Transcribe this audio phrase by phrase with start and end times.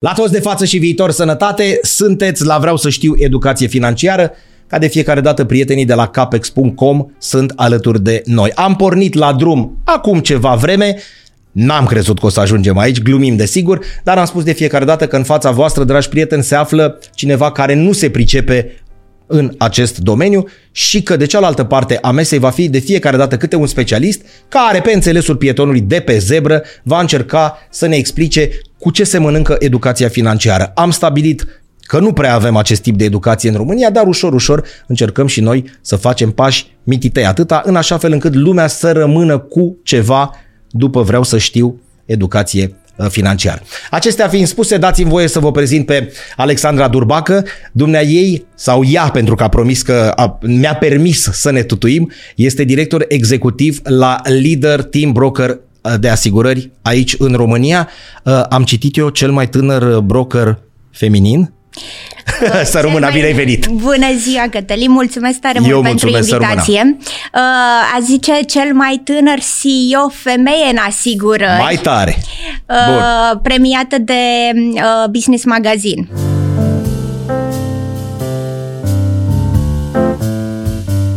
[0.00, 4.32] La toți de față și viitor sănătate, sunteți la Vreau să știu educație financiară.
[4.66, 8.50] Ca de fiecare dată, prietenii de la capex.com sunt alături de noi.
[8.54, 10.96] Am pornit la drum acum ceva vreme,
[11.52, 15.06] N-am crezut că o să ajungem aici, glumim desigur, dar am spus de fiecare dată
[15.06, 18.82] că în fața voastră, dragi prieteni, se află cineva care nu se pricepe
[19.26, 23.36] în acest domeniu și că de cealaltă parte a mesei va fi de fiecare dată
[23.36, 28.50] câte un specialist care, pe înțelesul pietonului de pe zebră, va încerca să ne explice
[28.78, 30.72] cu ce se mănâncă educația financiară.
[30.74, 34.64] Am stabilit că nu prea avem acest tip de educație în România, dar ușor, ușor
[34.86, 39.38] încercăm și noi să facem pași mititei atâta, în așa fel încât lumea să rămână
[39.38, 40.30] cu ceva
[40.70, 43.62] după vreau să știu educație Uh, financiar.
[43.90, 49.10] Acestea fiind spuse, dați-mi voie să vă prezint pe Alexandra Durbacă, dumnea ei, sau ea,
[49.10, 54.20] pentru că a promis că a, mi-a permis să ne tutuim, este director executiv la
[54.42, 55.56] Leader Team Broker uh,
[56.00, 57.88] de asigurări aici în România.
[58.24, 60.58] Uh, am citit eu cel mai tânăr broker
[60.90, 61.52] feminin
[62.72, 63.66] să rămână, bine ai venit!
[63.66, 64.90] Bună ziua, Cătălin!
[64.90, 66.96] Mulțumesc tare mult pentru invitație.
[66.98, 67.40] Uh,
[67.96, 71.60] a zice cel mai tânăr CEO femeie în asigurări.
[71.60, 72.16] Mai tare!
[72.66, 72.76] Uh,
[73.30, 73.40] Bun.
[73.42, 74.12] Premiată de
[74.54, 76.08] uh, Business Magazine.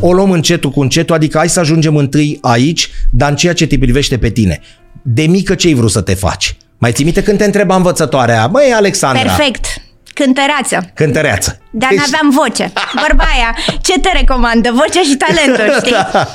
[0.03, 3.67] O luăm încetul cu încetul, adică hai să ajungem întâi aici, dar în ceea ce
[3.67, 4.59] te privește pe tine.
[5.01, 6.55] De mică ce ai vrut să te faci?
[6.77, 9.21] Mai ții minte când te întreba învățătoarea, măi Alexandra?
[9.21, 9.65] Perfect!
[10.13, 10.91] Cântăreață.
[10.93, 11.59] Cântăreață.
[11.71, 11.99] Dar deci...
[11.99, 12.71] n-aveam voce.
[13.07, 14.71] Vorba aia, ce te recomandă?
[14.73, 15.91] Vocea și talentul, știi?
[15.91, 16.27] da.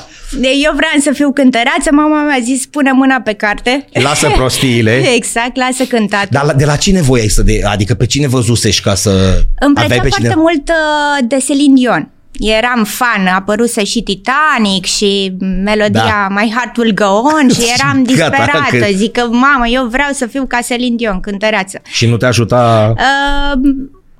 [0.63, 3.85] Eu vreau să fiu cântăreață, mama mi-a zis, pune mâna pe carte.
[3.91, 4.91] Lasă prostiile.
[5.19, 6.29] exact, lasă cântat.
[6.29, 10.01] Dar de la cine voiai să, de, adică pe cine văzusești ca să Îmi plăcea
[10.01, 10.33] pe foarte cine...
[10.35, 12.11] mult uh, de Celine Dion.
[12.39, 16.27] Eram fan, a apăruse și Titanic și melodia da.
[16.29, 18.51] My Heart Will Go On și eram disperată.
[18.51, 18.85] Gata, că...
[18.95, 21.81] Zic că, mamă, eu vreau să fiu ca Celine Dion, cântăreață.
[21.83, 22.93] Și nu te ajuta...
[22.97, 23.59] Uh,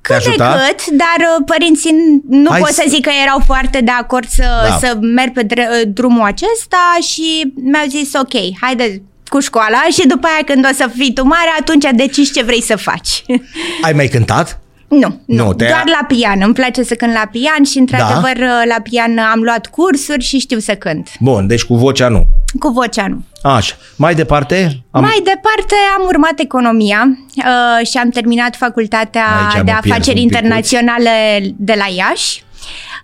[0.00, 3.90] cât de cât, dar uh, părinții nu Hai pot să zic că erau foarte de
[3.90, 4.76] acord să, da.
[4.78, 10.26] să merg pe uh, drumul acesta și mi-au zis ok, haide cu școala și după
[10.26, 13.24] aia când o să fii tu mare, atunci decizi ce vrei să faci.
[13.86, 14.60] Ai mai cântat?
[14.88, 16.40] Nu, nu, nu doar la pian.
[16.42, 18.64] Îmi place să cânt la pian și, într-adevăr, da?
[18.64, 21.10] la pian am luat cursuri și știu să cânt.
[21.20, 22.26] Bun, deci cu vocea nu.
[22.58, 23.22] Cu vocea nu.
[23.42, 23.74] Așa.
[23.96, 24.82] Mai departe?
[24.90, 25.02] Am...
[25.02, 29.24] Mai departe am urmat economia uh, și am terminat facultatea
[29.64, 32.42] de afaceri internaționale de la Iași.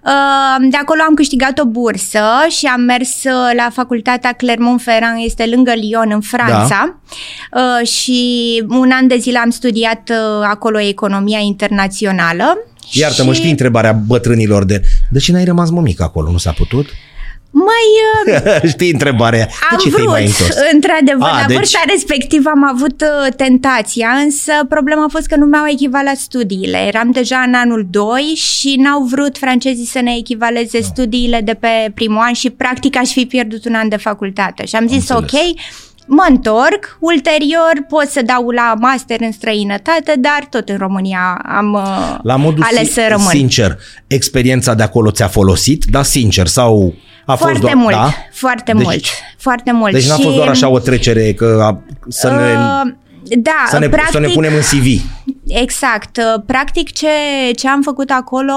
[0.06, 5.46] Ehm, de acolo am câștigat o bursă și am mers uh, la facultatea Clermont-Ferrand, este
[5.54, 6.98] lângă Lyon, în Franța.
[7.50, 7.60] Da.
[7.60, 12.58] Ehm, și un an de zile am studiat uh, acolo economia internațională.
[12.92, 13.38] Iartă-mă, și...
[13.38, 14.82] știi întrebarea bătrânilor de...
[15.10, 16.30] De ce n-ai rămas mămic acolo?
[16.30, 16.86] Nu s-a putut?
[17.54, 17.86] Mai...
[18.62, 19.48] Uh, Știi întrebarea.
[19.70, 20.30] Am de ce vrut, mai
[20.72, 21.56] într-adevăr, a, la deci...
[21.56, 26.78] vârsta respectivă am avut uh, tentația, însă problema a fost că nu mi-au echivalat studiile.
[26.86, 30.86] Eram deja în anul 2 și n-au vrut francezii să ne echivaleze no.
[30.86, 34.64] studiile de pe primul an și practic aș fi pierdut un an de facultate.
[34.66, 35.40] Și am zis, am ok,
[36.06, 41.72] mă întorc, ulterior pot să dau la master în străinătate, dar tot în România am
[41.72, 43.26] uh, la modul ales să rămân.
[43.26, 46.94] sincer, experiența de acolo ți-a folosit, da, sincer, sau
[47.26, 48.14] a foarte fost doar, mult, da?
[48.32, 49.04] foarte deci, mult,
[49.36, 49.92] foarte mult.
[49.92, 52.92] Deci n-a fost doar așa o trecere că a, să ne...
[53.30, 55.02] Uh, da, să ne, practic, să ne punem în CV.
[55.46, 56.16] Exact.
[56.16, 57.08] Uh, practic ce,
[57.56, 58.52] ce am făcut acolo,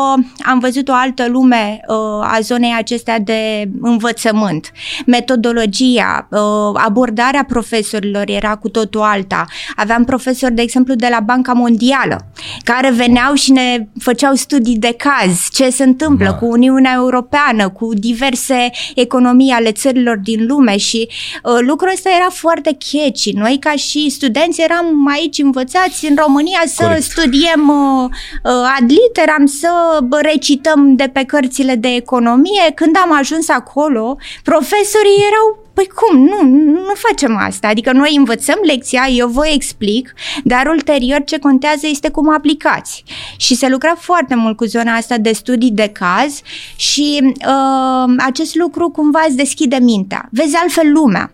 [0.45, 4.71] am văzut o altă lume uh, a zonei acestea de învățământ.
[5.05, 6.39] Metodologia, uh,
[6.73, 9.45] abordarea profesorilor era cu totul alta.
[9.75, 12.27] Aveam profesori, de exemplu, de la Banca Mondială,
[12.63, 16.35] care veneau și ne făceau studii de caz, ce se întâmplă Ma.
[16.35, 21.09] cu Uniunea Europeană, cu diverse economii ale țărilor din lume și
[21.43, 23.31] uh, lucrul ăsta era foarte catchy.
[23.31, 27.03] Noi, ca și studenți, eram aici învățați în România să Corect.
[27.03, 28.09] studiem uh,
[28.43, 29.69] uh, ad literam, să
[30.21, 32.71] recităm de pe cărțile de economie.
[32.75, 36.23] Când am ajuns acolo, profesorii erau Păi cum?
[36.23, 37.67] Nu, nu facem asta.
[37.67, 43.03] Adică noi învățăm lecția, eu vă explic, dar ulterior ce contează este cum aplicați.
[43.37, 46.41] Și se lucra foarte mult cu zona asta de studii de caz
[46.75, 50.29] și uh, acest lucru cumva îți deschide mintea.
[50.31, 51.31] Vezi altfel lumea.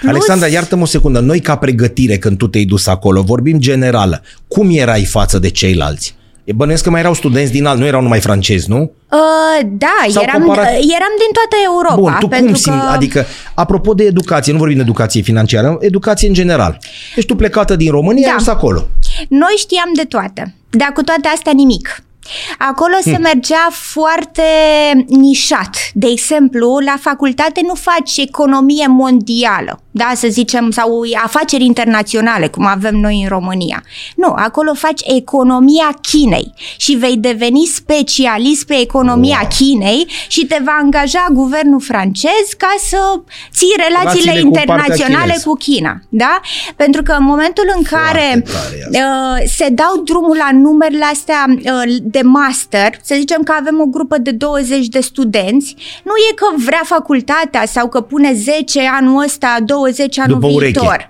[0.00, 0.10] Plus...
[0.10, 1.20] Alexandra, iartă-mă o secundă.
[1.20, 4.22] Noi ca pregătire când tu te-ai dus acolo, vorbim generală.
[4.48, 6.16] Cum erai față de ceilalți?
[6.46, 8.92] E bănuiesc că mai erau studenți din alt, nu erau numai francezi, nu?
[9.10, 10.66] Uh, da, eram, comparat...
[10.68, 11.94] eram din toată Europa.
[11.94, 12.78] Bun, tu cum simți?
[12.78, 12.92] Că...
[12.92, 16.78] Adică, apropo de educație, nu vorbim de educație financiară, educație în general.
[17.14, 18.34] Deci tu plecată din România, da.
[18.38, 18.86] ești acolo.
[19.28, 22.02] Noi știam de toate, dar cu toate astea nimic.
[22.58, 23.10] Acolo hm.
[23.10, 24.42] se mergea foarte
[25.08, 25.76] nișat.
[25.94, 32.66] De exemplu, la facultate nu faci economie mondială, da, să zicem, sau afaceri internaționale, cum
[32.66, 33.82] avem noi în România.
[34.16, 39.48] Nu, acolo faci economia Chinei și vei deveni specialist pe economia wow.
[39.56, 42.98] Chinei și te va angaja guvernul francez ca să
[43.52, 46.40] ții relațiile, relațiile internaționale cu, cu China, da?
[46.76, 48.42] Pentru că în momentul în Foarte care
[48.90, 53.86] uh, se dau drumul la numerele astea uh, de master, să zicem că avem o
[53.86, 59.22] grupă de 20 de studenți, nu e că vrea facultatea sau că pune 10 anul
[59.22, 60.84] ăsta, 20 anul După viitor.
[60.84, 61.08] Ureche.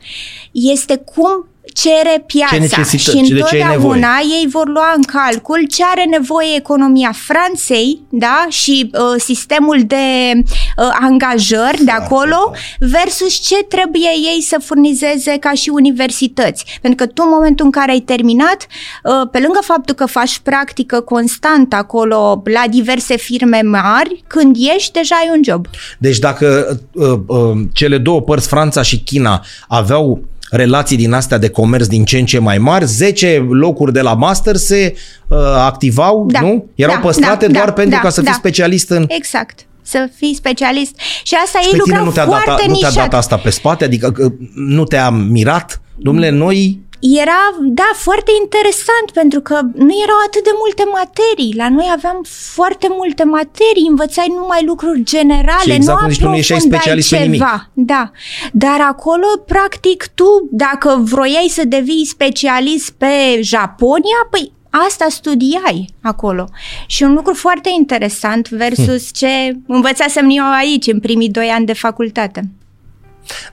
[0.53, 1.47] Este cum
[1.83, 6.57] cere piața ce necesită, și întotdeauna ce ei vor lua în calcul ce are nevoie
[6.57, 8.47] economia Franței da?
[8.49, 15.53] și uh, sistemul de uh, angajări de acolo versus ce trebuie ei să furnizeze ca
[15.53, 16.79] și universități.
[16.81, 18.67] Pentru că tu în momentul în care ai terminat,
[19.03, 24.93] uh, pe lângă faptul că faci practică constant acolo la diverse firme mari, când ești,
[24.93, 25.67] deja ai un job.
[25.99, 31.49] Deci dacă uh, uh, cele două părți, Franța și China, aveau relații din astea de
[31.49, 34.95] comerț din ce în ce mai mari, 10 locuri de la master se
[35.29, 36.71] uh, activau, da, nu?
[36.75, 38.37] Erau da, păstrate da, doar da, pentru da, ca să fii da.
[38.37, 39.05] specialist în...
[39.09, 40.99] Exact să fii specialist.
[41.23, 42.91] Și asta și ei lucrau nu te-a foarte dat, nișat.
[42.91, 43.85] Nu te-a dat asta pe spate?
[43.85, 44.13] Adică
[44.55, 45.81] nu te-a mirat?
[45.97, 51.55] Domnule, noi era, da, foarte interesant pentru că nu erau atât de multe materii.
[51.57, 52.19] La noi aveam
[52.55, 57.21] foarte multe materii, învățai numai lucruri generale, exact nu aprofundai nu specialist ceva.
[57.21, 57.43] Pe nimic.
[57.73, 58.11] Da,
[58.53, 64.53] dar acolo, practic, tu, dacă vroiai să devii specialist pe Japonia, păi
[64.89, 66.49] asta studiai acolo.
[66.87, 69.13] Și un lucru foarte interesant versus hm.
[69.13, 72.51] ce învățasem eu aici, în primii doi ani de facultate.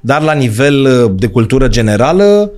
[0.01, 2.51] Dar la nivel uh, de cultură generală,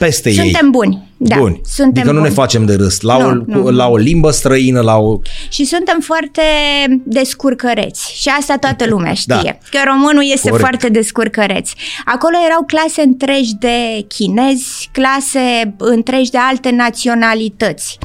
[0.00, 0.52] peste Suntem ei.
[0.52, 1.08] Suntem buni.
[1.16, 1.60] Da, buni.
[1.64, 2.28] Suntem adică nu buni.
[2.28, 3.00] ne facem de râs.
[3.00, 3.70] La, nu, o, nu.
[3.70, 5.20] la o limbă străină, la o...
[5.48, 6.42] Și suntem foarte
[7.04, 8.12] descurcăreți.
[8.20, 9.58] Și asta toată lumea știe.
[9.70, 9.78] Da.
[9.78, 10.68] Că românul este Corect.
[10.68, 11.74] foarte descurcăreți.
[12.04, 17.98] Acolo erau clase întregi de chinezi, clase întregi de alte naționalități.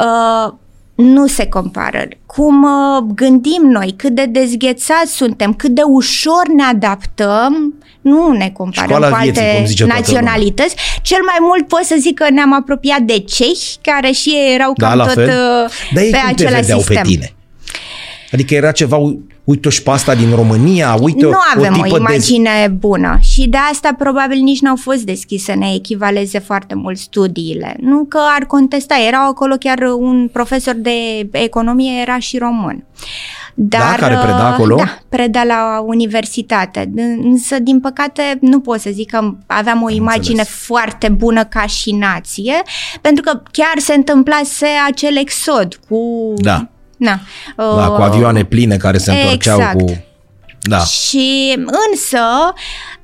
[0.00, 0.52] Uh,
[0.94, 2.08] nu se compară.
[2.26, 7.74] Cum uh, gândim noi, cât de dezghețați suntem, cât de ușor ne adaptăm,
[8.04, 10.76] nu ne comparăm Școala cu alte vieții, naționalități.
[11.02, 14.72] Cel mai mult pot să zic că ne-am apropiat de cehi, care și ei erau
[14.76, 15.28] da, cam tot fel.
[15.94, 17.02] Uh, pe același sistem.
[17.02, 17.32] pe tine?
[18.32, 18.98] Adică era ceva,
[19.44, 22.68] uite-și pe asta din România, uite Nu avem o, o imagine de...
[22.68, 27.76] bună și de asta probabil nici n-au fost deschise să ne echivaleze foarte mult studiile.
[27.80, 32.84] Nu că ar contesta, erau acolo chiar un profesor de economie, era și român.
[32.96, 33.04] Da,
[33.54, 34.76] Dar, da, care preda acolo?
[34.76, 36.90] Da, preda la universitate.
[37.22, 40.64] Însă, din păcate, nu pot să zic că aveam o imagine înțeles.
[40.66, 42.62] foarte bună ca și nație,
[43.00, 46.32] pentru că chiar se întâmplase acel exod cu...
[46.36, 46.68] Da.
[46.96, 47.20] Na,
[47.56, 49.80] da, uh, cu avioane pline care se întorceau exact.
[49.80, 50.04] cu...
[50.60, 50.78] Da.
[50.78, 51.54] Și
[51.90, 52.18] însă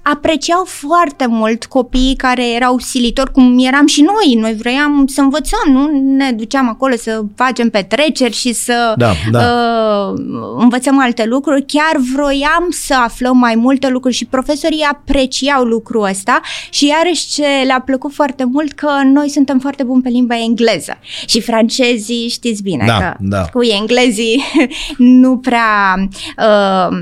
[0.02, 4.34] apreciau foarte mult copiii care erau silitori, cum eram și noi.
[4.40, 9.38] Noi vroiam să învățăm, nu ne duceam acolo să facem petreceri și să da, da.
[9.38, 10.20] Uh,
[10.58, 11.64] învățăm alte lucruri.
[11.66, 17.46] Chiar vroiam să aflăm mai multe lucruri și profesorii apreciau lucrul ăsta și iarăși ce
[17.66, 22.62] le-a plăcut foarte mult că noi suntem foarte buni pe limba engleză și francezii știți
[22.62, 23.44] bine da, că da.
[23.44, 24.44] cu englezii
[25.22, 25.94] nu prea
[26.38, 26.98] uh,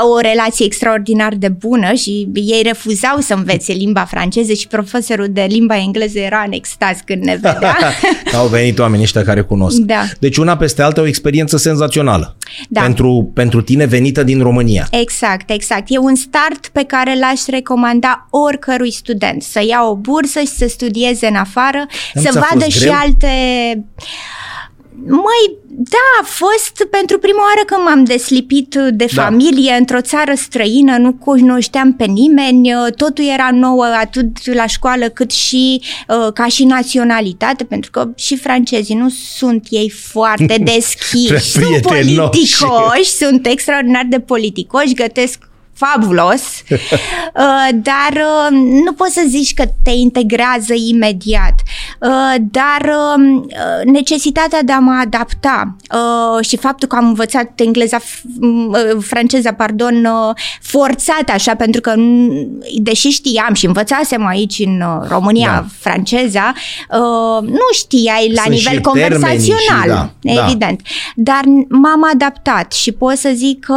[0.00, 5.28] au o relație extraordinar de bună și ei refuzau să învețe limba franceză și profesorul
[5.30, 7.76] de limba engleză era în extaz când ne vedea.
[8.40, 9.76] Au venit oamenii ăștia care cunosc.
[9.76, 10.02] Da.
[10.18, 12.36] Deci una peste alta o experiență senzațională.
[12.68, 12.80] Da.
[12.80, 14.88] Pentru, pentru tine venită din România.
[14.90, 15.84] Exact, exact.
[15.88, 19.42] E un start pe care l-aș recomanda oricărui student.
[19.42, 23.28] Să ia o bursă și să studieze în afară, Am să vadă și alte
[25.04, 29.22] mai da, a fost pentru prima oară când m-am deslipit de da.
[29.22, 29.76] familie da.
[29.76, 35.82] într-o țară străină, nu cunoșteam pe nimeni, totul era nou atât la școală cât și
[36.08, 43.10] uh, ca și naționalitate, pentru că și francezii nu sunt ei foarte deschiși, sunt politicoși,
[43.18, 45.45] sunt extraordinar de politicoși, gătesc
[45.76, 51.54] fabulos, uh, dar uh, nu poți să zici că te integrează imediat.
[52.00, 53.46] Uh, dar um,
[53.84, 55.76] necesitatea de a mă adapta
[56.40, 57.98] și faptul că am învățat engleza,
[59.00, 60.08] franceza, pardon,
[60.62, 61.94] forțat așa, pentru că
[62.78, 65.66] deși știam și învățasem aici în România da.
[65.78, 66.52] franceza,
[67.40, 70.44] nu știai la Sunt nivel conversațional, și, da, da.
[70.44, 70.80] evident.
[71.14, 71.32] Da.
[71.32, 73.72] Dar m-am adaptat și pot să zic că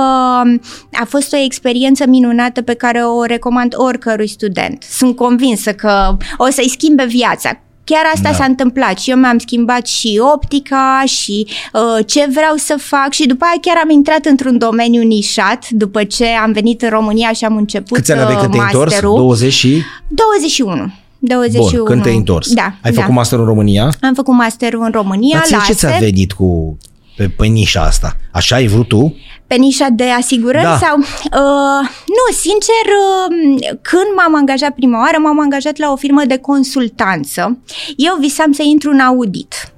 [0.92, 4.84] a fost o experiență experiență minunată pe care o recomand oricărui student.
[4.92, 8.36] Sunt convinsă că o să-i schimbe viața chiar asta Da.
[8.36, 13.28] s-a întâmplat și eu mi-am schimbat și optica și uh, ce vreau să fac și
[13.28, 17.46] după aia chiar am intrat într-un domeniu nișat după ce am venit în România și
[17.46, 18.92] am început Câți ani aveai uh, când te-ai întors?
[18.92, 19.16] masterul.
[19.16, 19.82] 20 și...
[20.08, 20.92] 21.
[21.20, 21.70] 21.
[21.78, 22.54] Bun, când te-ai întors.
[22.54, 22.74] Da.
[22.84, 23.02] Ai da.
[23.02, 23.92] făcut master în România?
[24.02, 26.00] Am făcut masterul în România, Dar ție la ce ți-a ASE.
[26.00, 26.78] venit cu
[27.20, 28.16] pe, pe nișa asta?
[28.32, 29.16] Așa ai vrut tu?
[29.48, 30.78] Pe nișa de asigurări Da.
[30.78, 30.98] sau...
[30.98, 36.38] Uh, nu, sincer, uh, când m-am angajat prima oară, m-am angajat la o firmă de
[36.38, 37.58] consultanță.
[37.96, 39.74] Eu visam să intru în audit.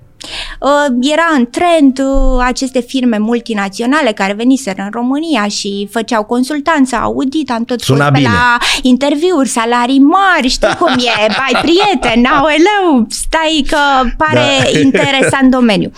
[0.60, 6.96] Uh, era în trend uh, aceste firme multinaționale care veniseră în România și făceau consultanță,
[6.96, 8.32] audit, am tot Suna fost pe bine.
[8.32, 13.78] la interviuri, salarii mari, știi cum e, ai prieten, aoleu, stai că
[14.18, 14.80] pare Da.
[14.88, 15.92] interesant domeniu.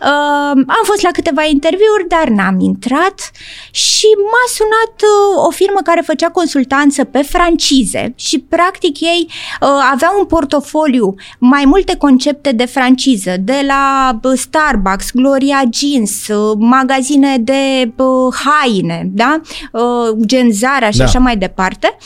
[0.00, 3.30] Uh, am fost la câteva interviuri, dar n-am intrat
[3.70, 9.68] și m-a sunat uh, o firmă care făcea consultanță pe francize și practic ei uh,
[9.92, 16.56] aveau un portofoliu mai multe concepte de franciză, de la uh, Starbucks, Gloria Jeans, uh,
[16.58, 19.40] magazine de uh, haine, da?
[19.72, 21.04] Uh, gen Zara și Da.
[21.04, 21.96] așa mai departe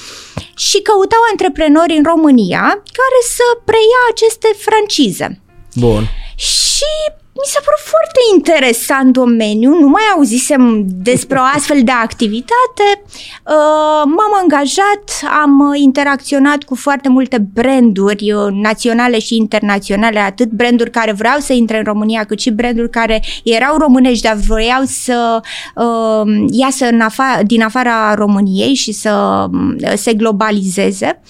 [0.57, 2.61] și căutau antreprenori în România
[2.99, 5.41] care să preia aceste francize.
[5.75, 6.03] Bun.
[6.37, 6.93] Și
[7.35, 13.03] mi s-a părut foarte interesant domeniul, nu mai auzisem despre o astfel de activitate.
[13.05, 15.05] Uh, M-am angajat,
[15.43, 21.39] am uh, interacționat cu foarte multe branduri uh, naționale și internaționale, atât branduri care vreau
[21.39, 25.41] să intre în România, cât și branduri care erau românești, dar vroiau să
[25.75, 31.21] uh, iasă în afa- din afara României și să uh, se globalizeze.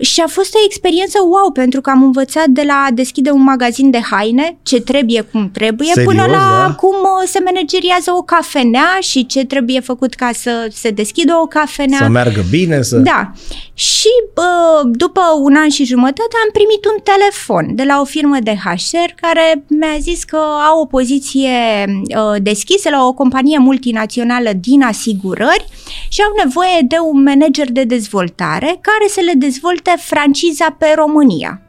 [0.00, 3.42] Și a fost o experiență wow, pentru că am învățat de la a deschide un
[3.42, 6.74] magazin de haine, ce trebuie, cum trebuie, Serios, până la da?
[6.74, 11.46] cum uh, se manageriază o cafenea și ce trebuie făcut ca să se deschidă o
[11.46, 11.98] cafenea.
[11.98, 12.96] Să meargă bine, să...
[12.96, 13.32] Da.
[13.74, 18.36] Și bă, după un an și jumătate am primit un telefon de la o firmă
[18.42, 20.38] de HR care mi-a zis că
[20.70, 21.50] au o poziție
[21.86, 25.66] uh, deschisă la o companie multinațională din asigurări
[26.08, 31.60] și au nevoie de un manager de dezvoltare care să le dezvolte franciza pe România.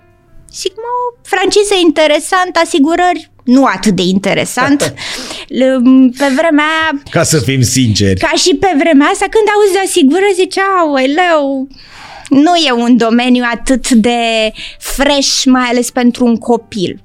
[0.53, 4.93] Zic, mă, franciză interesant, asigurări nu atât de interesant.
[5.59, 8.19] L- Pe vremea aia Ca să fim sinceri.
[8.19, 11.67] ca și pe vremea asta, când auzi de asigurări, zice, aoleu,
[12.29, 14.17] nu e un domeniu atât de
[14.77, 17.01] fresh, mai ales pentru un copil.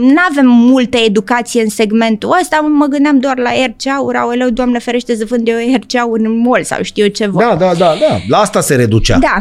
[0.00, 5.16] Nu avem multă educație în segmentul ăsta, mă gândeam doar la RCA-uri, aoleu, doamne ferește
[5.16, 7.42] să vând eu RCA-uri în mall sau știu eu ce vor.
[7.42, 8.18] Da, da, da, da.
[8.28, 9.18] La asta se reducea.
[9.18, 9.36] Da.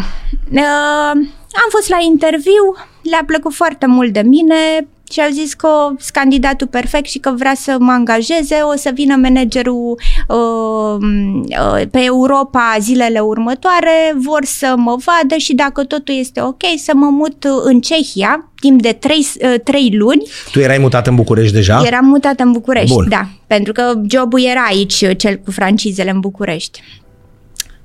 [0.52, 5.68] Uh, am fost la interviu, le-a plăcut foarte mult de mine și au zis că
[5.88, 11.88] sunt candidatul perfect și că vrea să mă angajeze, o să vină managerul uh, uh,
[11.92, 17.10] pe Europa zilele următoare, vor să mă vadă și dacă totul este ok, să mă
[17.10, 20.28] mut în Cehia timp de trei, uh, trei luni.
[20.52, 21.82] Tu erai mutat în București deja?
[21.86, 23.06] Eram mutată în București, Bun.
[23.10, 26.82] da, pentru că jobul era aici, cel cu francizele în București.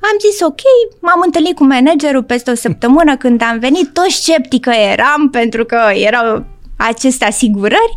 [0.05, 0.61] Am zis ok,
[1.00, 5.79] m-am întâlnit cu managerul peste o săptămână când am venit, tot sceptică eram pentru că
[5.95, 6.45] erau
[6.76, 7.97] aceste asigurări.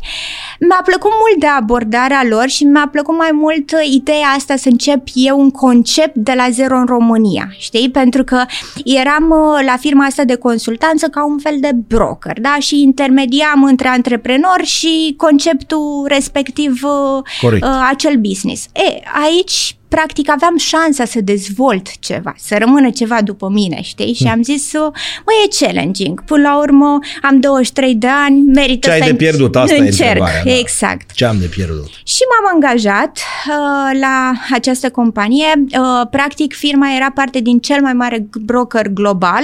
[0.59, 4.69] Mi-a plăcut mult de abordarea lor și mi-a plăcut mai mult uh, ideea asta să
[4.69, 7.89] încep eu un concept de la zero în România, știi?
[7.89, 8.45] Pentru că
[8.83, 12.55] eram uh, la firma asta de consultanță ca un fel de broker, da?
[12.59, 17.63] Și intermediam între antreprenori și conceptul respectiv uh, Corect.
[17.63, 18.65] uh, acel business.
[18.73, 24.13] E, aici practic aveam șansa să dezvolt ceva, să rămână ceva după mine, știi?
[24.13, 24.91] Și am zis, uh,
[25.25, 26.23] mă, e challenging.
[26.23, 29.55] Până la urmă, am 23 de ani, merită Ce ai să de pierdut?
[29.55, 29.99] Asta e încerc.
[30.07, 30.57] întrebarea, da.
[30.57, 31.11] Exact.
[31.11, 31.89] Ce am de pierdut?
[32.03, 35.45] Și m-am angajat uh, la această companie.
[35.57, 39.43] Uh, practic, firma era parte din cel mai mare broker global.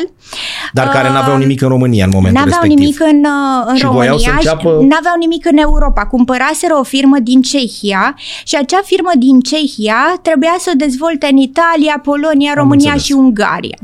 [0.74, 2.86] Dar care Uh, n-aveau nimic în România în momentul N-aveau respectiv.
[2.86, 6.06] nimic în, uh, în Și voiau să România, înceapă- și n-aveau nimic în Europa.
[6.06, 11.38] Cumpăraseră o firmă din Cehia și acea firmă din Cehia trebuia să o dezvolte în
[11.38, 13.04] Italia, Polonia, România înțeles.
[13.04, 13.78] și Ungaria.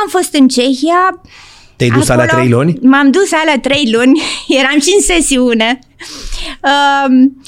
[0.00, 1.20] Am fost în Cehia.
[1.76, 2.78] Te-ai dus alea trei luni?
[2.82, 4.20] M-am dus alea trei luni,
[4.60, 5.78] eram și în sesiune.
[6.62, 7.42] Um,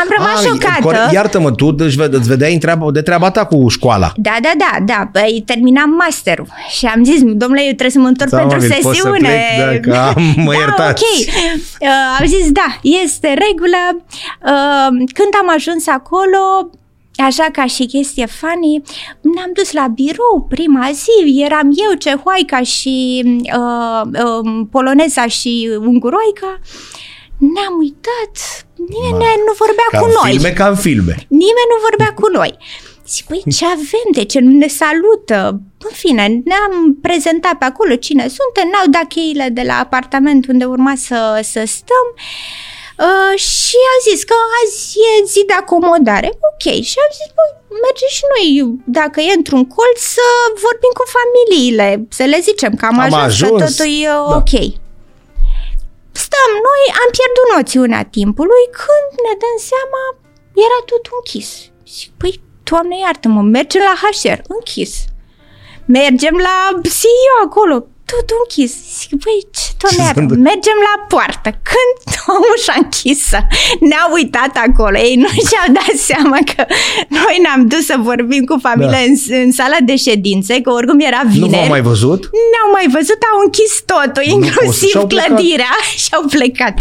[0.00, 0.82] am rămas Ah, șocată.
[0.82, 4.12] core- Iartă-mă, tu îți ve- îți vedeai în treaba, de treaba ta cu școala.
[4.16, 6.46] Da, da, da, da, păi terminam masterul
[6.78, 9.18] și am zis, domnule, eu trebuie să mă întorc Da, pentru mă, pot să sesiune.
[9.18, 11.04] plec dacă am- mă da, iertați.
[11.04, 11.34] ok.
[11.80, 11.88] Uh,
[12.20, 13.82] am zis, da, este regulă.
[14.44, 16.70] Uh, când am ajuns acolo,
[17.20, 18.82] Așa ca și chestie funny,
[19.20, 26.60] ne-am dus la birou prima zi, eram eu, cehoaica și uh, uh, poloneza și unguroica.
[27.38, 28.34] Ne-am uitat,
[28.88, 30.30] nimeni Ma, nu vorbea Ca cu în noi.
[30.30, 31.14] filme, ca în filme.
[31.28, 32.56] Nimeni nu vorbea cu noi.
[33.08, 34.08] Zic, păi ce avem?
[34.12, 35.60] De ce nu ne salută?
[35.78, 40.64] În fine, ne-am prezentat pe acolo cine suntem, ne-au dat cheile de la apartament unde
[40.64, 42.79] urma să, să stăm uh,
[43.46, 46.30] și a zis că azi e zi de acomodare.
[46.50, 47.44] Ok, și am zis, bă,
[47.84, 48.46] merge și noi,
[48.98, 50.26] dacă e într-un colț, să
[50.66, 51.88] vorbim cu familiile,
[52.18, 54.36] să le zicem că am, Am ajuns, ajuns, că totul e da.
[54.40, 54.52] ok.
[56.24, 60.02] Stăm noi, am pierdut noțiunea timpului când ne dăm seama
[60.66, 61.48] era tot închis.
[61.94, 62.34] Zic, păi,
[62.70, 64.92] Doamne iartă-mă, mergem la HR, închis.
[65.84, 68.72] Mergem la CEO acolo, tot închis.
[68.98, 71.48] Zic, băi, ce, doamne iartă, sunt- mergem la poartă.
[71.70, 71.98] Când
[72.36, 73.38] omul și-a închisă,
[73.90, 74.96] ne-a uitat acolo.
[75.08, 76.62] Ei nu și-au dat seama că
[77.18, 79.06] noi ne-am dus să vorbim cu familia Da.
[79.08, 79.14] în,
[79.44, 81.52] în sala de ședințe, că oricum era Nu vineri.
[81.56, 82.20] v-am mai văzut?
[82.52, 85.26] Ne-au mai văzut, au închis totul, pot să- inclusiv și-au plecat.
[85.26, 86.74] clădirea și au plecat.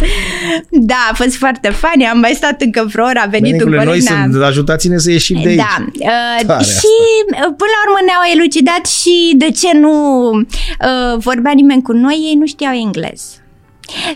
[0.92, 3.78] Da, a fost foarte funny, am mai stat încă vreo oră, a venit un Benicule,
[3.78, 5.58] coleg, noi ne-a- sunt, ajutați-ne să ieșim de aici.
[5.66, 6.96] da, uh, Tare și
[7.26, 9.94] uh, până la urmă ne-au elucidat și de ce nu
[10.32, 13.22] uh, vorbea nimeni cu noi, ei nu știau englez.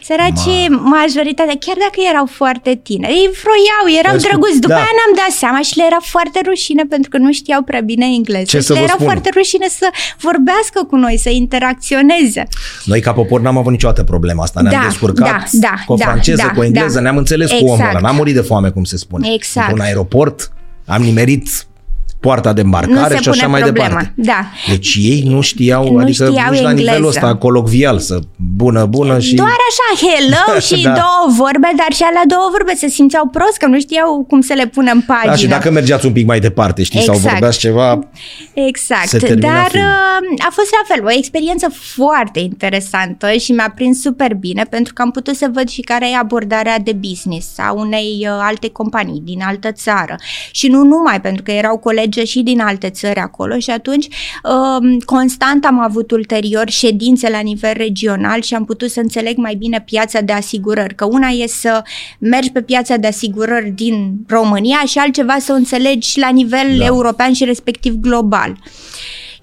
[0.08, 4.60] Săracii, majoritatea, chiar dacă erau foarte tineri, ei vroiau, erau Vezi cum- drăguți.
[4.66, 4.80] După da.
[4.84, 8.06] aia ne-am dat seama și le era foarte rușine pentru că nu știau prea bine
[8.06, 8.44] engleză.
[8.54, 9.06] Ce și să le vă era spun?
[9.06, 9.88] foarte rușine să
[10.20, 12.48] vorbească cu noi, să interacționeze.
[12.86, 14.62] Noi ca popor n-am avut niciodată problema asta.
[14.62, 17.02] Ne-am Da, descurcat da, da, cu o da, franceză, da, cu o engleză, da.
[17.02, 17.90] ne-am înțeles cu omul Exact.
[17.96, 18.00] ăla.
[18.08, 19.34] N-am murit de foame, cum se spune.
[19.34, 19.68] Exact.
[19.68, 20.52] Într-un aeroport
[20.86, 21.48] am nimerit
[22.26, 23.88] poarta de Nu îmbarcare se și așa pune mai problema.
[23.88, 24.14] departe.
[24.16, 24.40] Da.
[24.70, 27.08] Deci ei nu știau, Nu adică știau nici la nivelul engleză.
[27.08, 28.20] ăsta colocvial, să
[28.56, 29.36] bună, bună și...
[29.36, 30.90] Doar așa, hello și Da.
[30.92, 34.54] două vorbe, dar și alea două vorbe se simțeau prost, că nu știau cum să
[34.54, 35.32] le pună în pagină.
[35.32, 37.32] Da, și dacă mergeați un pic mai departe, știi, sau Exact.
[37.32, 38.00] vorbeați ceva,
[38.54, 39.84] Exact, Se termina dar film.
[39.84, 44.94] uh, a fost la fel, o experiență foarte interesantă și mi-a prins super bine pentru
[44.94, 48.70] că am putut să văd și care e abordarea de business a unei uh, alte
[48.70, 50.16] companii din altă țară
[50.52, 54.08] și nu numai pentru că erau colegi și din alte țări acolo și atunci
[54.44, 59.56] um, constant am avut ulterior ședințe la nivel regional și am putut să înțeleg mai
[59.56, 61.82] bine piața de asigurări, că una e să
[62.20, 66.86] mergi pe piața de asigurări din România și altceva să o înțelegi la nivel Da.
[66.86, 68.58] european și respectiv global.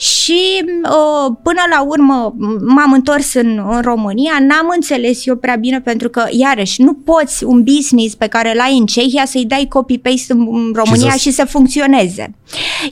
[0.00, 2.35] Și uh, până la urmă
[2.66, 7.45] m-am întors în, în România, n-am înțeles eu prea bine pentru că, iarăși, nu poți
[7.45, 11.31] un business pe care l-ai în Cehia să-i dai copy-paste în, în România să- și
[11.31, 12.35] să funcționeze.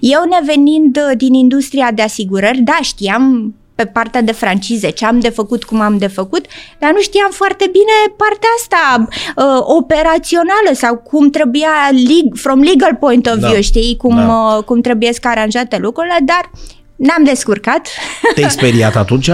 [0.01, 5.21] Eu nevenind uh, din industria de asigurări, da, știam pe partea de francize, ce am
[5.21, 6.47] de făcut, cum am de făcut,
[6.79, 12.95] dar nu știam foarte bine partea asta uh, operațională sau cum trebuia, leg- from legal
[13.01, 13.49] point of Da.
[13.49, 14.55] view, știi, cum, Da.
[14.57, 16.51] uh, cum trebuie să aranjate lucrurile, dar
[16.99, 17.89] n-am descurcat.
[18.35, 19.31] te-ai speriat atunci?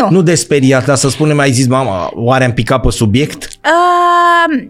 [0.00, 0.10] nu.
[0.10, 3.48] Nu de speriat, dar să spunem, ai zis, mama, oare am picat pe subiect?
[3.64, 4.62] Uh,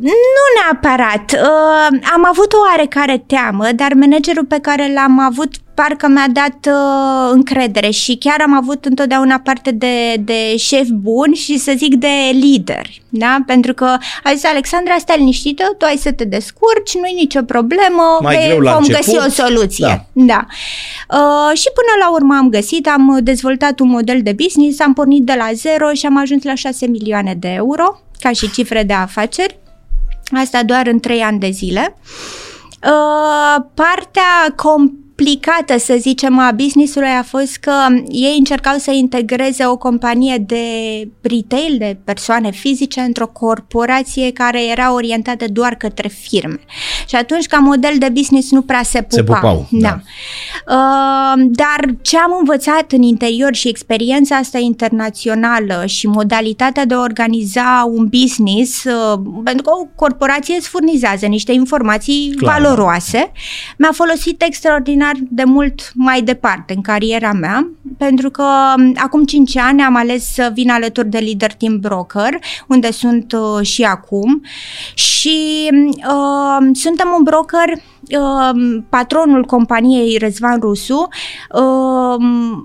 [0.00, 1.32] nu neapărat.
[1.32, 6.72] Uh, am avut o oarecare teamă, dar managerul pe care l-am avut parcă mi-a dat
[6.74, 11.94] uh, încredere și chiar am avut întotdeauna parte de, de șef bun și să zic
[11.94, 13.36] de lider, da?
[13.46, 13.84] Pentru că
[14.24, 18.46] a zis Alexandra, stai liniștită, tu ai să te descurci, nu-i nicio problemă, Mai vei-
[18.46, 19.86] greu la vom început, găsi o soluție.
[19.86, 20.24] da.
[20.26, 20.46] Da.
[21.18, 25.22] Uh, și până la urmă am găsit, am dezvoltat un model de business, am pornit
[25.24, 28.92] de la zero și am ajuns la 6 milioane de euro ca și cifre de
[28.92, 29.58] afaceri.
[30.36, 31.96] Asta doar în 3 ani de zile.
[32.82, 34.54] Uh, partea
[35.16, 37.72] complicată, să zicem, a business-ului a fost că
[38.08, 40.64] ei încercau să integreze o companie de
[41.20, 46.60] retail, de persoane fizice, într-o corporație care era orientată doar către firme.
[47.08, 49.16] Și atunci, ca model de business, nu prea se pupa.
[49.16, 49.88] Se pupau, da.
[49.88, 50.00] da.
[50.74, 57.00] Uh, dar ce am învățat în interior și experiența asta internațională și modalitatea de a
[57.00, 62.60] organiza un business, uh, pentru că o corporație îți furnizează niște informații Clar.
[62.60, 63.32] valoroase,
[63.78, 68.44] mi-a folosit extraordinar de mult mai departe în cariera mea, pentru că
[68.76, 72.38] um, acum 5 ani am ales să vin alături de Leader Team Broker,
[72.68, 74.42] unde sunt uh, și acum.
[74.94, 77.93] Și uh, suntem un broker uh,
[78.88, 81.08] patronul companiei Răzvan Rusu
[81.52, 81.60] uh,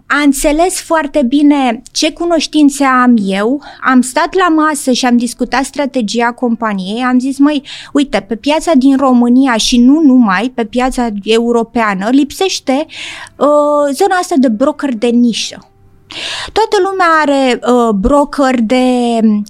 [0.08, 5.64] a înțeles foarte bine ce cunoștințe am eu, am stat la masă și am discutat
[5.64, 11.08] strategia companiei, am zis, măi, uite, pe piața din România și nu numai, pe piața
[11.24, 12.86] europeană, lipsește
[13.38, 15.69] uh, zona asta de broker de nișă.
[16.52, 18.84] Toată lumea are uh, broker de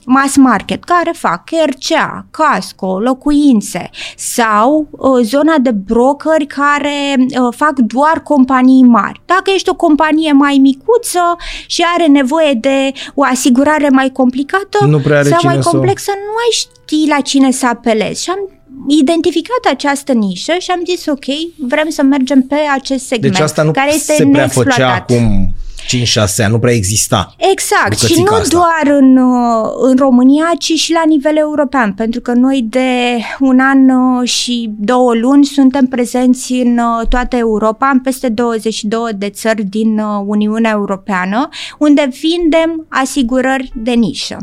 [0.05, 7.73] mass market care fac RCA, casco, locuințe sau uh, zona de brokeri care uh, fac
[7.79, 9.21] doar companii mari.
[9.25, 14.99] Dacă ești o companie mai micuță și are nevoie de o asigurare mai complicată Nu
[14.99, 18.23] prea are sau cine mai să o- complexă, nu mai știi la cine să apelezi.
[18.23, 18.49] Și am
[18.87, 21.25] identificat această nișă și am zis ok,
[21.57, 25.01] vrem să mergem pe acest segment Deci asta nu care este se prea făcea neexploatat.
[25.11, 25.53] acum
[25.97, 27.35] 5-6 ani, nu prea exista.
[27.51, 28.57] Exact, și bucățica nu asta.
[28.57, 33.59] doar în, uh, în România, ci și la nivel european, pentru că noi de un
[33.59, 39.29] an uh, și două luni suntem prezenți în uh, toată Europa, în peste 22 de
[39.29, 44.37] țări din uh, Uniunea Europeană, unde vindem asigurări de nișă.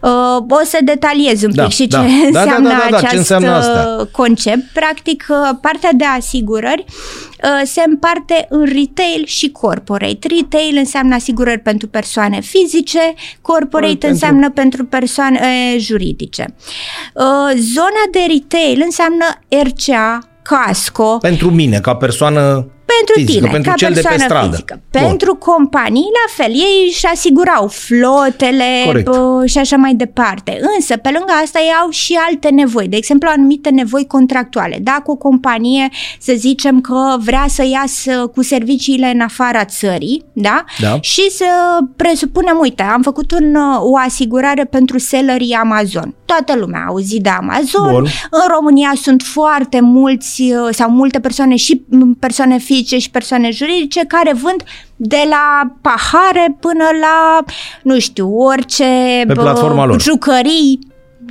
[0.00, 0.10] Uh,
[0.48, 2.00] o să detaliez un pic Da, și da.
[2.02, 3.96] ce Da, da, înseamnă da, da, da, ce acest înseamnă asta?
[4.00, 4.62] uh, concept.
[4.72, 10.28] Practic, uh, partea de asigurări uh, se împarte în retail și corporate.
[10.36, 16.54] Retail înseamnă asigurări pentru persoane fizice, corporate Pentru- înseamnă pentru persoane uh, juridice.
[17.14, 17.24] Uh,
[17.56, 19.24] Zona de retail înseamnă
[19.64, 24.32] RCA, casco, Pentru mine, ca persoană pentru fizică, tine, pentru ca cel de pe persoană
[24.32, 24.50] stradă.
[24.50, 24.80] fizică.
[24.90, 25.02] Bun.
[25.02, 29.04] Pentru companii, la fel, ei își asigurau flotele Corect.
[29.10, 30.60] bă, și așa mai departe.
[30.76, 32.88] Însă, pe lângă asta, ei au și alte nevoi.
[32.88, 34.78] De exemplu, anumite nevoi contractuale.
[34.82, 35.88] Dacă o companie,
[36.20, 40.64] să zicem că vrea să iasă cu serviciile în afara țării, da?
[40.80, 40.98] Da.
[41.00, 41.44] Și să
[41.96, 46.14] presupunem, uite, am făcut un, o asigurare pentru sellerii Amazon.
[46.24, 47.90] Toată lumea a auzit de Amazon.
[47.92, 48.06] Bun.
[48.30, 53.50] În România sunt foarte mulți uh, sau multe persoane și m, persoane fizice și persoane
[53.50, 54.62] juridice care vând
[54.96, 57.44] de la pahare până la,
[57.82, 60.00] nu știu, orice Pe bă, platforma lor.
[60.00, 60.78] jucării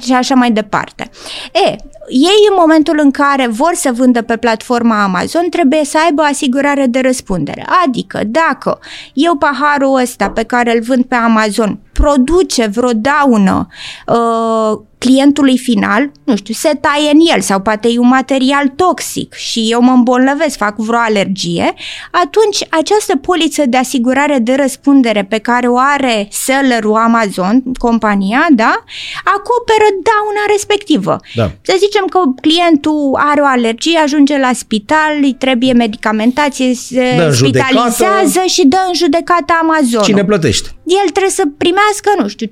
[0.02, 1.10] și așa mai departe.
[1.54, 1.70] E,
[2.08, 6.86] ei în momentul în care vor să vândă pe platforma Amazon trebuie să aibă asigurare
[6.86, 7.66] de răspundere.
[7.86, 8.80] Adică dacă
[9.14, 13.68] eu paharul ăsta pe care îl vând pe Amazon produce vreo daună
[14.08, 19.34] uh, clientului final, nu știu, se taie în el sau poate e un material toxic
[19.34, 21.74] și eu mă îmbolnăvesc, fac vreo alergie,
[22.12, 28.84] atunci această poliță de asigurare de răspundere pe care o are sellerul Amazon, compania, da,
[29.24, 31.18] acoperă dauna respectivă.
[31.36, 31.52] Da.
[31.62, 37.24] Să zicem că clientul are o alergie, ajunge la spital, îi trebuie medicamentație, se Dă
[37.24, 37.70] în judecată.
[37.72, 40.02] spitalizează și dă în judecată Amazon.
[40.02, 40.70] cine plătește?
[41.04, 42.52] El trebuie să primească, nu știu, 50.000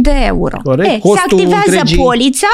[0.00, 0.56] de euro.
[0.62, 0.90] Corect.
[0.90, 2.52] se Costul activează întregii- polița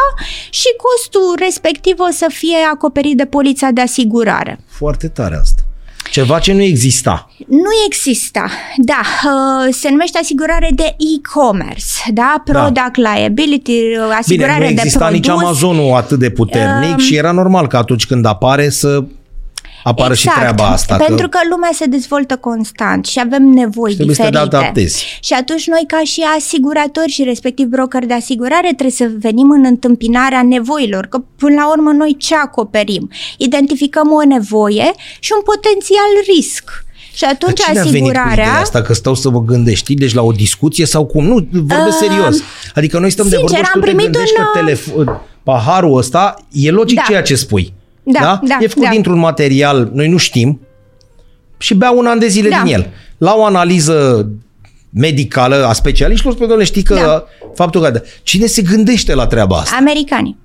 [0.50, 4.60] și costul respectiv o să fie acoperit de polița de asigurare.
[4.68, 5.60] Foarte tare asta.
[6.10, 7.30] Ceva ce nu exista.
[7.46, 14.68] Nu exista, da, uh, se numește asigurare de e-commerce, da, product liability, uh, asigurare Bine,
[14.68, 15.16] nu de exista produs.
[15.18, 19.04] nici Amazonul atât de puternic Um, și era normal că atunci când apare să
[19.88, 20.96] apară și treaba asta.
[20.96, 21.38] Pentru că...
[21.50, 24.56] lumea se dezvoltă constant și avem nevoi trebuie să te diferite.
[24.56, 25.18] adaptezi.
[25.20, 29.64] Și atunci noi ca și asiguratori și respectiv broker de asigurare trebuie să venim în
[29.64, 33.10] întâmpinarea nevoilor, că până la urmă noi ce acoperim?
[33.36, 36.84] Identificăm o nevoie și un potențial risc.
[37.14, 38.32] Și atunci Dar cine a venit cu asigurarea...
[38.32, 39.78] ideea asta că stau să vă gândești?
[39.78, 39.96] Știi?
[39.96, 41.24] Deci la o discuție sau cum?
[41.24, 42.42] Nu, vorbesc Uh, serios.
[42.74, 45.20] Adică noi stăm de sincer, vorbă și am tu te primit gândești un, că telefon,
[45.42, 47.02] paharul ăsta e logic Da.
[47.06, 47.72] ceea ce spui.
[48.12, 48.90] Da, da, e făcut da.
[48.90, 50.60] dintr-un material, noi nu știm,
[51.58, 52.60] și bea un an de zile Da.
[52.64, 52.90] din el.
[53.18, 54.28] La o analiză
[54.90, 57.24] medicală a specialiștilor, spune, doamne, știi că Da.
[57.54, 58.02] faptul că...
[58.22, 59.76] Cine se gândește la treaba asta?
[59.80, 60.36] Americanii.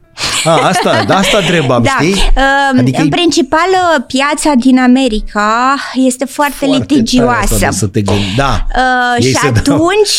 [0.43, 2.13] A, asta, de asta întrebam, Da, știi?
[2.13, 7.53] uh, Adică în e principal uh, piața din America este foarte, foarte tare litigioasă.
[7.53, 8.33] asta de să te gândi.
[8.37, 8.65] Da.
[8.75, 9.65] Uh, Ei și se atunci...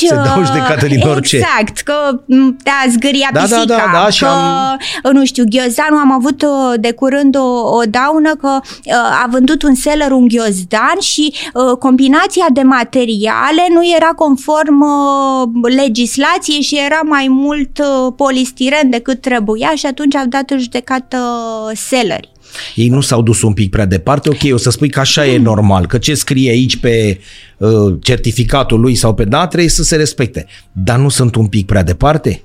[0.09, 1.37] Dau, se dau uh, judecată din orice.
[1.37, 1.95] Exact, că
[2.27, 5.99] m, te-a zgâria Da, da, pisica, da, da, și că, am- uh, nu știu, ghiozdanul,
[6.01, 6.49] am avut uh,
[6.81, 7.43] de curând o,
[7.77, 13.67] o daună că uh, a vândut un seller un ghiozdan și uh, combinația de materiale
[13.75, 20.12] nu era conform uh, legislației și era mai mult uh, polistiren decât trebuia și atunci
[20.17, 22.31] au dat în judecată uh, sellerii.
[22.75, 25.39] Ei nu s-au dus un pic prea departe, ok, o să spui că așa e
[25.39, 27.21] normal, că ce scrie aici pe
[27.57, 30.47] uh, certificatul lui sau pe da, trebuie să se respecte.
[30.73, 32.43] Dar nu sunt un pic prea departe?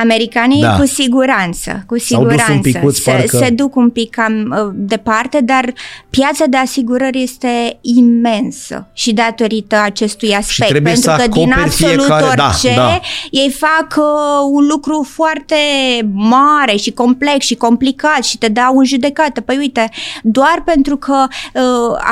[0.00, 0.76] Americanii Da.
[0.76, 4.54] cu siguranță, cu S-au dus un siguranță picuț, se, parcă- se duc un pic cam
[4.66, 5.72] uh, departe, dar
[6.10, 10.70] piața de asigurări este imensă și datorită acestui aspect.
[10.70, 13.00] trebuie pentru să că din acoperi absolut fiecare- da, orice da.
[13.30, 14.04] ei fac uh,
[14.50, 15.56] un lucru foarte
[16.12, 19.40] mare și complex și complicat și te dau în judecată.
[19.40, 19.90] Păi uite,
[20.22, 21.62] doar pentru că uh,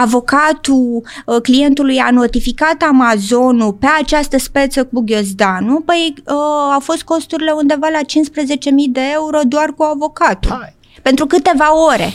[0.03, 6.35] avocatul uh, clientului a notificat Amazonul pe această speță cu ghiozdanul, păi uh,
[6.73, 10.51] au fost costurile undeva la 15.000 de euro doar cu avocatul.
[10.61, 10.75] Hai.
[11.03, 12.13] Pentru câteva ore.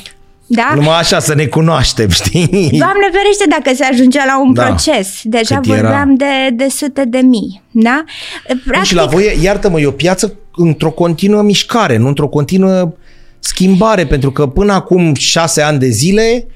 [0.52, 0.72] Da?
[0.76, 2.48] Numai așa să ne cunoaștem, știi?
[2.80, 4.64] Doamne ferește dacă se ajungea la un Da.
[4.64, 5.20] proces.
[5.24, 5.82] Deja Cât era?
[5.82, 7.62] vorbeam de, de sute de mii.
[7.72, 8.04] Da?
[8.66, 8.84] Practic...
[8.84, 12.92] Și la voi, iartă-mă, e o piață într-o continuă mișcare, nu într-o continuă
[13.40, 16.48] schimbare, pentru că până acum șase ani de zile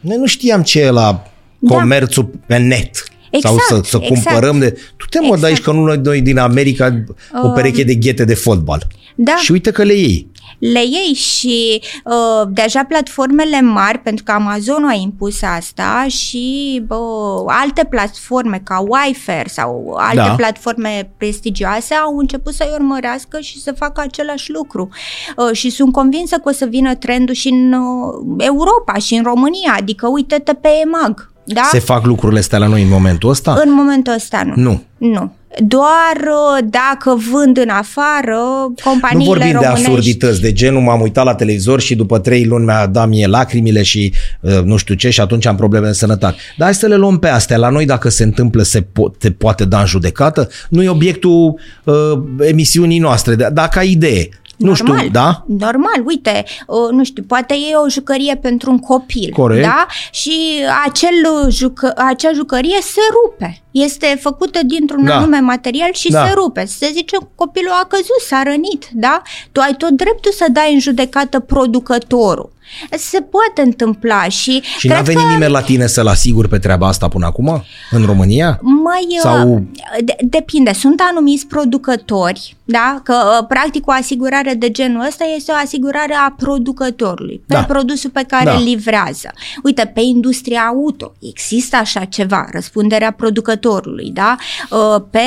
[0.00, 1.22] noi nu știam ce e la
[1.58, 1.74] Da.
[1.76, 3.04] comerțul pe net.
[3.32, 4.06] Exact, sau să, să exact.
[4.06, 4.70] cumpărăm de...
[4.96, 5.42] Tu te exact.
[5.42, 7.04] aici că nu noi doi din America
[7.42, 8.86] o pereche de ghete de fotbal.
[9.14, 9.36] Da.
[9.36, 14.84] Și uite că le iei le iei și uh, deja platformele mari, pentru că Amazon
[14.84, 20.34] a impus asta și uh, alte platforme ca Wi-Fi sau alte da.
[20.34, 24.88] platforme prestigioase au început să-i urmărească și să facă același lucru.
[25.36, 29.22] Uh, și sunt convinsă că o să vină trendul și în uh, Europa și în
[29.22, 31.31] România, adică uite-te pe EMAG.
[31.44, 31.68] Da?
[31.70, 33.60] Se fac lucrurile astea la noi în momentul ăsta?
[33.64, 34.62] În momentul ăsta nu.
[34.62, 34.82] Nu.
[34.98, 38.38] Nu doar uh, dacă vând în afară
[38.84, 39.82] companiile Nu vorbim românești.
[39.82, 43.26] de absurdități, de genul m-am uitat la televizor și după trei luni mi-a dat mie
[43.26, 46.36] lacrimile și uh, nu știu ce și atunci am probleme de sănătate.
[46.56, 47.56] Dar hai să le luăm pe astea.
[47.56, 50.48] La noi dacă se întâmplă se po- te poate da în judecată.
[50.68, 51.94] Nu e obiectul uh,
[52.40, 53.34] emisiunii noastre.
[53.34, 54.28] Dacă ai idee,
[54.62, 55.44] nu normal, știu, da?
[55.46, 56.44] Normal, uite,
[56.90, 59.62] nu știu, poate e o jucărie pentru un copil, Corect.
[59.62, 59.86] da?
[60.10, 63.62] Și acel jucă, acea jucărie se rupe.
[63.70, 65.16] Este făcută dintr-un da.
[65.16, 66.26] anume material și da.
[66.26, 66.64] se rupe.
[66.64, 69.22] Se zice copilul a căzut, s-a rănit, da?
[69.52, 72.52] Tu ai tot dreptul să dai în judecată producătorul.
[72.90, 74.62] Se poate întâmpla și...
[74.78, 75.28] Și n-a venit că...
[75.28, 77.64] nimeni la tine să-l asiguri pe treaba asta până acum?
[77.90, 78.60] În România?
[78.62, 79.64] Mai, Sau...
[80.04, 80.72] de, depinde.
[80.72, 83.00] Sunt anumiți producători, da?
[83.02, 87.64] Că uh, practic o asigurare de genul ăsta este o asigurare a producătorului pe da.
[87.64, 88.56] produsul pe care da.
[88.56, 89.30] îl livrează.
[89.62, 94.36] Uite, pe industria auto există așa ceva, răspunderea producătorului, da?
[94.70, 95.20] Uh, pe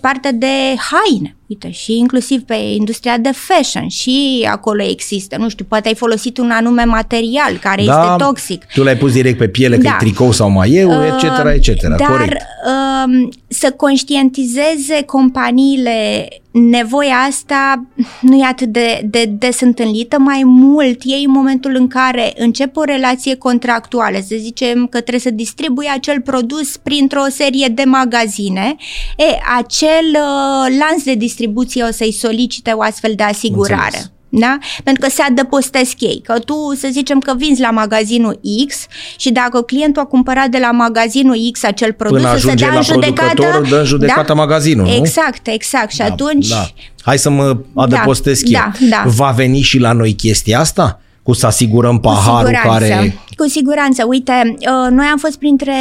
[0.00, 5.64] partea de haine Uite, și inclusiv pe industria de fashion și acolo există, nu știu,
[5.68, 8.64] poate ai folosit un anume material care da, este toxic.
[8.74, 9.90] Tu l-ai pus direct pe piele, da.
[9.90, 11.82] că e tricou sau maieu, uh, etc., etc.
[11.82, 12.36] Dar Corect.
[12.66, 17.86] Uh, să conștientizeze companiile nevoia asta
[18.20, 22.76] nu e atât de, de des întâlnită, mai mult ei în momentul în care încep
[22.76, 28.76] o relație contractuală, să zicem că trebuie să distribui acel produs printr-o serie de magazine,
[29.16, 29.24] e,
[29.56, 33.84] acel uh, lanț de distribuție o să-i solicite o astfel de asigurare.
[33.84, 34.10] Înțeles.
[34.34, 34.58] Da?
[34.84, 36.20] Pentru că se adăpostesc ei.
[36.24, 40.58] Că tu, să zicem că vinzi la magazinul X și dacă clientul a cumpărat de
[40.58, 43.62] la magazinul X acel produs, Până să dea în judecată...
[43.68, 44.34] dă în judecată da?
[44.34, 44.94] magazinul, nu?
[44.94, 45.90] Exact, exact.
[45.90, 46.48] Și da, atunci...
[46.48, 46.68] Da.
[47.02, 48.88] Hai să mă adăpostez da, eu.
[48.88, 49.10] Da, da.
[49.10, 51.00] Va veni și la noi chestia asta?
[51.22, 53.16] Cu să asigurăm paharul cu care...
[53.36, 54.04] Cu siguranță.
[54.06, 55.74] Uite, uh, noi am fost printre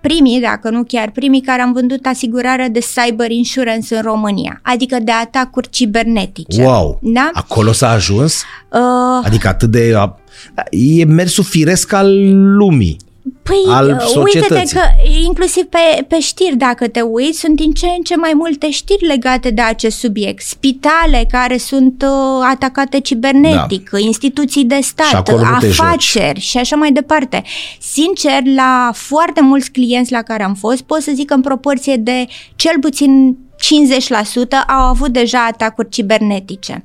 [0.00, 4.96] primii, dacă nu chiar primii, care am vândut asigurarea de cyber insurance în România, adică
[5.02, 6.62] de atacuri cibernetice.
[6.62, 6.98] Wow!
[7.02, 7.30] Da?
[7.32, 8.42] Acolo s-a ajuns?
[8.72, 9.24] Uh...
[9.24, 9.94] Adică atât de...
[10.70, 12.08] E mersul firesc al
[12.56, 12.96] lumii.
[13.44, 14.80] Păi, al uite-te că
[15.24, 19.06] inclusiv pe, pe știri, dacă te uiți, sunt din ce în ce mai multe știri
[19.06, 20.42] legate de acest subiect.
[20.42, 23.98] Spitale care sunt uh, atacate cibernetic, da.
[23.98, 25.34] instituții de stat, și
[25.70, 27.42] afaceri și așa mai departe.
[27.80, 31.96] Sincer, la foarte mulți clienți la care am fost, pot să zic că în proporție
[31.96, 32.26] de
[32.56, 36.84] cel puțin 50% au avut deja atacuri cibernetice.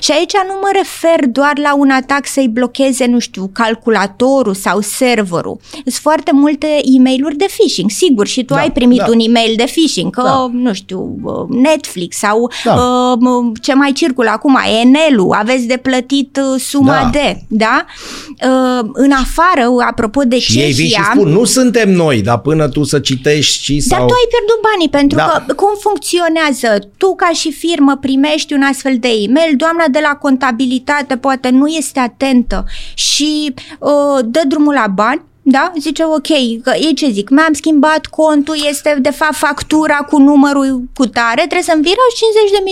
[0.00, 4.80] Și aici nu mă refer doar la un atac să-i blocheze, nu știu, calculatorul sau
[4.80, 5.58] serverul.
[5.72, 9.06] Sunt foarte multe e mail de phishing, sigur, și tu da, ai primit da.
[9.08, 10.50] un e-mail de phishing, că, da.
[10.52, 11.16] nu știu,
[11.48, 12.74] Netflix sau da.
[12.74, 17.10] uh, ce mai circulă acum, Enelu, aveți de plătit uh, suma da.
[17.12, 17.84] de, da?
[18.28, 20.66] Uh, în afară, apropo de și Cehia...
[20.66, 23.98] ei vin și spun, nu suntem noi, dar până tu să citești și sau...
[23.98, 25.44] Dar tu ai pierdut banii, pentru da.
[25.46, 26.88] că cum funcționează?
[26.96, 31.66] Tu ca și firmă primești un astfel de e-mail, doamna de la contabilitate poate nu
[31.66, 35.72] este atentă și uh, dă drumul la bani, da?
[35.78, 37.28] Zice, ok, că ei ce zic?
[37.28, 42.02] Mi-am schimbat contul, este de fapt factura cu numărul cu tare, trebuie să-mi viră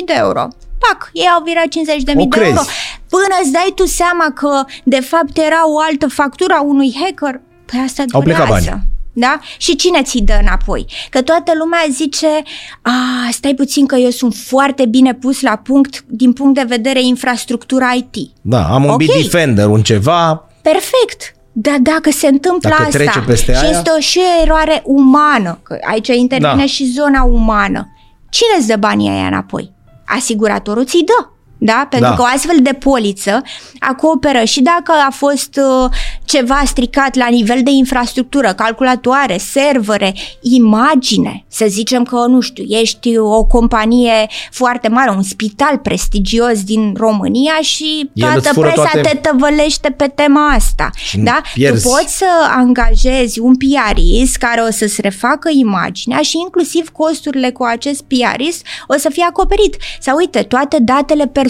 [0.00, 0.48] 50.000 de euro.
[0.78, 2.60] Pac, ei au virat 50.000 de euro.
[3.08, 7.40] Până îți dai tu seama că de fapt era o altă factură a unui hacker,
[7.64, 8.16] păi asta durează.
[8.16, 8.82] Au plecat bani.
[9.20, 9.40] Da?
[9.56, 10.86] Și cine ți dă înapoi?
[11.10, 12.42] Că toată lumea zice,
[12.82, 12.92] a,
[13.30, 17.90] stai puțin că eu sunt foarte bine pus la punct din punct de vedere infrastructura
[17.92, 18.30] IT.
[18.40, 19.06] Da, am un okay.
[19.06, 20.48] Bitdefender, un ceva...
[20.62, 21.34] Perfect.
[21.52, 23.70] Dar dacă se întâmplă dacă asta trece peste și aia...
[23.70, 26.66] este o și o eroare umană, că aici intervine da.
[26.66, 27.88] și zona umană,
[28.30, 29.72] cine îți dă banii aia înapoi?
[30.06, 31.28] Asiguratorul ți-i dă.
[31.62, 31.86] Da?
[31.90, 32.14] Pentru da.
[32.14, 33.42] că o astfel de poliță
[33.78, 35.90] acoperă și dacă a fost uh,
[36.24, 43.18] ceva stricat la nivel de infrastructură, calculatoare, servere, imagine, să zicem că, nu știu, ești
[43.18, 49.00] o companie foarte mare, un spital prestigios din România și toată presa toate...
[49.00, 50.90] te tăvălește pe tema asta.
[51.12, 51.40] da?
[51.54, 51.82] Pierzi.
[51.82, 57.64] Tu poți să angajezi un piarist care o să-ți refacă imaginea și inclusiv costurile cu
[57.64, 59.76] acest piarist o să fie acoperit.
[60.00, 61.48] Sau uite, toate datele personale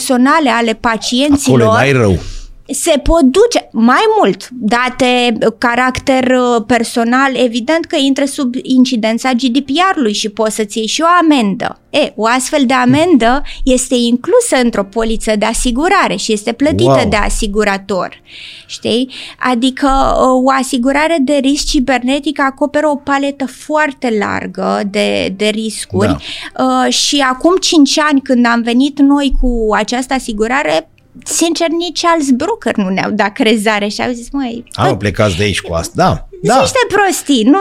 [0.50, 1.60] ale pacienților.
[1.60, 2.18] Acolo mai rău
[2.70, 4.48] Se pot duce mai mult.
[4.52, 11.02] Date caracter uh, personal, evident că intră sub incidența GDPR-ului și poți să-ți iei și
[11.02, 11.80] o amendă.
[11.90, 17.08] E, o astfel de amendă este inclusă într-o poliță de asigurare și este plătită wow.
[17.08, 18.20] de asigurator.
[18.66, 19.10] Știi?
[19.38, 26.16] Adică uh, o asigurare de risc cibernetic acoperă o paletă foarte largă de, de riscuri
[26.54, 26.64] da.
[26.64, 30.88] Uh, și acum 5 ani când am venit noi cu această asigurare,
[31.24, 34.64] sincer, nici alți broker nu ne-au dat crezare și au zis, măi...
[34.72, 36.28] Au plecat de aici cu asta, da.
[36.42, 36.60] da.
[36.60, 37.58] niște prostii, nu...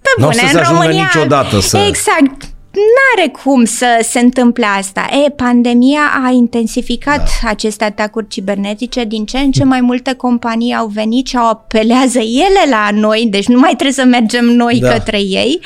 [0.00, 1.02] Pe bune, n-o să se în România...
[1.02, 1.78] niciodată să...
[1.78, 2.42] Exact,
[2.78, 5.06] N-are cum să se întâmple asta.
[5.26, 7.48] E, pandemia a intensificat da.
[7.48, 12.18] aceste atacuri cibernetice, din ce în ce mai multe companii au venit și au apelează
[12.18, 14.92] ele la noi, deci nu mai trebuie să mergem noi da.
[14.92, 15.60] către ei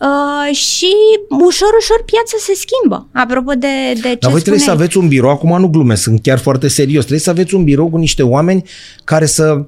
[0.00, 0.94] uh, și
[1.28, 3.06] ușor, ușor piața se schimbă.
[3.12, 4.40] Apropo de, de ce Dar voi spuneai.
[4.40, 7.54] trebuie să aveți un birou, acum nu glumesc, sunt chiar foarte serios, trebuie să aveți
[7.54, 8.64] un birou cu niște oameni
[9.04, 9.64] care să Uh,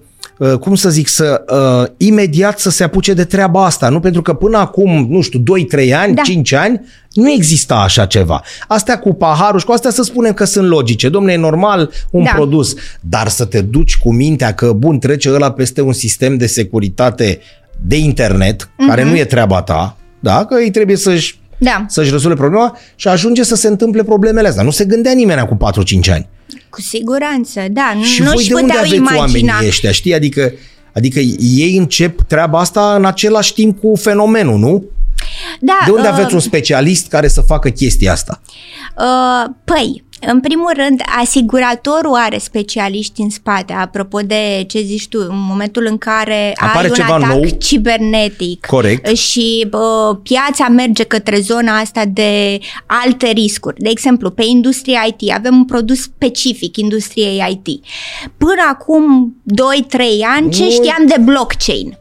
[0.61, 4.01] cum să zic, să uh, imediat să se apuce de treaba asta, nu?
[4.01, 5.43] Pentru că până acum, nu știu,
[5.83, 6.23] 2-3 ani, da.
[6.23, 6.81] 5 ani,
[7.13, 8.43] nu exista așa ceva.
[8.69, 11.09] Astea cu paharul și cu astea să spunem că sunt logice.
[11.09, 12.31] Domne, e normal un da.
[12.35, 16.47] produs, dar să te duci cu mintea că, bun, trece ăla peste un sistem de
[16.47, 17.41] securitate
[17.87, 18.89] de internet, uh-huh.
[18.89, 20.45] care nu e treaba ta, da?
[20.45, 21.85] Că ei trebuie să-și da.
[21.89, 24.63] să-și rezolve problema și ajunge să se întâmple problemele astea.
[24.63, 25.57] Nu se gândea nimeni cu
[26.09, 26.29] 4-5 ani.
[26.69, 28.01] Cu siguranță, da.
[28.03, 29.19] Și nu voi de unde aveți imagina.
[29.19, 30.15] oamenii ăștia, știi?
[30.15, 30.53] Adică,
[30.95, 34.85] adică ei încep treaba asta în același timp cu fenomenul, nu?
[35.61, 38.41] Da, de unde uh, aveți un specialist care să facă chestia asta?
[38.99, 45.19] Uh, păi, în primul rând, asiguratorul are specialiști în spate, apropo de ce zici tu,
[45.19, 47.49] în momentul în care Apare ai ceva un atac nou.
[47.59, 49.17] cibernetic Corect.
[49.17, 53.81] și uh, piața merge către zona asta de alte riscuri.
[53.81, 57.85] De exemplu, pe industria IT avem un produs specific industriei IT.
[58.37, 59.35] Până acum
[59.93, 59.99] 2-3
[60.37, 61.99] ani, ce știam de blockchain?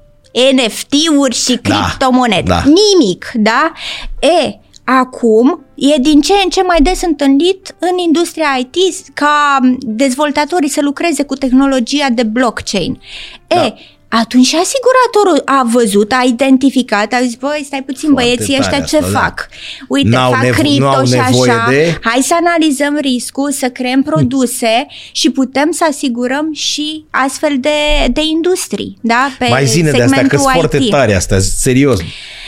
[0.54, 2.48] NFT-uri și da, criptomonede.
[2.48, 2.64] Da, da.
[2.64, 3.72] Nimic, da?
[4.20, 8.76] E, acum e din ce în ce mai des întâlnit în industria IT
[9.14, 13.00] ca dezvoltatorii să lucreze cu tehnologia de blockchain.
[13.48, 13.66] Da.
[13.66, 13.74] E,
[14.08, 18.80] atunci și asiguratorul a văzut, a identificat, a zis, băi, stai puțin, Foarte băieții ăștia
[18.80, 19.20] ce asta, da.
[19.20, 19.48] fac?
[19.88, 21.98] Uite, n-au fac nevo- cripto și așa, de...
[22.02, 27.70] hai să analizăm riscul, să creăm produse și putem să asigurăm și astfel de,
[28.12, 29.30] de industrii, da?
[29.40, 32.00] Pe Mai zine de astea, că sunt foarte tare astea, serios.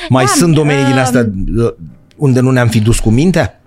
[0.09, 1.29] Mai da, sunt domenii uh, din astea
[2.17, 3.61] unde nu ne-am fi dus cu mintea?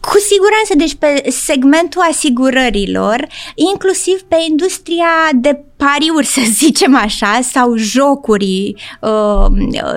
[0.00, 7.76] Cu siguranță, deci pe segmentul asigurărilor, inclusiv pe industria de pariuri, să zicem așa, sau
[7.76, 9.46] jocuri, uh,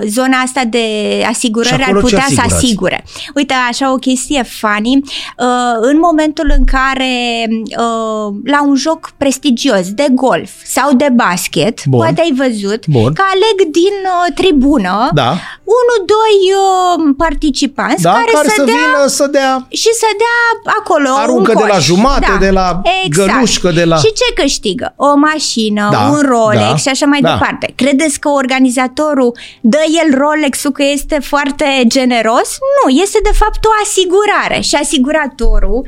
[0.06, 0.86] zona asta de
[1.28, 3.04] asigurări ar putea să asigure.
[3.34, 9.92] Uite, așa o chestie funny, uh, în momentul în care uh, la un joc prestigios
[9.92, 11.98] de golf sau de basket, Bun.
[11.98, 13.12] poate ai văzut Bun.
[13.12, 15.30] că aleg din uh, tribună da.
[15.78, 20.06] unul, doi uh, participanți da, care, care să, să dea, vină să dea și să
[20.22, 21.66] dea acolo Aruncă un coș.
[21.66, 22.38] de la jumate, da.
[22.38, 23.32] de la exact.
[23.32, 23.96] gălușcă, de la...
[23.96, 24.94] Și ce câștigă?
[24.96, 27.32] O mașină mașină, da, un Rolex da, și așa mai da.
[27.32, 27.72] departe.
[27.76, 32.58] Credeți că organizatorul dă el Rolex-ul că este foarte generos?
[32.76, 35.86] Nu, este de fapt o asigurare și asiguratorul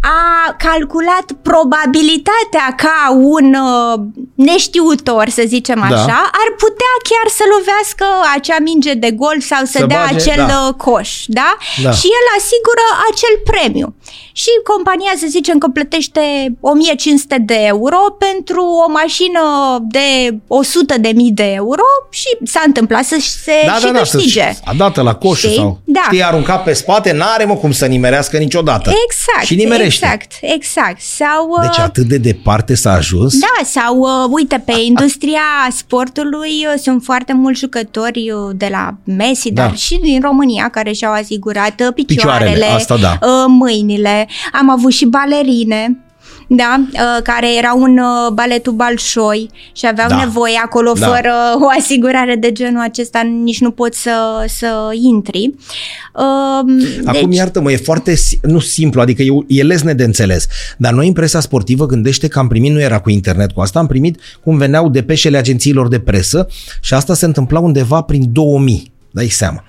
[0.00, 4.00] a calculat probabilitatea ca un uh,
[4.34, 5.96] neștiutor, să zicem da.
[5.96, 10.30] așa, ar putea chiar să lovească acea minge de golf sau să, să dea bage,
[10.30, 10.66] acel da.
[10.66, 11.56] Uh, coș, da?
[11.82, 11.90] da?
[11.90, 13.94] Și el asigură acel premiu.
[14.32, 20.94] Și compania, să zicem că plătește 1500 de euro pentru o mașină mașină de 100
[21.00, 24.52] de mii de euro și s-a întâmplat să se da, și da, da, câștige.
[24.64, 25.54] A dat la coș știi?
[25.54, 26.00] sau da.
[26.04, 28.92] știi, aruncat pe spate, n-are mă cum să nimerească niciodată.
[29.04, 29.46] Exact.
[29.46, 30.04] Și nimerește.
[30.04, 31.00] Exact, exact.
[31.00, 33.38] Sau, deci uh, atât de departe s-a ajuns?
[33.38, 35.40] Da, sau uh, uite, pe industria
[35.76, 39.62] sportului uh, sunt foarte mulți jucători de la Messi, da.
[39.62, 43.18] dar și din România care și-au asigurat picioarele, picioarele asta, da.
[43.46, 44.28] mâinile.
[44.52, 45.96] Am avut și balerine
[46.46, 50.16] da, uh, care era un uh, baletul Balșoi și aveau da.
[50.16, 51.06] nevoie acolo da.
[51.06, 55.54] fără o asigurare de genul acesta, nici nu poți să, să intri.
[56.14, 56.22] Uh,
[57.04, 57.36] Acum, deci...
[57.36, 61.86] iartă-mă, e foarte, nu simplu, adică e, e lesne de înțeles, dar noi, impresia sportivă,
[61.86, 65.36] gândește că am primit, nu era cu internet cu asta, am primit cum veneau depeșele
[65.36, 66.46] agențiilor de presă
[66.80, 69.64] și asta se întâmpla undeva prin 2000, dai seama.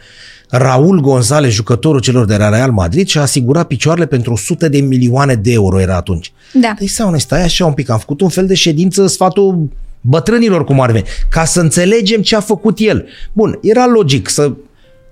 [0.56, 5.36] Raul González, jucătorul celor de la Real Madrid, și-a asigurat picioarele pentru 100 de milioane
[5.36, 6.32] de euro era atunci.
[6.54, 6.76] Da.
[6.80, 9.70] Deci sau stai așa un pic, am făcut un fel de ședință, sfatul
[10.02, 13.06] bătrânilor cum ar veni, ca să înțelegem ce a făcut el.
[13.32, 14.52] Bun, era logic să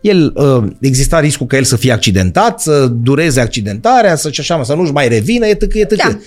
[0.01, 4.63] el uh, exista riscul ca el să fie accidentat, să dureze accidentarea, să și așa,
[4.63, 6.07] să nu-și mai revină, e tâcă, e tâcă.
[6.07, 6.19] Da.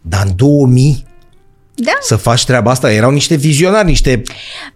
[0.00, 1.04] Dar în 2000
[1.74, 1.92] Da.
[2.00, 2.92] să faci treaba asta.
[2.92, 4.22] Erau niște vizionari, niște...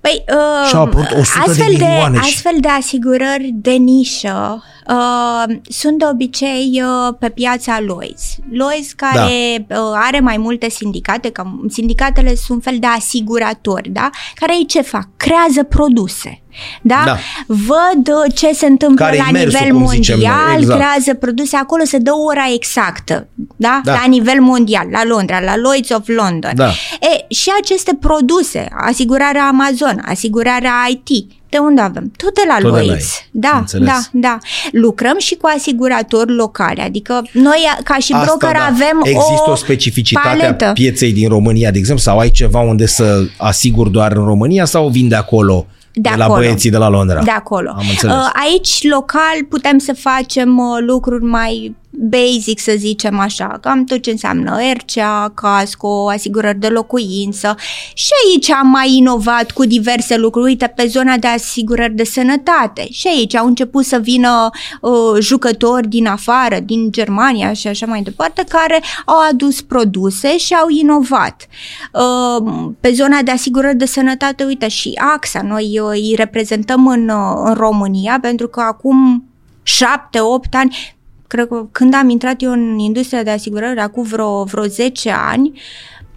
[0.00, 5.56] Păi, uh, Și-au apărut 100 de astfel milioane și- Astfel de asigurări de nișă uh,
[5.68, 8.36] sunt de obicei uh, pe piața Lois.
[8.50, 9.80] Lois care Da.
[9.80, 14.10] uh, are mai multe sindicate, că sindicatele sunt fel de asiguratori, da?
[14.34, 15.08] Care ei ce fac?
[15.16, 16.40] Creează produse.
[16.82, 17.02] Da?
[17.04, 17.16] Da.
[17.46, 20.80] Văd uh, ce se întâmplă Care-i la mersul, nivel cum zicem noi, mondial, exact.
[20.80, 23.80] creează produse acolo, se dă ora exactă, da?
[23.84, 23.92] Da.
[23.92, 26.52] La nivel mondial, la Londra, la Lloyds of London.
[26.54, 26.68] Da.
[27.00, 32.12] E, și aceste produse, asigurarea Amazon, asigurarea IT, de unde avem?
[32.16, 33.04] Tot de la Tot de la Lloyds.
[33.04, 33.28] ei.
[33.30, 33.86] Da, Înțeles.
[33.88, 34.38] da, da.
[34.72, 38.64] Lucrăm și cu asiguratori locale, adică noi ca și broker da.
[38.64, 40.64] avem Există o, o specificitate paletă.
[40.64, 44.64] a pieței din România, de exemplu, sau ai ceva unde să asiguri doar în România
[44.64, 46.40] sau vin de acolo, De la acolo.
[46.40, 47.22] băieții de la Londra?
[47.22, 47.70] De acolo.
[47.76, 48.14] Am înțeles.
[48.16, 54.02] Uh, Aici, local, putem să facem uh, lucruri mai basic, să zicem așa, cam tot
[54.02, 57.56] ce înseamnă RCA, casco, asigurări de locuință.
[57.94, 60.46] Și aici am mai inovat cu diverse lucruri.
[60.46, 62.86] Uite, pe zona de asigurări de sănătate.
[62.90, 68.02] Și aici au început să vină uh, jucători din afară, din Germania și așa mai
[68.02, 71.46] departe, care au adus produse și au inovat.
[71.92, 77.08] Uh, pe zona de asigurări de sănătate, uite, și AXA, noi uh, îi reprezentăm în,
[77.08, 79.24] uh, în România, pentru că acum
[79.62, 80.95] șapte, opt ani,
[81.26, 85.60] cred că când am intrat eu în industria de asigurări, acum vreo, vreo 10 ani,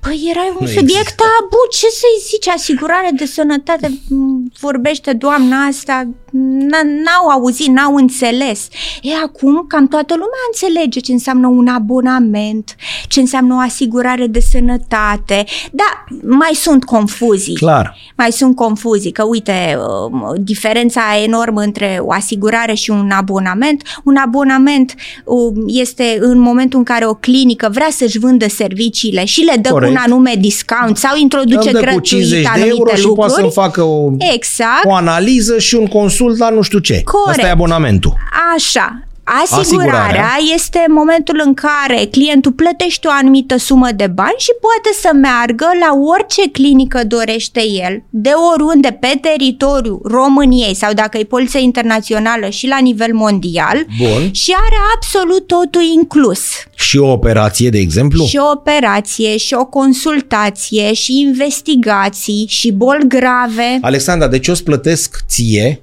[0.02, 1.24] Păi era un Nu subiect există.
[1.24, 7.96] tabu, ce să-i zici, asigurare de sănătate, m, vorbește doamna asta, n- n-au auzit, n-au
[7.96, 8.68] înțeles.
[9.02, 12.76] E acum cam toată lumea înțelege ce înseamnă un abonament,
[13.08, 17.56] ce înseamnă o asigurare de sănătate, da, mai sunt confuzii.
[17.56, 17.96] Clar.
[18.18, 19.78] Mai sunt confuzii, că uite,
[20.22, 23.84] uh, diferența enormă între o asigurare și un abonament.
[24.04, 24.94] Un abonament
[25.26, 29.70] uh, este în momentul în care o clinică vrea să-și vândă serviciile și le dă
[29.70, 29.88] Corect.
[29.90, 33.04] Cu un anume discount sau introduce Îmi dă cu gratuit 50 de anumite euro și
[33.06, 33.16] lucruri.
[33.28, 34.86] poate să-mi facă o, Exact.
[34.86, 37.02] o analiză și un consult la nu știu ce.
[37.04, 37.30] Corect.
[37.30, 38.14] Asta e abonamentul.
[38.56, 39.04] Așa.
[39.44, 40.38] Asigurarea, Asigurarea.
[40.54, 45.66] este momentul în care clientul plătește o anumită sumă de bani și poate să meargă
[45.80, 52.50] la orice clinică dorește el, de oriunde pe teritoriul României sau dacă e poliță internațională
[52.50, 54.34] și la nivel mondial Bun.
[54.34, 56.42] și are absolut totul inclus.
[56.76, 58.26] Și o operație, de exemplu?
[58.26, 63.78] Și o operație, și o consultație, și investigații, și boli grave.
[63.82, 65.82] Alexandra, deci eu îți plătesc ție,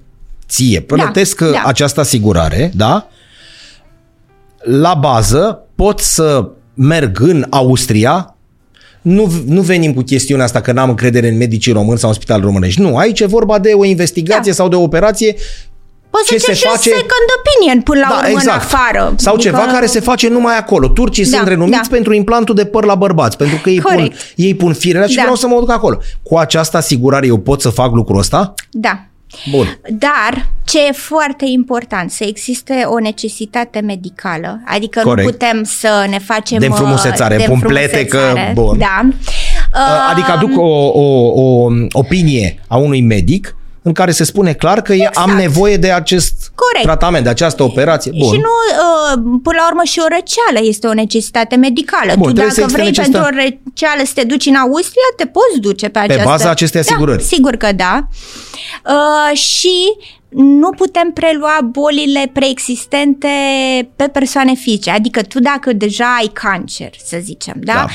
[0.49, 1.51] ție, plătesc da.
[1.51, 3.09] da, această asigurare, da?
[4.67, 8.37] La bază pot să merg în Austria,
[9.03, 12.41] nu, nu venim cu chestiunea asta că n-am încredere în medicii români sau în spital
[12.41, 12.81] românești.
[12.81, 14.57] Nu, aici e vorba de o investigație Da.
[14.57, 15.35] sau de o operație
[16.11, 19.13] Poți ce să ceri se și face- second opinion până la urmă în afară.
[19.17, 20.89] Sau Adică- ceva care se face numai acolo.
[20.89, 21.97] Turcii Da, sunt renumiți da.
[21.97, 24.17] pentru implantul de păr la bărbați, pentru că ei pun, Corect.
[24.37, 25.21] ei pun firele și Da.
[25.21, 25.99] vreau să mă duc acolo.
[26.23, 28.55] Cu această asigurare eu pot să fac lucrul ăsta?
[28.71, 29.05] Da.
[29.51, 29.79] Bun.
[29.91, 35.27] Dar ce e foarte important, să existe o necesitate medicală, adică Corect.
[35.27, 38.53] nu putem să ne facem De uh, înfrumusețare, de pumplete că- înfrumusețare.
[38.55, 38.79] bun.
[38.79, 39.09] Da.
[40.11, 43.56] Adică aduc o, o, o opinie a unui medic
[43.87, 45.17] în care se spune clar că exact.
[45.17, 46.85] am nevoie de acest Corect.
[46.85, 48.13] tratament, de această operație.
[48.19, 48.33] Bun.
[48.33, 52.13] Și nu, uh, până la urmă și o răceală este o necesitate medicală.
[52.19, 53.25] Bun, tu trebuie să dacă existe vrei necesitate.
[53.25, 56.23] pentru o răceală să te duci în Austria, te poți duce pe această...
[56.25, 57.19] baza acestei asigurări.
[57.19, 58.09] Da, sigur că da.
[58.95, 59.77] Uh, și
[60.29, 63.29] nu putem prelua bolile preexistente
[63.97, 64.91] pe persoane fizice.
[64.91, 67.73] Adică tu dacă deja ai cancer, să zicem, da?
[67.73, 67.87] Da.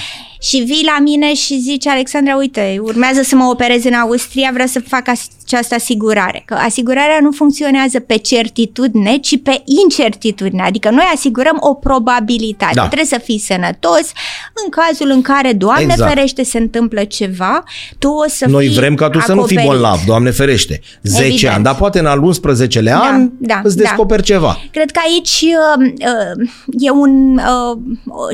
[0.41, 4.67] Și vii la mine și zici, Alexandra, uite, urmează să mă operez în Austria, vreau
[4.67, 6.43] să fac as- această asigurare.
[6.45, 10.61] Că asigurarea nu funcționează pe certitudine, ci pe incertitudine.
[10.61, 12.71] Adică noi asigurăm o probabilitate.
[12.75, 12.85] Da.
[12.85, 14.11] Trebuie să fii sănătos.
[14.63, 16.13] În cazul în care, Doamne Exact.
[16.13, 17.63] ferește, se întâmplă ceva,
[17.99, 19.81] tu o să Noi fii vrem ca tu să nu fii acoperit.
[19.81, 20.81] bolnav, Doamne ferește.
[21.03, 21.53] 10 Evident.
[21.53, 23.81] ani, dar poate în al 11-lea Da, an da, îți da.
[23.83, 24.57] descoperi ceva.
[24.71, 26.47] Cred că aici uh, uh,
[26.79, 27.77] e un, uh,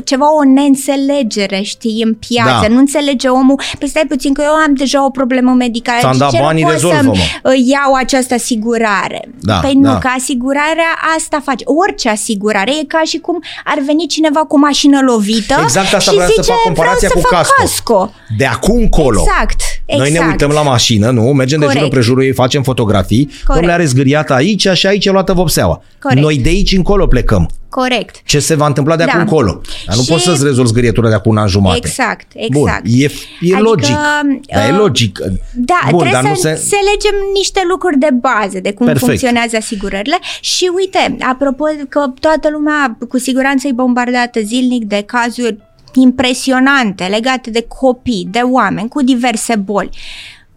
[0.04, 2.66] ceva o neînțelegere, știi, în piață.
[2.66, 2.68] Da.
[2.68, 5.98] Nu înțelege omul, păi stai puțin că eu am deja o problemă medicală.
[5.98, 7.14] Ți-am de dat ce nu banii, pot rezolvă-mă.
[7.14, 9.28] să uh, iau această asigurare?
[9.40, 9.98] Da, păi nu, da.
[9.98, 11.64] că asigurarea asta face.
[11.66, 16.10] Orice asigurare e ca și cum ar veni cineva cu mașină lovită Exact asta și
[16.10, 17.94] vreau să zice, fac comparația vreau cu să fac casco.
[17.94, 18.12] casco.
[18.36, 19.20] De acum încolo.
[19.20, 20.30] Exact, Noi ne exact.
[20.30, 21.22] uităm la mașină, nu?
[21.22, 21.92] Mergem de jur Corect.
[21.92, 23.30] împrejurul ei, facem fotografii.
[23.46, 25.82] Domnule are zgâriată aici și aici e luată vopseaua.
[26.00, 26.20] Corect.
[26.20, 27.50] Noi de aici încolo plecăm.
[27.68, 28.20] Corect.
[28.24, 29.10] Ce se va întâmpla de Da.
[29.10, 29.60] acum încolo.
[29.86, 31.76] Dar nu Și- poți să-ți rezolvi zgârietura de acum un an jumate.
[31.76, 32.84] Exact, Bun, exact.
[32.86, 33.08] e, e
[33.54, 33.94] Adică, logic.
[33.96, 35.18] Da, e uh, logic.
[35.54, 36.48] Da, Bun, trebuie dar să nu se...
[36.48, 39.06] înțelegem niște lucruri de bază de cum Perfect.
[39.06, 45.56] funcționează asigurările și uite, apropo că toată lumea cu siguranță e bombardată zilnic de cazuri
[45.94, 49.90] impresionante legate de copii, de oameni cu diverse boli.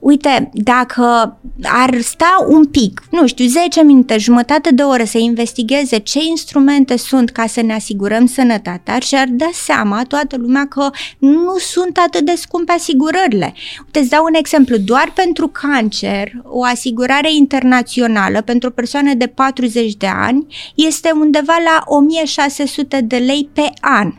[0.02, 5.98] Uite, dacă ar sta un pic, nu știu, 10 minute, jumătate de oră să investigheze
[5.98, 10.90] ce instrumente sunt ca să ne asigurăm sănătatea și ar da seama toată lumea că
[11.18, 13.54] nu sunt atât de scumpe asigurările.
[13.86, 14.78] Uite, îți dau un exemplu.
[14.78, 20.46] Doar pentru cancer, o asigurare internațională pentru o persoană de 40 de ani
[20.76, 24.14] este undeva la 1600 de lei pe an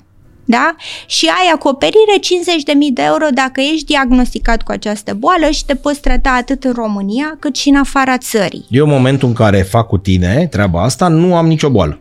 [0.52, 0.74] da?
[1.06, 6.00] Și ai acoperire 50.000 de euro dacă ești diagnosticat cu această boală și te poți
[6.00, 8.66] trata atât în România cât și în afara țării.
[8.70, 12.00] Eu în momentul în care fac cu tine treaba asta, nu am nicio boală.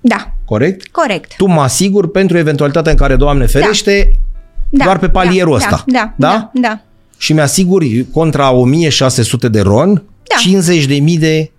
[0.00, 0.30] Da.
[0.44, 0.86] Corect?
[0.88, 1.36] Corect.
[1.36, 4.12] Tu mă asigur pentru eventualitatea în care, Doamne ferește,
[4.68, 4.84] Da.
[4.84, 5.84] doar pe palierul da, ăsta.
[5.86, 6.28] Da, Da?
[6.28, 6.80] da, da.
[7.18, 9.92] Și mi-asiguri contra 1600 de ron,
[10.22, 10.34] Da.
[10.38, 11.51] 50.000 de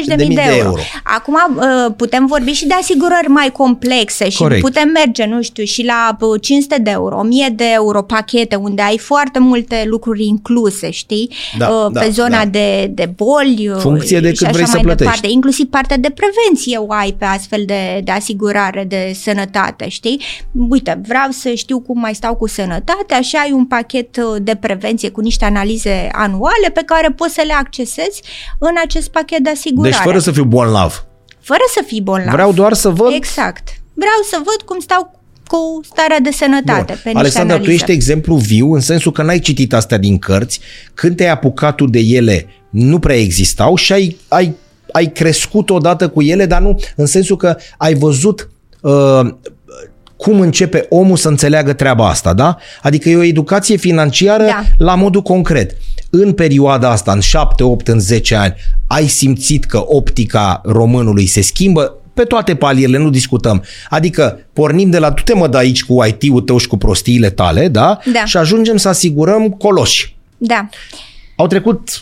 [0.00, 0.66] 50.000 de, de mii de, de euro.
[0.68, 0.80] euro.
[1.02, 4.60] Acum uh, putem vorbi și de asigurări mai complexe și Corect.
[4.60, 8.82] putem merge, nu știu, și la uh, 500 de euro, 1000 de euro pachete unde
[8.82, 11.30] ai foarte multe lucruri incluse, știi?
[11.58, 12.50] Da, Uh, da, pe zona da.
[12.50, 15.04] de, de boli uh, Funcție de și cât așa vrei să mai plătești.
[15.04, 15.28] departe.
[15.28, 20.20] Inclusiv partea de prevenție o ai pe astfel de, de asigurare de sănătate, știi?
[20.68, 24.54] Uite, vreau să știu cum mai stau cu sănătatea și ai un pachet uh, de
[24.60, 28.22] prevenție cu niște analize anuale pe care poți să le accesezi
[28.58, 29.64] în acest pachet de asigurare.
[29.74, 31.04] Deci fără să fiu bolnav.
[31.40, 32.32] Fără să fii bolnav.
[32.32, 33.12] Vreau doar să văd...
[33.12, 33.68] Exact.
[33.94, 37.00] Vreau să văd cum stau cu starea de sănătate Bun.
[37.02, 37.82] pe niște Alexandra, tu analize.
[37.82, 40.60] ești exemplu viu în sensul că n-ai citit astea din cărți,
[40.94, 44.54] când te-ai apucat tu de ele nu prea existau și ai, ai,
[44.92, 48.50] ai crescut odată cu ele, dar nu în sensul că ai văzut
[48.80, 49.20] uh,
[50.16, 52.56] cum începe omul să înțeleagă treaba asta, da?
[52.82, 54.62] Adică e o educație financiară Da.
[54.78, 55.76] la modul concret.
[56.10, 58.54] În perioada asta, în 7, 8, în 10 ani,
[58.86, 61.94] ai simțit că optica românului se schimbă?
[62.14, 63.64] Pe toate palierele, nu discutăm.
[63.88, 67.30] Adică pornim de la tu te mă de aici cu IT-ul tău și cu prostiile
[67.30, 67.98] tale, da?
[68.12, 68.24] Da.
[68.24, 70.16] Și ajungem să asigurăm coloși.
[70.38, 70.68] Da.
[71.36, 71.98] Au trecut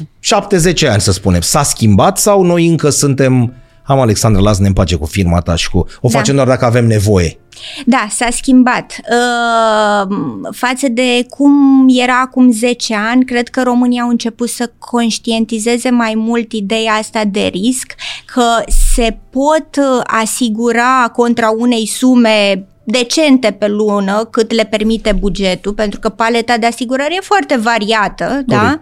[0.84, 1.40] 7-10 ani, să spunem.
[1.40, 3.54] S-a schimbat sau noi încă suntem...
[3.86, 5.78] Am, Alexandra, lasă-ne în pace cu firma ta și cu...
[5.78, 6.18] O Da.
[6.18, 7.38] facem doar dacă avem nevoie.
[7.86, 9.00] Da, s-a schimbat.
[9.10, 10.16] Uh,
[10.50, 16.14] față de cum era acum 10 ani, cred că România au început să conștientizeze mai
[16.16, 18.62] mult ideea asta de risc, că
[18.94, 26.00] se pot uh, asigura contra unei sume decente pe lună, cât le permite bugetul, pentru
[26.00, 28.78] că paleta de asigurări e foarte variată, da?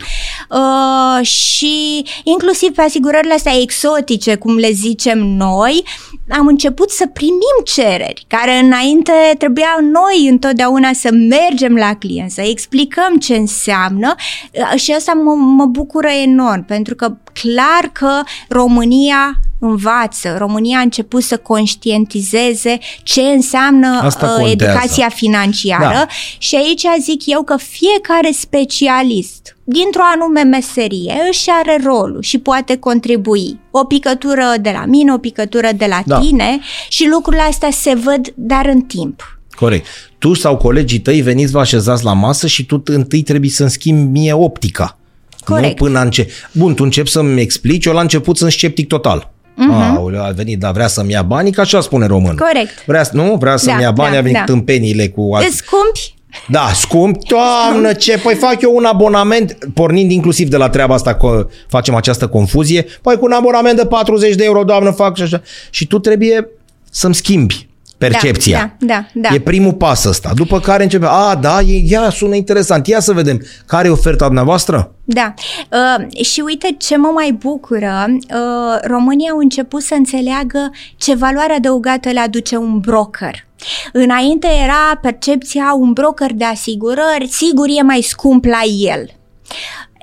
[0.50, 5.84] Uh, și inclusiv pe asigurările astea exotice, cum le zicem noi,
[6.28, 12.40] am început să primim cereri, care înainte trebuia noi întotdeauna să mergem la client, să
[12.40, 14.14] explicăm ce înseamnă
[14.53, 20.35] uh, și asta mă, mă bucură enorm, pentru că clar că România învață.
[20.39, 24.73] România a început să conștientizeze ce înseamnă Asta uh, contează.
[24.73, 26.07] educația financiară Da.
[26.39, 32.77] și aici zic eu că fiecare specialist dintr-o anume meserie își are rolul și poate
[32.77, 33.61] contribui.
[33.71, 36.19] O picătură de la mine, o picătură de la Da.
[36.19, 39.39] tine și lucrurile astea se văd, dar în timp.
[39.51, 39.87] Corect.
[40.19, 44.19] Tu sau colegii tăi veniți, vă așezați la masă și tu întâi trebuie să-mi schimbi
[44.19, 44.99] mie optica.
[45.45, 45.81] Corect.
[45.81, 46.27] Nu până înce...
[46.53, 49.32] Bun, tu începi să-mi explici, eu la început sunt sceptic total.
[49.53, 49.96] Uh-huh.
[49.96, 52.36] Aoleu, a venit, dar vrea să-mi ia banii, că așa spune român.
[52.36, 52.84] Corect.
[52.86, 53.36] Vrea, nu?
[53.40, 54.44] Vrea să-mi Da, ia bani, da, a venit da.
[54.44, 55.30] tâmpenile cu...
[55.34, 55.48] alții.
[55.48, 56.14] Îți scumpi?
[56.48, 58.18] Da, scump, toamnă, ce?
[58.18, 62.86] Păi fac eu un abonament, pornind inclusiv de la treaba asta că facem această confuzie,
[63.03, 65.42] păi cu un abonament de 40 de euro, doamnă, fac și așa.
[65.70, 66.48] Și tu trebuie
[66.90, 67.68] să-mi schimbi
[68.09, 68.76] percepția.
[68.78, 69.34] Da, da, da.
[69.34, 70.32] E primul pas ăsta.
[70.34, 73.42] După care începe, a, da, e, ia, sună interesant, ia să vedem.
[73.66, 74.94] Care e oferta dumneavoastră?
[75.05, 75.34] Da.
[75.70, 81.53] Uh, și uite ce mă mai bucură, uh, România au început să înțeleagă ce valoare
[81.53, 83.46] adăugată le aduce un broker.
[83.92, 89.11] Înainte era percepția un broker de asigurări, sigur e mai scump la el.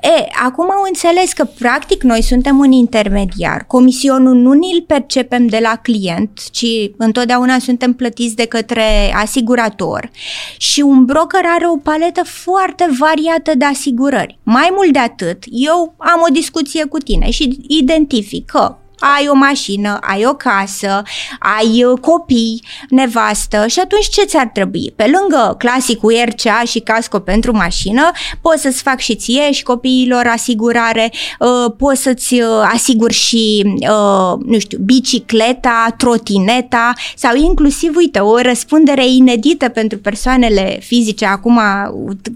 [0.02, 3.64] E, acum au înțeles că practic noi suntem un intermediar.
[3.66, 10.10] Comisionul nu ni-l percepem de la client, ci întotdeauna suntem plătiți de către asigurator
[10.56, 14.38] și un broker are o paletă foarte variată de asigurări.
[14.42, 19.34] Mai mult de atât, eu am o discuție cu tine și identific că ai o
[19.34, 21.02] mașină, ai o casă,
[21.38, 24.92] ai uh, copii, nevastă și atunci ce ți-ar trebui?
[24.96, 30.26] Pe lângă clasicul RCA și casco pentru mașină, poți să-ți fac și ție și copiilor
[30.26, 38.18] asigurare, uh, poți să-ți uh, asiguri și, uh, nu știu, bicicleta, trotineta sau inclusiv, uite,
[38.18, 41.60] o răspundere inedită pentru persoanele fizice acum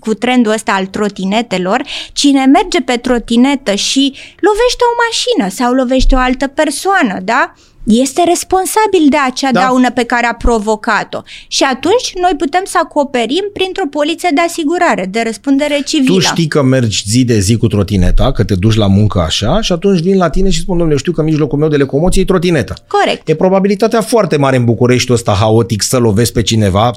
[0.00, 6.14] cu trendul ăsta al trotinetelor, cine merge pe trotinetă și lovește o mașină sau lovește
[6.14, 7.54] o altă persoană, da?
[7.84, 9.60] este responsabil de acea Da.
[9.60, 9.66] da.
[9.66, 11.20] daună pe care a provocat-o.
[11.48, 16.14] Și atunci noi putem să acoperim printr-o poliție de asigurare, de răspundere civilă.
[16.14, 19.60] Tu știi că mergi zi de zi cu trotineta, că te duci la muncă așa
[19.60, 22.24] și atunci vin la tine și spun, domnule, știu că mijlocul meu de locomoție e
[22.24, 22.74] trotineta.
[22.88, 23.28] Corect.
[23.28, 26.90] E probabilitatea foarte mare în Bucureștiul ăsta haotic să lovesc pe cineva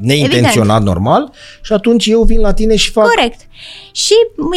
[0.00, 1.32] neintenționat normal
[1.62, 3.40] și atunci eu vin la tine și fac Corect.
[3.92, 4.14] Și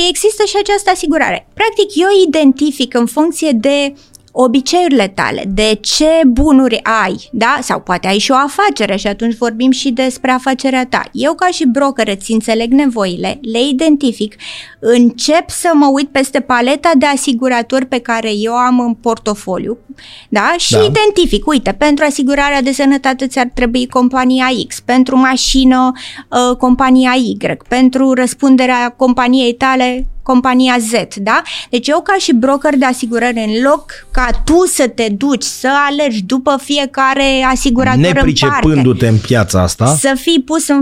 [0.10, 1.48] există și această asigurare.
[1.54, 3.94] Practic, eu identific în funcție de
[4.40, 7.58] obiceiurile tale, de ce bunuri ai, da?
[7.62, 11.04] Sau poate ai și o afacere și atunci vorbim și despre afacerea ta.
[11.12, 14.36] Eu ca și broker îți înțeleg nevoile, le identific,
[14.80, 19.78] încep să mă uit peste paleta de asiguratori pe care eu am în portofoliu,
[20.30, 20.54] da?
[20.58, 20.80] Și Da.
[20.80, 20.86] da.
[20.86, 25.92] identific, uite, pentru asigurarea de sănătate ți-ar trebui compania X, pentru mașină
[26.30, 31.42] uh, compania Y, pentru răspunderea companiei tale compania Z, da?
[31.70, 35.70] Deci eu ca și broker de asigurări, în loc ca tu să te duci să
[35.90, 39.86] alergi după fiecare asigurator în parte, nepricepându-te în piața asta.
[39.86, 40.82] să fii pus în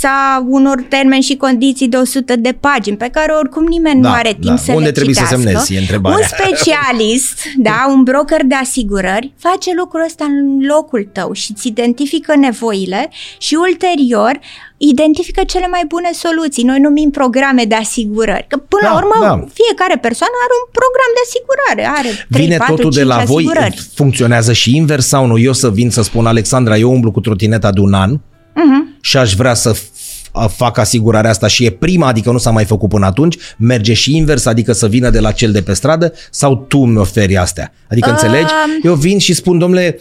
[0.00, 4.14] fața unor termeni și condiții de 100 de pagini, pe care oricum nimeni Da, nu
[4.14, 4.56] are timp da.
[4.56, 5.46] să Unde le trebuie să citească.
[5.48, 6.16] semnezi, e întrebarea.
[6.18, 11.66] Un specialist, da, un broker de asigurări, face lucrul ăsta în locul tău și îți
[11.68, 14.38] identifică nevoile și ulterior
[14.76, 16.62] identifică cele mai bune soluții.
[16.64, 18.44] Noi numim programe de asigurări.
[18.48, 19.34] Că până Da, la urmă, da.
[19.60, 21.98] fiecare persoană are un program de asigurare.
[21.98, 23.88] Are 3, Vine 4, totul 5 de la voi, asigurări.
[23.94, 25.38] funcționează și invers sau nu?
[25.38, 28.10] Eu să vin să spun, Alexandra, eu umblu cu trotineta de un an
[28.54, 28.87] Mhm.
[29.08, 32.64] Și aș vrea să f- fac asigurarea asta și e prima, adică nu s-a mai
[32.64, 36.12] făcut până atunci, merge și invers, adică să vină de la cel de pe stradă
[36.30, 37.72] sau tu mi oferi astea?
[37.90, 38.14] Adică Um.
[38.14, 38.52] înțelegi?
[38.82, 39.98] Eu vin și spun, domnule,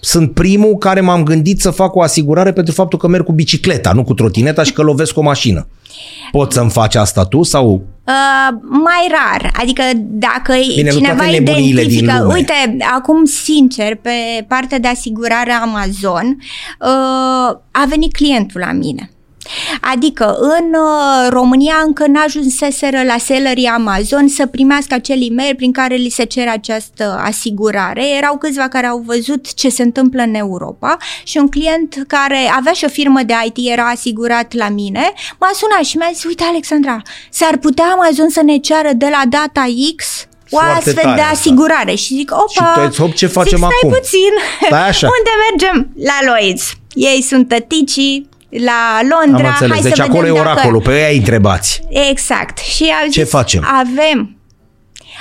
[0.00, 3.92] sunt primul care m-am gândit să fac o asigurare pentru faptul că merg cu bicicleta,
[3.92, 5.68] nu cu trotineta și că lovesc o mașină.
[6.32, 11.30] Poți să-mi faci asta tu sau Uh, mai rar, adică dacă Bine, nu cineva toate
[11.30, 12.34] nebuniile din identifică, lume.
[12.34, 16.36] uite, acum sincer, pe partea de asigurare Amazon,
[16.80, 19.10] uh, a venit clientul la mine.
[19.80, 25.94] Adică în uh, România încă n-ajunseseră la sellerii Amazon să primească acel e-mail prin care
[25.94, 28.08] li se cere această asigurare.
[28.16, 32.72] Erau câțiva care au văzut ce se întâmplă în Europa și un client care avea
[32.72, 36.44] și o firmă de IT, era asigurat la mine, m-a sunat și mi-a zis, uite
[36.44, 39.64] Alexandra, s-ar putea Amazon să ne ceară de la data
[39.96, 41.32] X o Foarte astfel tare de asta.
[41.34, 43.90] asigurare și zic, opa, Și tu ai zis, hop, ce facem zic, stai acum?
[43.90, 44.32] puțin,
[44.66, 45.06] Stai așa.
[45.18, 45.88] unde mergem?
[46.04, 46.72] La Lloyds.
[46.94, 49.72] Ei sunt tăticii, la am Londra, înțeles.
[49.72, 50.48] hai Deci să acolo e vedem dacă...
[50.50, 51.82] oracolul, pe ei ai întrebați.
[52.10, 52.58] Exact.
[52.58, 53.64] Și au Ce zis, facem?
[53.80, 54.32] Avem.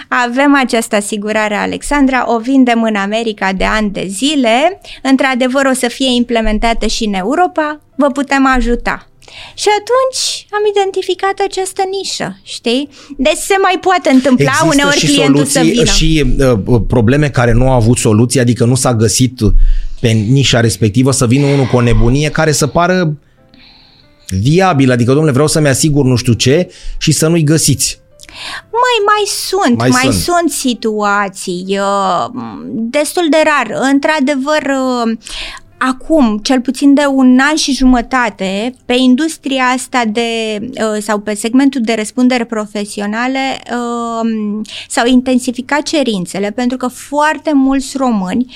[0.07, 5.87] Avem această asigurare, Alexandra, o vindem în America de ani de zile, într-adevăr o să
[5.87, 9.07] fie implementată și în Europa, vă putem ajuta.
[9.53, 12.89] Și atunci am identificat această nișă, știi?
[13.17, 15.91] Deci se mai poate întâmpla Există uneori și clientul să soluții vină.
[15.91, 16.25] și
[16.73, 19.39] uh, probleme care nu au avut soluție, adică nu s-a găsit
[19.99, 23.17] pe nișa respectivă să vină unul cu o nebunie care să pară
[24.29, 27.99] viabil, adică domnule vreau să-mi asigur nu știu ce și să nu-i găsiți.
[28.71, 30.23] Mai, mai sunt, Mai mai, mai sunt.
[30.23, 30.51] sunt.
[30.51, 32.25] sunt situații, uh,
[32.71, 33.79] destul de rar.
[33.91, 35.17] Într-adevăr, uh,
[35.77, 41.33] acum, cel puțin de un an și jumătate, pe industria asta de, uh, sau pe
[41.33, 48.55] segmentul de răspundere profesionale, uh, s-au intensificat cerințele, pentru că foarte mulți români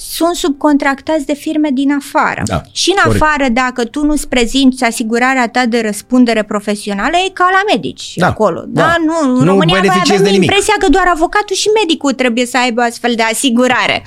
[0.00, 2.42] sunt subcontractați de firme din afară.
[2.44, 3.22] Da, și în corect.
[3.22, 8.26] afară, dacă tu nu-ți prezinți asigurarea ta de răspundere profesională, e ca la medici Da,
[8.26, 8.64] acolo.
[8.66, 8.82] da.
[8.82, 10.48] Da, nu, în Nu România noi beneficiezi avem de nimic.
[10.48, 14.02] impresia că doar avocatul și medicul trebuie să aibă astfel de asigurare.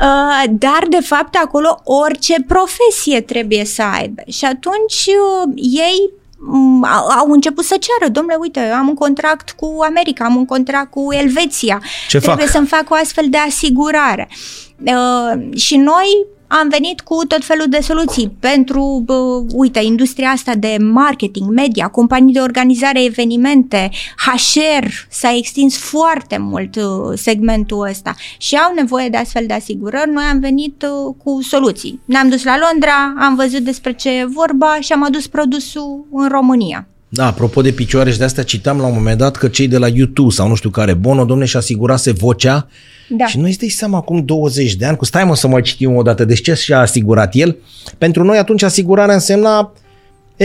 [0.00, 4.22] Uh, dar, de fapt, acolo orice profesie trebuie să aibă.
[4.28, 9.50] Și atunci uh, ei mm, au au început să ceară, domnule, uite, am un contract
[9.50, 12.54] cu America, am un contract cu Elveția, Ce trebuie fac?
[12.54, 14.28] să-mi fac o astfel de asigurare.
[14.30, 14.36] Uh,
[15.54, 20.76] și noi am venit cu tot felul de soluții pentru, uh, uite, industria asta de
[20.80, 28.56] marketing, media, companii de organizare evenimente, HR, s-a extins foarte mult uh, segmentul ăsta și
[28.56, 30.10] au nevoie de astfel de asigurări.
[30.10, 32.00] Noi am venit uh, cu soluții.
[32.04, 36.28] Ne-am dus la Londra, am văzut despre ce e vorba și am adus produsul în
[36.28, 36.88] România.
[37.08, 39.78] Da, apropo de picioare și de asta citam la un moment dat că cei de
[39.78, 42.68] la YouTube sau nu știu care, Bono, domne, și asigurase vocea
[43.08, 43.26] Da.
[43.26, 45.96] și noi îți dai seama acum 20 de ani, cu stai mă să mai citim
[45.96, 47.56] o dată, deci ce și-a asigurat el?
[47.98, 49.72] Pentru noi atunci asigurarea însemna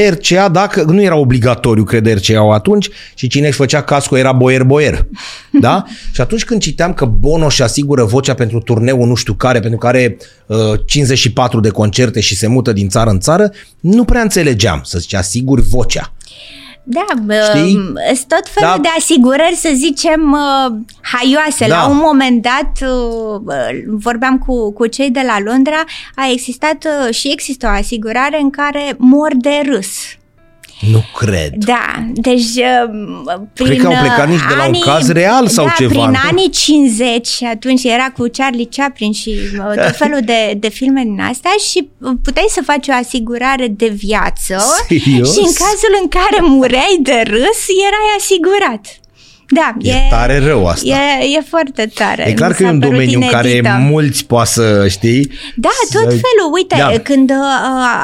[0.09, 5.05] RCA, dacă nu era obligatoriu, cred RCA-ul atunci, și cine își făcea casco era boier-boier.
[5.51, 5.83] Da?
[6.13, 9.79] și atunci când citeam că Bono și asigură vocea pentru turneul nu știu care, pentru
[9.79, 14.81] care uh, 54 de concerte și se mută din țară în țară, nu prea înțelegeam
[14.83, 16.13] să zice asiguri vocea.
[16.83, 17.05] Da,
[17.49, 17.93] Știi?
[18.05, 18.81] sunt tot felul da.
[18.81, 21.67] de asigurări, să zicem, uh, haioase.
[21.67, 21.75] Da.
[21.75, 23.41] La un moment dat, uh,
[23.87, 25.83] vorbeam cu, cu cei de la Londra,
[26.15, 29.97] a existat uh, și există o asigurare în care mor de râs.
[30.91, 31.53] Nu cred.
[31.55, 32.51] Da, deci
[33.53, 35.89] prin Cred că au plecat nici de la un caz real sau da, ceva.
[35.89, 39.35] prin anii 50, atunci era cu Charlie Chaplin și
[39.85, 41.89] tot felul de, de filme din astea și
[42.23, 44.57] puteai să faci o asigurare de viață
[44.87, 45.33] Serios?
[45.33, 49.01] și în cazul în care mureai de râs, erai asigurat.
[49.49, 50.87] Da, e, e tare rău asta.
[50.87, 52.29] E, e foarte tare.
[52.29, 55.31] E clar că e un domeniu în care mulți poate să știi.
[55.55, 56.07] Da, tot să...
[56.07, 56.53] felul.
[56.53, 56.99] Uite, da.
[57.03, 57.35] când uh,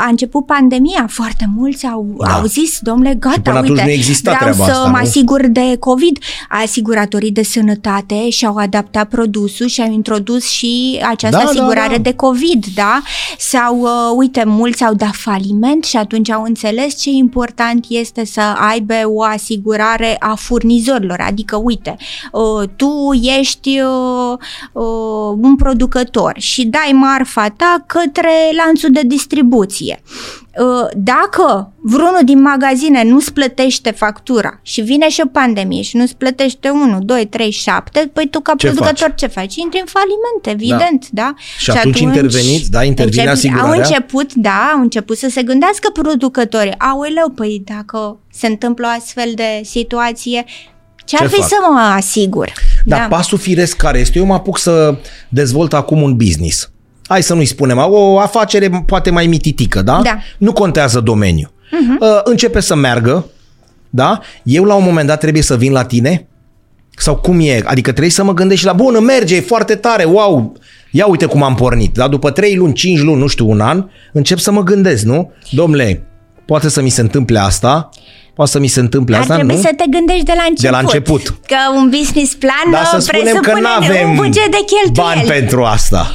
[0.03, 2.33] a început pandemia, foarte mulți au, da.
[2.33, 5.03] au zis, domnule, gata, și până uite, nu exista vreau să asta, mă nu?
[5.03, 6.17] asigur de COVID.
[6.49, 11.95] Asiguratorii de sănătate și-au adaptat produsul și au introdus și această da, da asigurare da,
[11.95, 12.01] da.
[12.01, 13.01] de COVID, da?
[13.37, 18.41] Sau, uh, uite, mulți au dat faliment și atunci au înțeles ce important este să
[18.71, 21.95] aibă o asigurare a furnizorilor, Adică, uite,
[22.31, 22.89] uh, tu
[23.39, 24.37] ești uh,
[24.71, 28.31] uh, un producător și dai marfa ta către
[28.65, 30.01] lanțul de distribuție.
[30.93, 36.69] Dacă vreunul din magazine nu-ți plătește factura și vine și o pandemie și nu-ți plătește
[36.69, 39.19] 1, 2, 3, 7, păi tu ca ce producător faci?
[39.19, 39.55] ce faci?
[39.55, 41.21] Intri în faliment, evident, da?
[41.21, 41.33] da?
[41.37, 42.83] Și, și atunci, atunci interveniți, da?
[42.83, 43.71] Intervine încep, asigurarea?
[43.71, 46.75] Au început, da, au început să se gândească producătorii.
[46.77, 50.45] Aoleu, păi dacă se întâmplă o astfel de situație,
[51.09, 51.47] ce ar fi fac?
[51.47, 52.51] să mă asigur?
[52.85, 53.15] Dar da.
[53.15, 54.19] pasul firesc care este?
[54.19, 54.97] Eu mă apuc să
[55.29, 56.71] dezvolt acum un business.
[57.07, 59.99] Hai să nu-i spunem, o afacere poate mai mititică, da?
[60.03, 60.17] Da.
[60.37, 61.51] Nu contează domeniul.
[61.51, 62.23] Uh-huh.
[62.23, 63.25] Începe să meargă,
[63.89, 64.19] da?
[64.43, 66.27] Eu la un moment dat trebuie să vin la tine?
[66.97, 67.61] Sau cum e?
[67.65, 70.53] Adică trebuie să mă gândesc la, bună, merge, e foarte tare, wow,
[70.91, 71.93] ia uite cum am pornit.
[71.93, 75.31] Dar după 3 luni, 5 luni, nu știu, un an, încep să mă gândesc, nu?
[75.51, 76.07] Domnule,
[76.45, 77.89] poate să mi se întâmple asta,
[78.39, 79.61] poate să mi se întâmple Ar asta, trebui nu?
[79.61, 80.61] să te gândești de la început.
[80.61, 81.27] De la început.
[81.27, 84.91] Că un business plan Dar să spunem că nu avem un buget de cheltuieli.
[84.93, 86.11] bani pentru asta.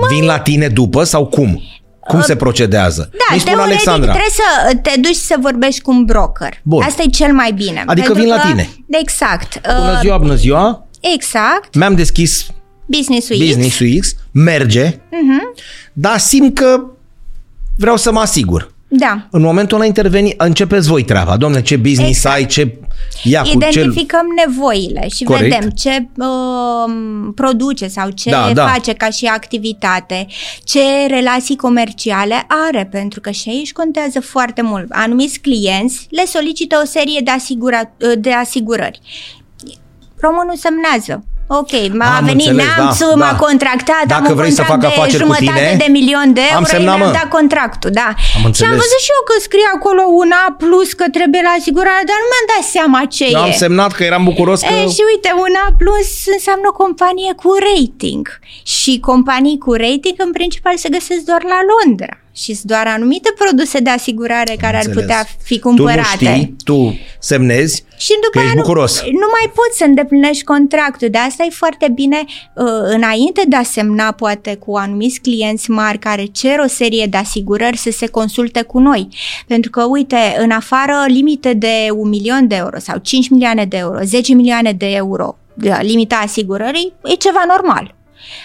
[0.00, 0.06] Mă...
[0.10, 1.62] Vin la tine după sau cum?
[2.00, 3.10] Cum se procedează?
[3.12, 4.10] Da, Mi spune Alexandra.
[4.12, 6.60] trebuie să te duci să vorbești cu un broker.
[6.62, 6.82] Bun.
[6.82, 7.82] Asta e cel mai bine.
[7.86, 8.68] Adică vin la tine.
[8.88, 9.60] Exact.
[9.78, 10.86] Bună ziua, bună ziua.
[11.00, 11.74] Exact.
[11.74, 12.46] Mi-am deschis
[12.86, 14.16] Business-ul, business X.
[14.32, 15.62] merge, uh-huh.
[15.92, 16.80] dar simt că
[17.76, 18.74] vreau să mă asigur.
[18.88, 19.26] Da.
[19.30, 21.36] În momentul ăla interveni, începeți voi treaba.
[21.36, 22.34] Domnule, ce business exact.
[22.36, 22.78] ai, ce...
[23.22, 24.46] Ia Identificăm cel...
[24.46, 25.42] nevoile și Corect.
[25.42, 28.66] vedem ce uh, produce sau ce da, da.
[28.66, 30.26] face ca și activitate,
[30.64, 34.86] ce relații comerciale are, pentru că și aici contează foarte mult.
[34.90, 37.80] Anumiți clienți le solicită o serie de, asigura,
[38.18, 39.00] de asigurări.
[40.20, 43.36] Românul semnează Ok, m-a Am venit înțeles, neamțul, da, m-a da.
[43.46, 46.96] contractat, Dacă am vrei să fac afaceri cu tine, de milion de euro, am semnat,
[46.98, 48.08] mi-am dat contractul, da.
[48.44, 51.52] Am și am văzut și eu că scrie acolo un A plus că trebuie la
[51.58, 53.48] asigurare, dar nu mi-am dat seama ce eu e.
[53.48, 54.72] Am semnat că eram bucuros că...
[54.74, 58.24] E, și uite, un A plus înseamnă o companie cu rating.
[58.76, 63.32] Și companii cu rating în principal se găsesc doar la Londra și sunt doar anumite
[63.38, 64.96] produse de asigurare care Înțeles.
[64.96, 66.06] ar putea fi cumpărate.
[66.18, 69.02] Tu nu știi, tu semnezi și după că ești bucuros.
[69.02, 71.08] Nu, nu mai poți să îndeplinești contractul.
[71.08, 72.24] De asta e foarte bine
[72.54, 77.16] uh, înainte de a semna poate cu anumiți clienți mari care cer o serie de
[77.16, 79.08] asigurări să se consulte cu noi.
[79.46, 83.76] Pentru că, uite, în afară limite de un milion de euro sau 5 milioane de
[83.76, 85.38] euro, 10 milioane de euro
[85.80, 87.94] limita asigurării, e ceva normal.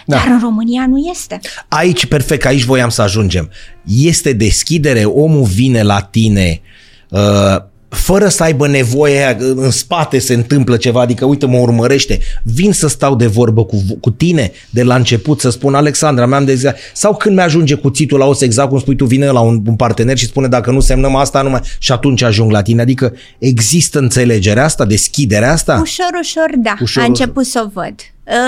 [0.06, 0.16] Da.
[0.16, 1.40] Dar în România nu este.
[1.68, 3.50] Aici, perfect, aici voiam să ajungem.
[3.86, 6.62] Este deschidere, omul vine la tine
[7.10, 7.58] uh,
[7.92, 12.88] fără să aibă nevoie, în spate se întâmplă ceva, adică uite mă urmărește, vin să
[12.88, 17.18] stau de vorbă cu, cu tine de la început, să spun Alexandra, mi-am de sau
[17.18, 20.26] când mi-ajunge cuțitul la os, exact cum spui tu, vine la un, un partener și
[20.26, 24.86] spune dacă nu semnăm asta, numai și atunci ajung la tine, adică există înțelegerea asta,
[24.86, 25.80] deschiderea asta?
[25.82, 27.62] Ușor, ușor, da, ușor, a început ușor.
[27.62, 27.96] să o văd.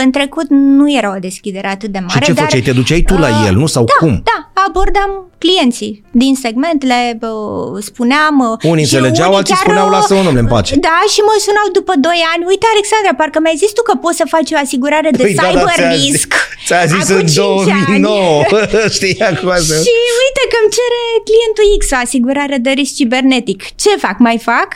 [0.04, 2.14] În trecut nu era o deschidere atât de mare.
[2.14, 2.62] Și ce dar, făceai?
[2.62, 3.68] Te duceai tu la uh, el, nu?
[3.76, 4.22] Sau da, cum?
[4.32, 5.12] Da, abordam
[5.44, 8.36] clienții din segment, le uh, spuneam...
[8.40, 10.76] Uh, unii înțelegeau, alții chiar, spuneau, lasă un om în pace.
[10.88, 14.18] Da, și mă sunau după 2 ani, uite Alexandra, parcă mi-ai zis tu că poți
[14.22, 16.32] să faci o asigurare de păi, cyber da, da, risk.
[16.68, 18.44] Ți-a zis în 2009,
[18.98, 19.52] știi acum
[19.86, 23.60] Și uite că îmi cere clientul X o asigurare de risc cibernetic.
[23.84, 24.18] Ce fac?
[24.28, 24.70] Mai fac?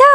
[0.00, 0.14] Da,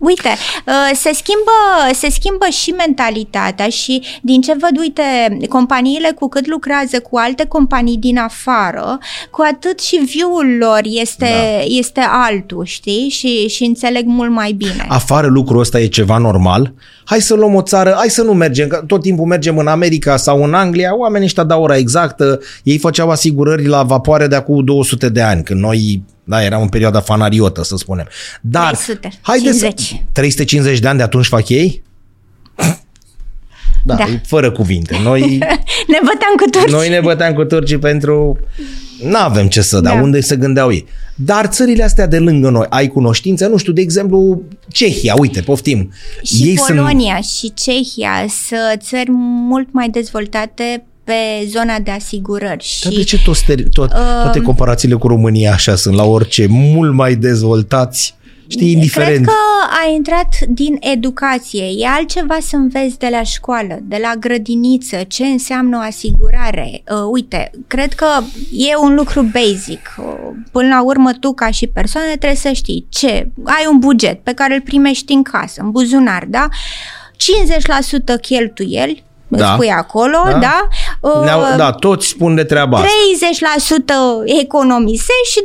[0.00, 1.58] Uite, uh, se schimbă,
[1.92, 5.02] se schimbă și mentalitatea și din ce văd, uite,
[5.48, 8.98] companiile cu cât lucrează cu alte companii din afară,
[9.30, 11.28] cu atât și view-ul lor este,
[11.58, 11.64] da.
[11.64, 13.08] este altul, știi?
[13.08, 14.86] Și, și înțeleg mult mai bine.
[14.88, 16.72] Afară lucrul ăsta e ceva normal?
[17.04, 20.16] Hai să luăm o țară, hai să nu mergem, că tot timpul mergem în America
[20.16, 24.64] sau în Anglia, oamenii ăștia dau ora exactă, ei făceau asigurări la vapoare de acum
[24.64, 28.08] 200 de ani, când noi Da, era în perioada fanariotă, să spunem.
[28.40, 29.80] Dar, 350.
[29.80, 31.82] Să, 350 de ani de atunci fac ei?
[33.84, 34.06] Da, da.
[34.26, 34.98] fără cuvinte.
[35.02, 35.20] Noi
[35.92, 36.70] ne băteam cu turci.
[36.70, 38.38] Noi ne băteam cu turcii pentru...
[39.04, 39.92] Nu avem ce să da.
[39.92, 40.86] unde se gândeau ei.
[41.14, 45.92] Dar țările astea de lângă noi, ai cunoștință, nu știu, de exemplu, Cehia, uite, poftim.
[46.22, 47.24] Și ei Polonia sunt...
[47.24, 49.10] și Cehia sunt țări
[49.48, 52.64] mult mai dezvoltate pe zona de asigurări.
[52.64, 53.88] Și, Dar de ce toți, to- uh,
[54.22, 56.46] toate comparațiile cu România așa sunt la orice?
[56.48, 58.14] Mult mai dezvoltați?
[58.46, 59.14] Știi, indiferent.
[59.14, 59.32] Cred că
[59.84, 61.64] a intrat din educație.
[61.76, 66.82] E altceva să înveți de la școală, de la grădiniță, ce înseamnă o asigurare.
[66.90, 68.06] Uh, uite, cred că
[68.52, 69.94] e un lucru basic.
[69.98, 70.04] Uh,
[70.52, 73.30] până la urmă, tu ca și persoană trebuie să știi ce.
[73.44, 76.48] Ai un buget pe care îl primești în casă, în buzunar, da?
[77.16, 79.04] 50% cheltuieli,
[79.38, 79.52] da.
[79.52, 80.38] spui acolo, da?
[80.38, 80.68] da?
[81.00, 82.84] Uh, da, toți spun de treaba 30%
[83.56, 84.22] asta.
[84.24, 85.44] economisești și 20%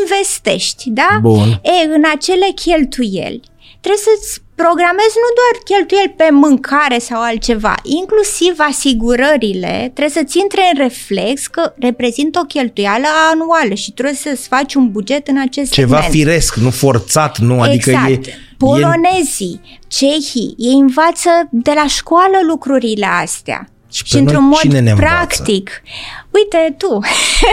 [0.00, 1.18] investești, da?
[1.20, 1.60] Bun.
[1.62, 3.40] E, în acele cheltuieli
[3.80, 10.62] trebuie să-ți programezi nu doar cheltuieli pe mâncare sau altceva, inclusiv asigurările trebuie să-ți intre
[10.72, 15.72] în reflex că reprezintă o cheltuială anuală și trebuie să-ți faci un buget în acest
[15.72, 16.14] Ceva segment.
[16.14, 18.26] firesc, nu forțat, nu, adică exact.
[18.26, 18.34] e...
[18.58, 19.78] Polonezii, e...
[19.88, 23.68] cehii, ei învață de la școală lucrurile astea.
[23.90, 25.82] Și, și într-un mod cine practic.
[26.30, 26.98] Uite tu.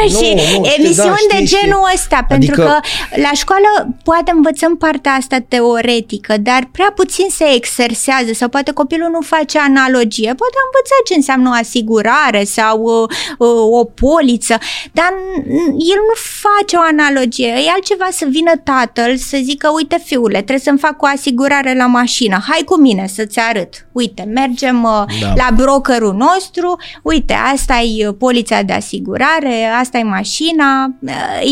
[0.02, 1.94] Nu, și nu, emisiuni da, de genul știi.
[1.94, 2.34] ăsta, adică...
[2.34, 2.80] pentru că
[3.22, 9.10] la școală poate învățăm partea asta teoretică, dar prea puțin se exersează sau poate copilul
[9.12, 10.34] nu face analogie.
[10.42, 14.58] Poate învăța ce înseamnă o asigurare sau uh, uh, o poliță,
[14.92, 15.14] dar
[15.94, 17.48] el nu face o analogie.
[17.48, 21.86] E altceva să vină tatăl să zică, uite fiule, trebuie să-mi fac o asigurare la
[21.86, 23.88] mașină, hai cu mine să-ți arăt.
[23.92, 25.34] Uite, mergem uh, da.
[25.36, 30.96] la brokerul nostru, uite, asta e polița de asigurare, asta e mașina,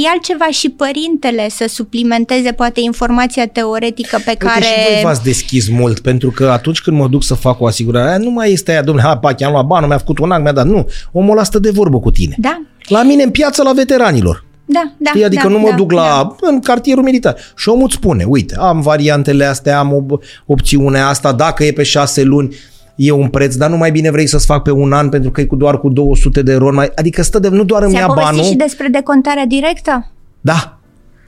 [0.03, 4.63] e altceva și părintele să suplimenteze poate informația teoretică pe Uite, care...
[4.63, 8.23] și voi v-ați deschis mult, pentru că atunci când mă duc să fac o asigurare,
[8.23, 10.51] nu mai este aia, domnule, ha, pac, am luat bani, mi-a făcut un an, mi-a
[10.51, 10.65] dat.
[10.65, 12.36] Nu, omul ăla stă de vorbă cu tine.
[12.38, 12.61] Da.
[12.88, 14.45] La mine în piață, la veteranilor.
[14.65, 15.09] Da, da.
[15.09, 15.23] Știi?
[15.23, 16.47] Adică da, nu mă da, duc la da.
[16.49, 17.36] în cartierul militar.
[17.55, 21.84] Și omul îți spune, uite, am variantele astea, am op- opțiunea asta, dacă e pe
[21.84, 22.55] șase luni,
[22.96, 25.41] e un preț, dar nu mai bine vrei să-ți fac pe un an pentru că
[25.41, 26.74] e cu doar cu 200 de euro.
[26.74, 28.43] Mai, adică stă de, nu doar îmi ia banul.
[28.43, 30.12] și despre decontarea directă?
[30.41, 30.78] Da.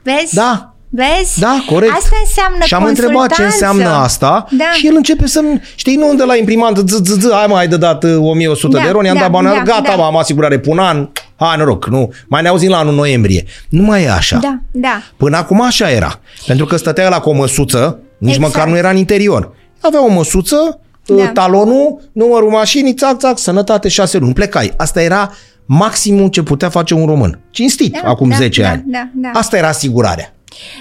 [0.02, 0.34] Vezi?
[0.34, 0.72] Da.
[0.90, 1.40] Vezi?
[1.40, 1.92] Da, corect.
[1.96, 4.64] Asta înseamnă Și am întrebat ce înseamnă asta da.
[4.72, 5.40] și el începe să
[5.74, 8.80] știi, nu de la imprimantă, zi, zi, zi, hai mai de dat 1100 uh, da,
[8.80, 10.04] de euro, ne-am da, dat bani, da, gata, da.
[10.04, 13.44] am asigurare pe un an, hai noroc, nu, mai ne auzim la anul noiembrie.
[13.68, 14.38] Nu mai e așa.
[14.38, 15.02] Da, da.
[15.16, 16.20] Până acum așa era.
[16.46, 18.52] Pentru că stătea la cu o măsuță, nici exact.
[18.52, 19.52] măcar nu era în interior.
[19.80, 20.80] Avea o măsuță,
[21.16, 21.28] da.
[21.28, 24.72] talonul, numărul mașinii, țac, țac, sănătate, șase luni, plecai.
[24.76, 25.32] Asta era
[25.66, 27.40] maximum ce putea face un român.
[27.50, 28.82] Cinstit, da, acum da, 10 da, ani.
[28.86, 29.30] Da, da.
[29.32, 30.34] Asta era asigurarea.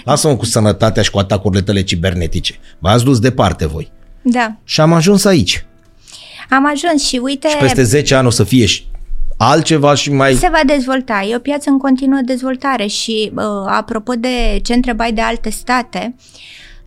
[0.04, 2.56] Lasă-mă cu sănătatea și cu atacurile tale cibernetice.
[2.80, 3.92] V-ați dus departe voi.
[4.22, 4.56] Da.
[4.64, 5.66] Și am ajuns aici.
[6.50, 7.48] Am ajuns și uite...
[7.48, 8.86] Și peste 10 ani o să fie și
[9.38, 10.34] altceva și mai...
[10.34, 11.26] Se va dezvolta.
[11.30, 16.16] E o piață în continuă dezvoltare și uh, apropo de ce întrebai de alte state,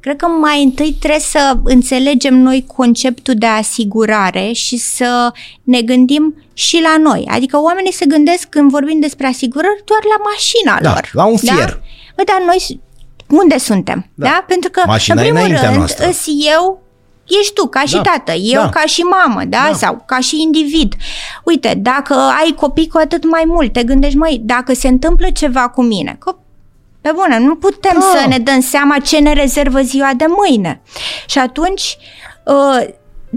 [0.01, 5.33] Cred că mai întâi trebuie să înțelegem noi conceptul de asigurare și să
[5.63, 7.29] ne gândim și la noi.
[7.31, 11.11] Adică oamenii se gândesc când vorbim despre asigurări doar la mașina da, lor.
[11.13, 11.69] la un fier.
[11.69, 11.81] Da?
[12.17, 12.81] Bă, dar noi
[13.29, 14.07] unde suntem?
[14.15, 14.27] Da?
[14.27, 14.45] da?
[14.47, 16.09] Pentru că, Mașina în primul rând, noastră.
[16.09, 16.25] îs
[16.55, 16.83] eu,
[17.41, 18.01] ești tu ca și da.
[18.01, 18.69] tată, eu da.
[18.69, 19.67] ca și mamă, da?
[19.71, 19.77] da?
[19.77, 20.95] Sau ca și individ.
[21.45, 25.69] Uite, dacă ai copii cu atât mai mult, te gândești, măi, dacă se întâmplă ceva
[25.69, 26.37] cu mine, că
[27.01, 28.19] pe bună, nu putem da.
[28.21, 30.83] să ne dăm seama ce ne rezervă ziua de mâine.
[31.27, 31.97] Și atunci
[32.45, 32.89] uh,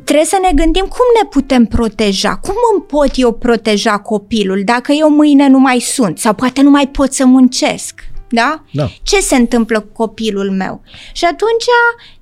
[0.04, 4.92] trebuie să ne gândim cum ne putem proteja, cum îmi pot eu proteja copilul dacă
[4.92, 8.12] eu mâine nu mai sunt sau poate nu mai pot să muncesc.
[8.30, 8.64] Da?
[8.72, 8.90] da?
[9.04, 10.82] Ce se întâmplă cu copilul meu?
[11.12, 11.66] Și atunci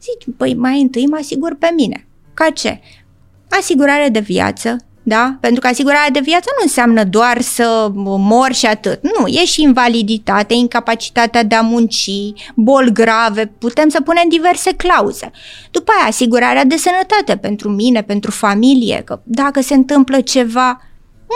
[0.02, 2.08] zici, păi mai întâi mă asigur pe mine.
[2.34, 2.82] Ca ce?
[3.50, 5.38] Asigurare de viață, da?
[5.40, 9.00] Pentru că asigurarea de viață nu înseamnă doar să mor și atât.
[9.02, 12.10] Nu, e și invaliditate, incapacitatea de a munci,
[12.56, 15.32] boli grave, putem să punem diverse clauze.
[15.72, 20.82] După aia, asigurarea de sănătate pentru mine, pentru familie, că dacă se întâmplă ceva,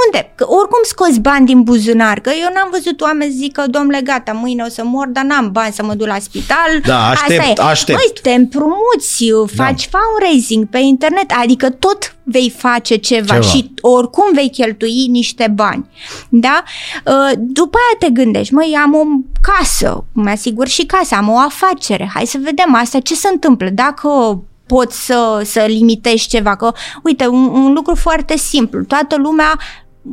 [0.05, 0.31] unde?
[0.35, 4.31] Că oricum scoți bani din buzunar, că eu n-am văzut oameni zic că, domnule, gata,
[4.31, 6.71] mâine o să mor, dar n-am bani să mă duc la spital.
[6.85, 7.69] Da, aștept, Asta e.
[7.69, 7.97] aștept.
[7.97, 9.23] Măi, te împrumuți,
[9.55, 9.97] faci da.
[9.97, 15.89] fundraising pe internet, adică tot vei face ceva, ceva și oricum vei cheltui niște bani.
[16.29, 16.63] Da?
[17.05, 19.03] Uh, după aia te gândești, măi, am o
[19.41, 23.69] casă, mă asigur și casa, am o afacere, hai să vedem asta, ce se întâmplă
[23.69, 26.55] dacă poți să, să limitezi ceva.
[26.55, 26.71] Că,
[27.03, 28.83] uite, un, un lucru foarte simplu.
[28.83, 29.59] Toată lumea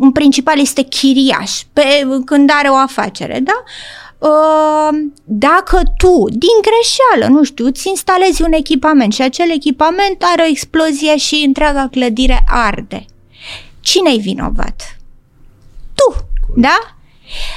[0.01, 3.62] în principal este chiriaș pe, când are o afacere, da?
[4.22, 10.43] uh, dacă tu, din greșeală, nu știu, îți instalezi un echipament și acel echipament are
[10.43, 13.05] o explozie și întreaga clădire arde,
[13.80, 14.97] cine-i vinovat?
[15.95, 16.16] Tu,
[16.57, 16.78] da?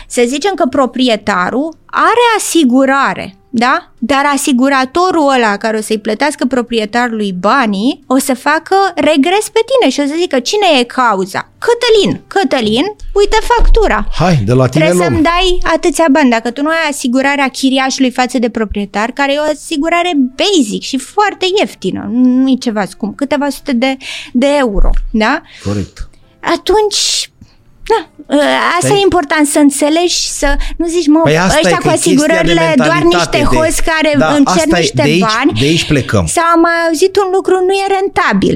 [0.07, 3.91] Să zicem că proprietarul are asigurare da?
[3.99, 9.91] Dar asiguratorul ăla care o să-i plătească proprietarului banii o să facă regres pe tine
[9.91, 11.49] și o să zică cine e cauza?
[11.65, 12.21] Cătălin.
[12.27, 14.07] Cătălin, uite factura.
[14.11, 16.29] Hai, de la tine Trebuie să-mi dai atâția bani.
[16.29, 20.97] Dacă tu nu ai asigurarea chiriașului față de proprietar, care e o asigurare basic și
[20.97, 23.97] foarte ieftină, nu e ceva scump, câteva sute de,
[24.33, 25.41] de euro, da?
[25.63, 26.09] Corect.
[26.39, 27.29] Atunci
[27.91, 27.99] da,
[28.35, 28.41] ă,
[28.77, 33.01] asta păi, e important să înțelegi, să nu zici, mă, păi ăștia cu asigurările doar
[33.13, 35.51] niște hoți care da, încerc niște de aici, bani.
[35.59, 36.25] De aici plecăm.
[36.25, 38.55] Sau am mai auzit un lucru, nu e rentabil.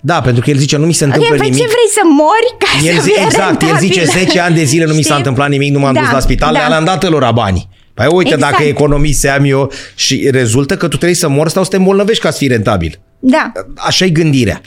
[0.00, 1.62] Da, pentru că el zice, nu mi se întâmplă okay, nimic.
[1.62, 3.74] ce vrei să mori ca el să zi, Exact, rentabil.
[3.74, 6.10] el zice 10 ani de zile nu mi s-a întâmplat nimic, nu m-am da, dus
[6.10, 6.68] la spital, da.
[6.68, 7.68] le-am dat lor bani.
[7.94, 8.52] Păi uite, exact.
[8.52, 12.30] dacă economiseam eu și rezultă că tu trebuie să mori sau să te îmbolnăvești ca
[12.30, 13.00] să fii rentabil.
[13.26, 13.52] Da.
[13.76, 14.60] Așa e gândirea.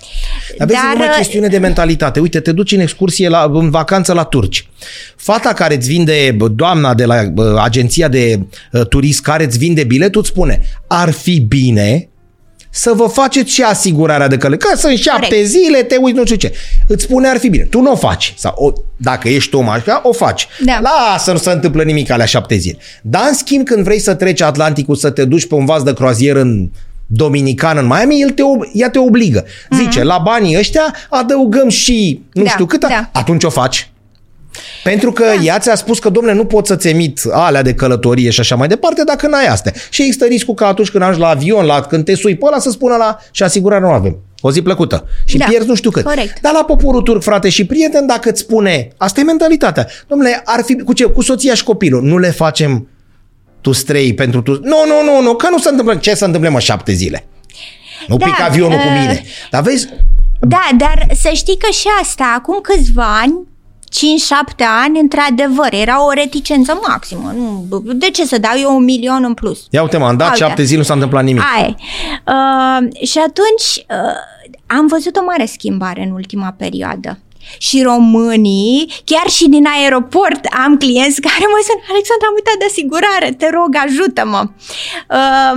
[0.58, 1.10] Dar vezi, Dar...
[1.10, 2.20] o chestiune de mentalitate.
[2.20, 4.68] Uite, te duci în excursie, la, în vacanță la turci.
[5.16, 7.24] Fata care îți vinde, doamna de la
[7.58, 8.40] agenția de
[8.72, 12.10] uh, turism care îți vinde biletul, îți spune, ar fi bine
[12.70, 14.74] să vă faceți și asigurarea de călătorie.
[14.74, 15.48] Că sunt șapte Corect.
[15.48, 16.54] zile, te uiți, nu știu ce.
[16.88, 17.64] Îți spune ar fi bine.
[17.64, 18.34] Tu nu o faci.
[18.38, 20.48] Sau o, dacă ești om așa, o faci.
[20.66, 20.80] Da.
[20.82, 22.78] Lasă, nu se întâmplă nimic alea șapte zile.
[23.02, 25.94] Dar în schimb, când vrei să treci Atlanticul, să te duci pe un vas de
[25.94, 26.70] croazieră în
[27.08, 28.42] dominican în Miami, el te,
[28.74, 29.46] ea te obligă.
[29.70, 30.04] Zice, mm-hmm.
[30.04, 33.10] la banii ăștia adăugăm și nu da, știu cât, da.
[33.14, 33.92] atunci o faci.
[34.84, 35.44] Pentru că da.
[35.44, 38.68] ea ți-a spus că, domnule, nu pot să-ți emit alea de călătorie și așa mai
[38.68, 39.74] departe dacă n-ai astea.
[39.90, 42.60] Și există riscul că atunci când ajungi la avion, la, când te sui pe ăla,
[42.60, 44.18] să spună la și asigurare nu avem.
[44.42, 45.08] O zi plăcută.
[45.26, 45.46] Și da.
[45.46, 46.04] pierzi nu știu cât.
[46.04, 46.40] Corect.
[46.42, 49.88] Dar la poporul turc, frate și prieten, dacă îți spune, asta e mentalitatea.
[50.08, 51.04] Domnule, ar fi cu ce?
[51.04, 52.04] Cu soția și copilul.
[52.04, 52.88] Nu le facem
[53.68, 54.52] tu strei pentru tu.
[54.52, 55.96] Nu, nu, nu, nu, că nu se întâmplă.
[55.96, 57.28] Ce se întâmplă, mă, șapte zile?
[58.08, 59.24] Nu da, pic avionul uh, cu mine.
[59.52, 59.88] Dar vezi...
[60.40, 63.48] Da, dar să știi că și asta, acum câțiva ani,
[64.54, 67.34] 5-7 ani, într-adevăr, era o reticență maximă.
[67.36, 69.68] Nu, de ce să dau eu un milion în plus?
[69.70, 71.44] Ia uite, m-am dat 7 zile, nu s-a întâmplat nimic.
[71.56, 71.76] Ai.
[72.28, 74.16] Uh, și atunci uh,
[74.66, 77.20] am văzut o mare schimbare în ultima perioadă
[77.58, 82.68] și românii, chiar și din aeroport am clienți care mă sunt Alexandra, am uitat de
[82.70, 84.42] asigurare, te rog, ajută-mă.
[85.18, 85.56] Uh,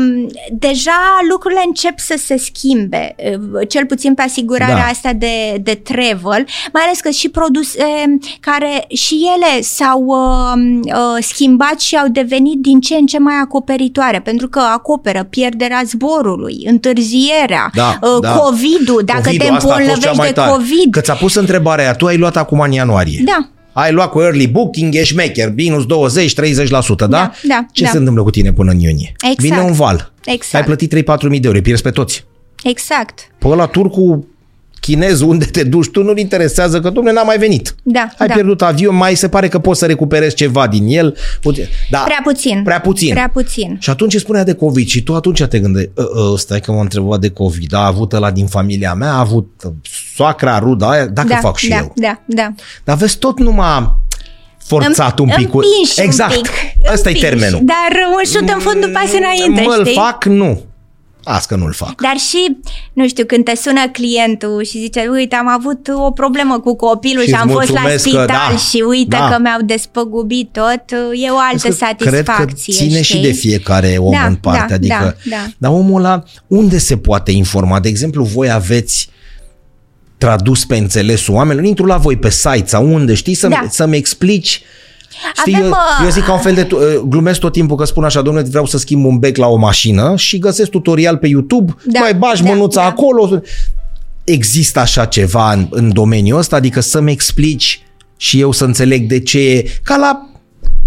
[0.50, 4.92] deja lucrurile încep să se schimbe, uh, cel puțin pe asigurarea da.
[4.94, 11.22] asta de, de travel, mai ales că și produse care și ele s-au uh, uh,
[11.22, 16.64] schimbat și au devenit din ce în ce mai acoperitoare, pentru că acoperă pierderea zborului,
[16.66, 18.32] întârzierea, da, uh, da.
[18.32, 20.92] COVID-ul, dacă COVID-ul, te îmbolnăvești de COVID.
[20.92, 21.34] Că ți-a pus
[21.80, 23.22] întrebarea aia, tu ai luat acum în ianuarie.
[23.24, 23.50] Da.
[23.72, 25.86] Ai luat cu early booking, ești maker, minus 20-30%,
[26.98, 27.06] da?
[27.06, 27.66] Da, da.
[27.72, 27.90] Ce da.
[27.90, 29.12] se întâmplă cu tine până în iunie?
[29.16, 29.40] Exact.
[29.40, 30.12] Vine un val.
[30.24, 30.54] Exact.
[30.54, 32.24] Ai plătit 3-4 mii de euro, pierzi pe toți.
[32.64, 33.20] Exact.
[33.38, 34.26] Pe ăla turcu
[34.80, 37.74] chinez unde te duci tu nu-l interesează că, domnule, n-a mai venit.
[37.82, 38.34] Da, Ai da.
[38.34, 41.16] pierdut avion, mai se pare că poți să recuperezi ceva din el.
[41.90, 42.62] Da, prea puțin.
[42.64, 43.10] Prea puțin.
[43.10, 43.76] Prea puțin.
[43.80, 46.72] Și atunci îți spunea de COVID și tu atunci te gândeai, ă, ă, stai că
[46.72, 49.62] m-a întrebat de COVID, a avut ăla din familia mea, a avut
[50.14, 51.92] soacra, ruda aia, dacă da, fac și da, eu.
[51.96, 52.52] Da, da.
[52.84, 53.98] Dar vezi tot numai
[54.64, 55.50] forțat un pic.
[55.96, 56.36] Exact.
[56.36, 56.50] Un pic.
[56.92, 57.60] Ăsta e termenul.
[57.62, 59.94] Dar un șut în fundul pas înainte, Mă-l știi?
[59.94, 60.62] fac, nu.
[61.24, 62.00] Asta că nu-l fac.
[62.00, 62.56] Dar și,
[62.92, 67.22] nu știu, când te sună clientul și zice, uite, am avut o problemă cu copilul
[67.22, 69.28] și, Și am îți fost la mulțumesc că spital da, și uite da.
[69.32, 70.82] că mi-au despăgubit tot,
[71.26, 72.22] e o altă Cred că- satisfacție.
[72.34, 73.16] Cred că ține știi?
[73.16, 74.64] și de fiecare om Da, în parte.
[74.68, 75.46] da, adică, da, da.
[75.58, 77.80] Dar omul ăla, unde se poate informa?
[77.80, 79.08] De exemplu, voi aveți
[80.18, 83.66] tradus pe înțelesul oamenilor, intru la voi pe site sau unde, știi, să-mi, Da.
[83.70, 84.62] să-mi explici
[85.36, 86.64] Știi, Avem, eu, uh, eu zic ca un fel de...
[86.64, 89.46] tu- uh, Glumesc tot timpul că spun așa, domnule, vreau să schimb un bec la
[89.46, 92.86] o mașină și găsesc tutorial pe YouTube, Da, mai bagi da, mânuța da.
[92.86, 93.40] acolo.
[94.24, 96.56] Există așa ceva în, în domeniul ăsta?
[96.56, 97.82] Adică să-mi explici
[98.16, 99.70] și eu să înțeleg de ce e...
[99.82, 100.29] Ca la,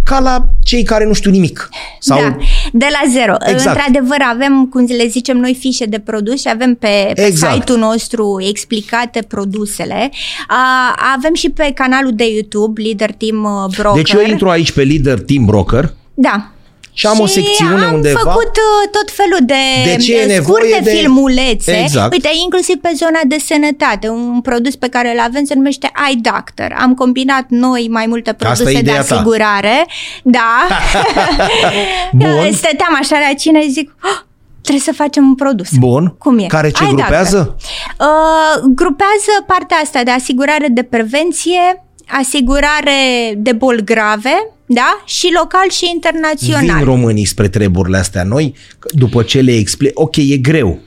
[0.03, 1.69] ca la cei care nu știu nimic.
[1.99, 2.19] Sau...
[2.19, 2.37] Da,
[2.71, 3.35] de la zero.
[3.45, 3.77] Exact.
[3.77, 7.53] Într-adevăr, avem, cum le zicem noi, fișe de produs și avem pe, pe Exact.
[7.53, 10.11] site-ul nostru explicate produsele.
[10.47, 14.03] A, avem și pe canalul de YouTube, Leader Team uh, Broker.
[14.03, 16.51] Deci eu intru aici pe Leader Team Broker Da.
[16.93, 18.19] Și am o secțiune am undeva...
[18.19, 21.79] făcut uh, tot felul de, De ce e uh, nevoie scurte de- filmulețe.
[21.81, 22.11] Exact.
[22.13, 24.07] Uite, inclusiv pe zona de sănătate.
[24.07, 26.75] Un produs pe care îl avem se numește iDoctor.
[26.79, 29.15] Am combinat noi mai multe Asta e produse de ideea ta.
[29.15, 29.85] asigurare.
[30.23, 30.67] Da.
[32.11, 32.51] Bun.
[32.61, 33.95] Stăteam așa la cină și zic...
[34.03, 34.19] "Oh,
[34.61, 35.67] Trebuie să facem un produs.
[35.79, 36.15] Bun.
[36.17, 36.45] Cum e?
[36.45, 36.99] Care ce iDoctor.
[37.05, 37.55] grupează?
[37.99, 45.03] Uh, grupează partea asta de asigurare de prevenție, asigurare de boli grave, da?
[45.05, 46.77] Și local și internațional.
[46.77, 48.55] Vin românii spre treburile astea noi,
[48.91, 50.79] după ce le explic, ok, e greu,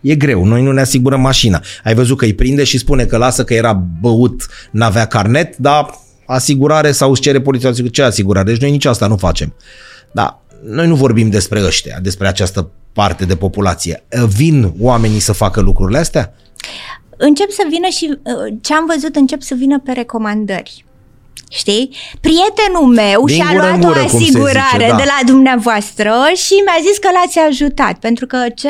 [0.00, 1.62] E greu, noi nu ne asigurăm mașina.
[1.84, 5.98] Ai văzut că îi prinde și spune că lasă că era băut, n-avea carnet, dar
[6.26, 8.50] asigurare sau îți cere poliția ce asigurare.
[8.50, 9.54] Deci noi nici asta nu facem.
[10.12, 14.04] Da, noi nu vorbim despre ăștia, despre această parte de populație.
[14.26, 16.34] Vin oamenii să facă lucrurile astea?
[17.18, 20.84] Încep să vină și uh, ce am văzut încep să vină pe recomandări.
[21.50, 21.96] Știi?
[22.20, 24.96] Prietenul meu Din și-a gură în luat gură, o cum se asigurare zice, da.
[24.96, 27.98] de la dumneavoastră și mi-a zis că l-ați ajutat.
[27.98, 28.68] Pentru că ce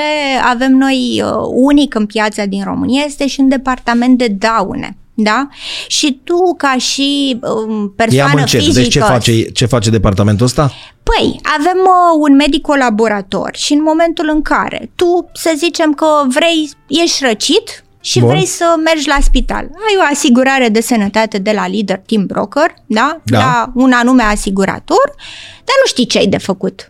[0.51, 4.97] avem noi uh, unic în piața din România este și un departament de daune.
[5.15, 5.49] Da?
[5.87, 8.81] Și tu, ca și um, Ia persoană încet, fizică...
[8.81, 10.73] deci ce face, ce face departamentul ăsta?
[11.03, 16.07] Păi, avem uh, un medic colaborator și în momentul în care tu, să zicem că
[16.29, 18.29] vrei, ești răcit și Bun.
[18.29, 19.63] vrei să mergi la spital.
[19.63, 23.21] Ai o asigurare de sănătate de la Leader Team Broker, da?
[23.25, 23.39] Da.
[23.39, 25.15] La un anume asigurator,
[25.55, 26.87] dar nu știi ce ai de făcut.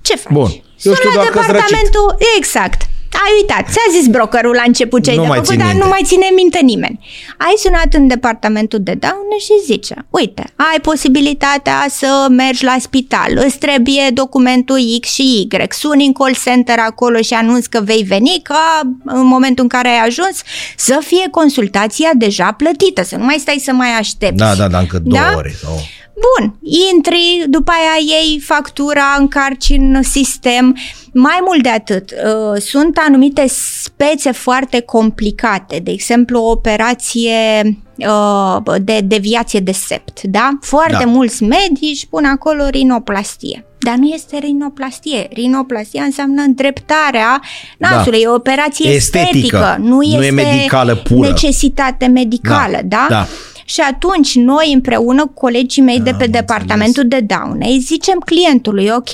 [0.00, 0.32] Ce faci?
[0.32, 0.50] Bun.
[0.82, 2.16] Eu știu Sună doar că-s departamentul...
[2.36, 2.82] Exact.
[3.14, 5.68] Ai uitat, ți-a zis brokerul la început ce ai Nu de mai făcut, țin dar
[5.68, 5.82] minte.
[5.84, 6.98] nu mai ține minte nimeni.
[7.38, 13.32] Ai sunat în departamentul de daune și zice, uite, ai posibilitatea să mergi la spital,
[13.46, 18.02] îți trebuie documentul X și Y, suni în call center acolo și anunți că vei
[18.02, 20.42] veni, ca în momentul în care ai ajuns
[20.76, 24.36] să fie consultația deja plătită, să nu mai stai să mai aștepți.
[24.36, 25.36] Da, da, da, încă două Da?
[25.36, 25.54] ore.
[25.62, 25.80] Sau...
[26.14, 26.54] Bun,
[26.94, 30.76] intri, după aia iei factura, încarci în sistem.
[31.12, 33.44] Mai mult de atât, uh, sunt anumite
[33.82, 37.62] spețe foarte complicate, de exemplu o operație
[37.96, 40.58] uh, de deviație de sept, da?
[40.60, 41.10] Foarte Da.
[41.10, 43.66] mulți medici pun acolo rinoplastie.
[43.78, 45.28] Dar nu este rinoplastie.
[45.32, 47.42] Rinoplastia înseamnă îndreptarea
[47.78, 48.94] nasului, e o operație Da.
[48.94, 51.28] Estetică, estetică, nu, nu este e medicală pură.
[51.28, 53.06] necesitate medicală, da?
[53.08, 53.26] da.
[53.64, 58.18] Și atunci noi împreună cu colegii mei de Am pe departamentul de daune îi zicem
[58.24, 59.12] clientului, ok,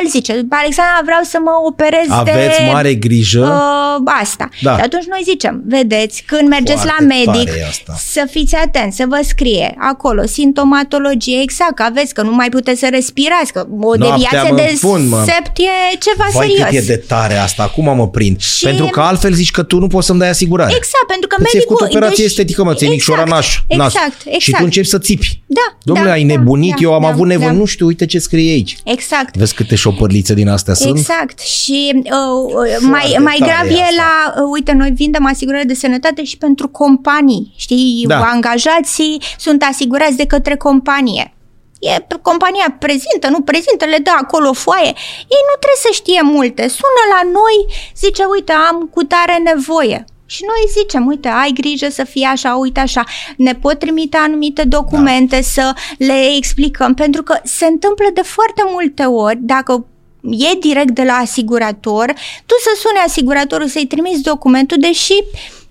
[0.00, 3.40] el zice, Alexandra vreau să mă operez Aveți de mare grijă.
[3.40, 4.48] uh, asta.
[4.62, 4.74] Da.
[4.76, 7.94] Și atunci noi zicem, vedeți, când mergeți Foarte la medic, tare e asta.
[8.12, 12.78] să fiți atenți, să vă scrie acolo simptomatologie exact, că aveți, că nu mai puteți
[12.80, 15.22] să respirați, că o Noaptea deviație mă de pun, mă.
[15.24, 16.68] sept e ceva Vai serios.
[16.68, 18.40] cât e de tare asta, acum mă prind.
[18.40, 20.72] Și- Pentru că altfel zici că tu nu poți să-mi dai asigurare.
[20.76, 21.76] Exact, pentru că Că ți-ai medicul...
[21.78, 24.12] făcut operație deci- estetică, mă, ți-ai micșora exact, naș, Exact, nasul.
[24.24, 24.40] exact.
[24.42, 25.42] Și tu începi să țipi.
[25.46, 27.54] Da, Domnule, da, ai da, nebunit, da, eu am da, avut nevoie, da.
[27.54, 28.78] nu știu, uite ce scrie aici.
[28.84, 29.36] Exact.
[29.36, 30.96] Vezi câte șopărlițe din astea sunt?
[30.98, 31.40] Exact.
[31.40, 33.94] Și uh, uh, mai, Foarte mai tare grav e e asta.
[34.34, 37.52] la, uh, uite, noi vindem asigurări de sănătate și pentru companii.
[37.56, 38.20] Știi, Da.
[38.20, 41.34] angajații sunt asigurați de către companie.
[41.80, 44.92] E, compania prezintă, nu prezintă, le dă acolo o foaie.
[45.36, 46.62] Ei nu trebuie să știe multe.
[46.68, 47.56] Sună la noi,
[47.96, 50.04] zice, uite, am cu tare nevoie.
[50.34, 53.04] Și noi zicem, uite, ai grijă să fie așa, uite așa.
[53.36, 55.42] Ne pot trimite anumite documente da.
[55.42, 59.86] să le explicăm, pentru că se întâmplă de foarte multe ori, dacă
[60.22, 62.06] e direct de la asigurator,
[62.46, 65.16] tu să suni asiguratorul să-i trimiți documentul, deși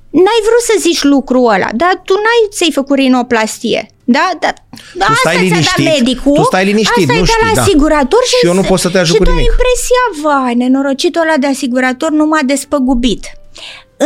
[0.10, 3.90] n-ai vrut să zici lucrul ăla, dar tu n-ai ți-ai făcut rinoplastie.
[4.04, 4.30] Da?
[4.40, 4.54] da,
[4.94, 7.26] da Tu stai asta ți-a dat liniștit, medicul, tu stai liniștit, asta nu e de
[7.26, 7.62] știi, la da.
[7.62, 9.52] asigurator și, Și eu nu pot să te ajut și cu tu ai nimic.
[9.52, 13.24] impresia, vai, nenorocitul ăla de asigurator nu m-a despăgubit.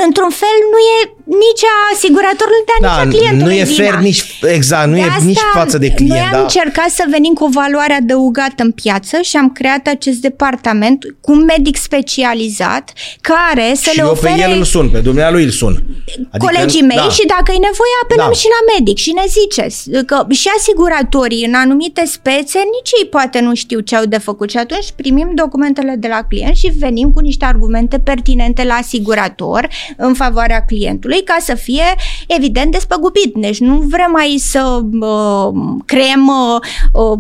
[0.02, 3.84] Într-un fel nu e nici a asiguratorului, dar Da, nici a clientului nu e vina.
[3.84, 4.21] fair nici,
[4.55, 6.41] exact, nu De e asta nici față de client, Noi am da?
[6.41, 11.32] încercat să venim cu o valoare adăugată în piață și am creat acest departament cu
[11.32, 15.43] un medic specializat care să și le eu ofere pe el îl sun, pe dumnealui
[15.43, 15.84] îl sun.
[16.32, 17.09] Adică, colegii mei da.
[17.09, 18.34] și dacă e nevoie apelăm Da.
[18.41, 23.39] și la medic și ne ziceți că și asiguratorii în anumite spețe nici ei poate
[23.39, 27.11] nu știu ce au de făcut și atunci primim documentele de la client și venim
[27.11, 29.67] cu niște argumente pertinente la asigurator
[29.97, 31.84] în favoarea clientului ca să fie
[32.28, 33.34] evident despăgubit.
[33.36, 35.47] Deci nu vrem mai să uh,
[35.86, 36.59] creăm uh,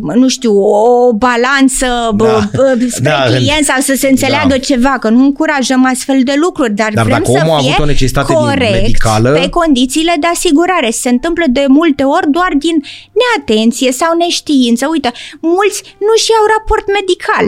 [0.01, 2.25] uh, nu știu o balanță Da.
[2.25, 4.57] uh, spre Da, client sau să se înțeleagă da.
[4.57, 7.69] ceva, că nu încurajăm astfel de lucruri, dar, Dar vrem dacă să omul a fie
[7.71, 10.89] avut o necesitate din- corect medicală- pe condițiile de asigurare.
[10.91, 12.77] Se întâmplă de multe ori doar din
[13.21, 14.87] neatenție sau neștiință.
[14.91, 17.45] Uite, mulți nu și au raport medical.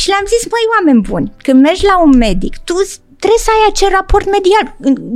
[0.00, 2.74] Și le-am zis, măi, oameni buni, când mergi la un medic, tu
[3.22, 4.64] trebuie să ai acel raport medical.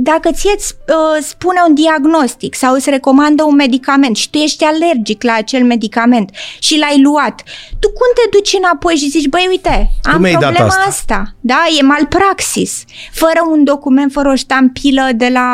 [0.09, 4.63] Dacă ție îți uh, spune un diagnostic sau îți recomandă un medicament și tu ești
[4.63, 6.27] alergic la acel medicament
[6.59, 7.35] și l-ai luat,
[7.81, 10.85] tu cum te duci înapoi și zici, băi, uite, am mi-ai dat problema asta.
[10.87, 11.35] asta.
[11.51, 12.83] Da, e malpraxis.
[13.11, 15.49] Fără un document, fără o ștampilă de la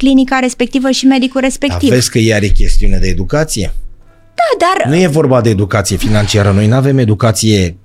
[0.00, 1.88] clinica respectivă și medicul Dar respectiv.
[1.90, 3.72] vezi că iar e chestiune de educație?
[4.40, 6.50] Da, dar Nu e vorba de educație financiară.
[6.50, 7.76] Noi nu avem educație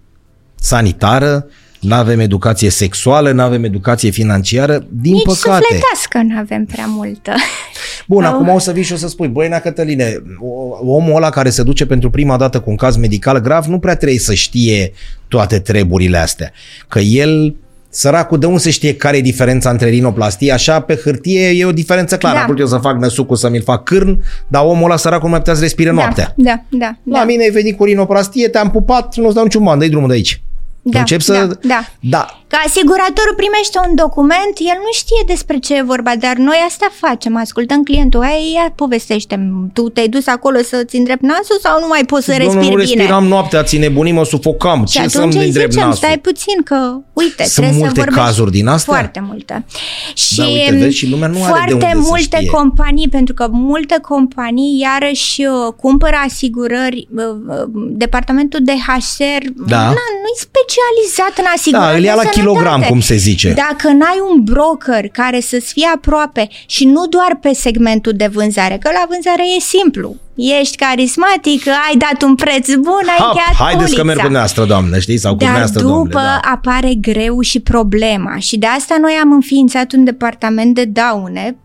[0.56, 1.48] sanitară,
[1.86, 5.64] nu avem educație sexuală, nu avem educație financiară, din nici păcate.
[5.64, 7.32] sufletească nu avem prea multă.
[8.08, 8.30] Bun, oh.
[8.34, 10.24] acum o să vii și o să spui, băi, Nea Cătăline,
[10.86, 13.96] omul ăla care se duce pentru prima dată cu un caz medical grav nu prea
[13.96, 14.92] trebuie să știe
[15.28, 16.52] toate treburile astea.
[16.88, 17.56] Că el
[17.90, 20.52] Săracul, de unde se știe care e diferența între rinoplastie?
[20.52, 22.38] Așa, pe hârtie e o diferență clară.
[22.38, 22.44] Da.
[22.44, 25.40] Am eu să fac năsucul să mi-l fac cârn, dar omul ăla săracul nu mai
[25.40, 26.34] putea să respire da, noaptea.
[26.36, 27.24] Da, da, La da.
[27.24, 30.42] mine ai venit cu rinoplastie, te-am pupat, nu-ți dau niciun ban, dă drumul de aici.
[30.88, 31.34] Da, Încep să...
[31.34, 31.86] da, da.
[32.00, 32.40] da.
[32.48, 36.88] Că asiguratorul primește un document, el nu știe despre ce e vorba, dar noi asta
[37.02, 39.36] facem, ascultăm clientul, ai, ia povestește
[39.74, 42.82] tu te-ai dus acolo să-ți îndrept nasul sau nu mai poți să Domnul, respiri nu
[42.82, 42.96] bine?
[43.02, 44.86] respiram noaptea, ți nebunii, mă sufocam.
[44.86, 46.04] Și ce să-mi atunci îi îndrept zicem, nasul?
[46.04, 48.20] stai puțin că, uite, Sunt trebuie multe să vorbești.
[48.20, 48.94] cazuri din astea?
[48.94, 49.66] Foarte multe.
[50.14, 52.50] Și, Da, uite, vezi, și lumea nu are de foarte unde să multe știe.
[52.50, 57.64] companii, pentru că multe companii iarăși uh, cumpără asigurări, uh, uh,
[58.04, 59.78] departamentul de HR Da.
[59.82, 59.88] na,
[60.22, 60.38] nu-i
[60.76, 62.92] specializat în asigurări Da, îl ia de la kilogram, sănătate.
[62.92, 63.54] cum se zice.
[63.54, 68.78] Dacă n-ai un broker care să-ți fie aproape și nu doar pe segmentul de vânzare,
[68.78, 70.16] că la vânzare e simplu.
[70.36, 74.02] Ești carismatic, ai dat un preț bun, ai Hap, încheiat haideți polița.
[74.02, 75.22] că merg cu neastră, doamnă, știți?
[75.22, 76.40] Sau cu Dar neastră, după domnule, da.
[76.52, 81.56] apare greu și problema și de asta noi am înființat un departament de daune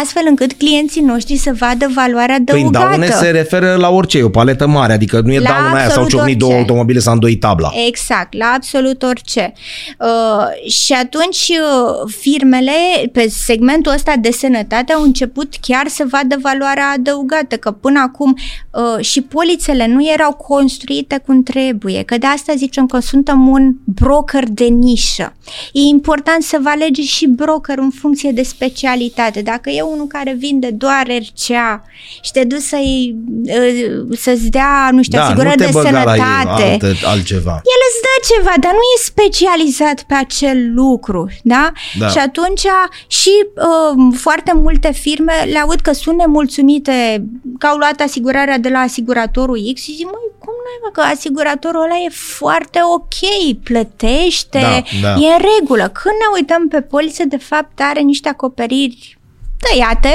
[0.00, 2.88] astfel încât clienții noștri să vadă valoarea Păi adăugată.
[2.88, 5.88] daune se referă la orice, e o paletă mare, adică nu e La dauna aia
[5.88, 6.64] sau absolut ciocni două orice.
[6.68, 7.70] automobile sau îndoi tabla.
[7.86, 9.52] Exact, la absolut orice.
[9.98, 12.72] Uh, și atunci uh, firmele
[13.12, 18.36] pe segmentul ăsta de sănătate au început chiar să vadă valoarea adăugată, că până acum
[18.70, 23.72] uh, și polițele nu erau construite cum trebuie, că de asta zicem că suntem un
[23.84, 25.32] broker de nișă.
[25.72, 29.40] E important să vă alegeți și broker în funcție de specialitate.
[29.40, 31.84] Dacă e unul care vinde doar RCA
[32.22, 35.90] și te duci să-i, uh, să-ți dea, nu știu, Da, nu asigurări te de băga
[35.90, 37.52] la sănătate, altă, altceva.
[37.52, 41.72] el îți dă ceva, dar nu e specializat pe acel lucru, da?
[41.98, 42.08] Da.
[42.08, 42.66] Și atunci
[43.06, 47.24] și uh, foarte multe firme le aud că sunt nemulțumite
[47.58, 50.52] că au luat asigurarea de la asiguratorul X și zic, măi, cum
[50.84, 53.18] nu că asiguratorul ăla e foarte ok,
[53.62, 55.08] plătește, Da, da.
[55.08, 55.82] e în regulă.
[55.82, 59.18] Când ne uităm pe poliță, de fapt are niște acoperiri
[59.64, 60.12] tăiate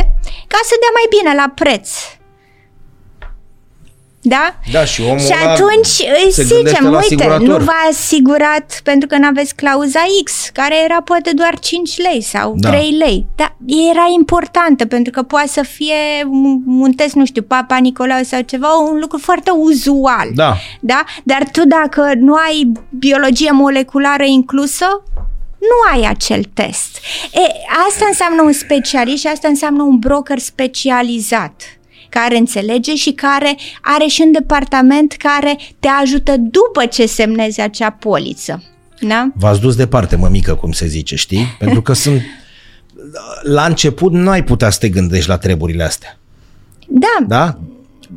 [0.47, 1.89] ca să dea mai bine la preț.
[4.21, 4.55] Da?
[4.71, 5.87] Da, și omul Și ăla atunci
[6.25, 7.47] îi se gândește zicem, la uite, asigurator.
[7.47, 12.53] nu v-a asigurat pentru că n-aveți clauza X, care era poate doar 5 lei sau
[12.57, 12.69] Da.
[12.69, 13.25] 3 lei.
[13.35, 13.55] Dar
[13.91, 15.93] era importantă pentru că poate să fie
[16.29, 20.27] un, un test, nu știu, Papa Nicolau sau ceva, un lucru foarte uzual.
[20.35, 20.55] Da.
[20.79, 21.03] Da?
[21.23, 25.03] Dar tu dacă nu ai biologie moleculară inclusă,
[25.69, 26.97] nu ai acel test.
[27.33, 27.39] E,
[27.87, 31.61] asta înseamnă un specialist și asta înseamnă un broker specializat
[32.09, 37.89] care înțelege și care are și un departament care te ajută după ce semnezi acea
[37.89, 38.63] poliță.
[38.99, 39.31] Da?
[39.35, 41.45] V-ați dus departe, mămică, cum se zice, știi?
[41.59, 42.21] Pentru că sunt...
[43.41, 46.17] La început nu ai putea să te gândești la treburile astea.
[46.87, 47.25] Da.
[47.27, 47.59] Da?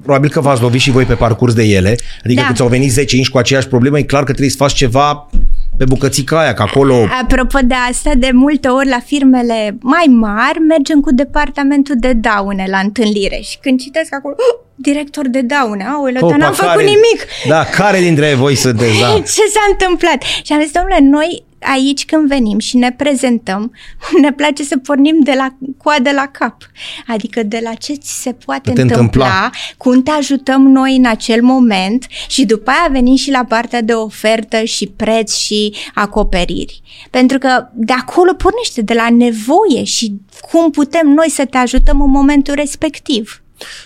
[0.03, 1.97] Probabil că v-ați lovit și voi pe parcurs de ele.
[2.25, 2.45] Adică Da.
[2.45, 5.29] când ți-au venit 10 inși cu aceeași problemă, e clar că trebuie să faci ceva
[5.77, 6.95] pe bucățica aia, că acolo...
[7.23, 12.65] Apropo de asta, de multe ori la firmele mai mari mergem cu departamentul de daune
[12.71, 16.71] la întâlnire și când citesc acolo, "Oh, director de daune, aoleu, dar Opa, n-am făcut
[16.73, 17.27] care- nimic.
[17.49, 19.07] Da, care dintre voi sunteți, da?
[19.37, 20.23] Ce s-a întâmplat?
[20.45, 23.73] Și am zis, domnule, noi aici când venim și ne prezentăm,
[24.23, 26.57] ne place să pornim de la coadă la cap.
[27.07, 29.51] Adică de la ce ți se poate Te întâmpla, întâmpla.
[29.77, 33.93] cum te ajutăm noi în acel moment și după aia venim și la partea de
[33.93, 36.83] ofertă și preț și acoperiri.
[37.11, 40.15] Pentru că de acolo pornește, de la nevoie și
[40.51, 43.43] cum putem noi să te ajutăm în momentul respectiv.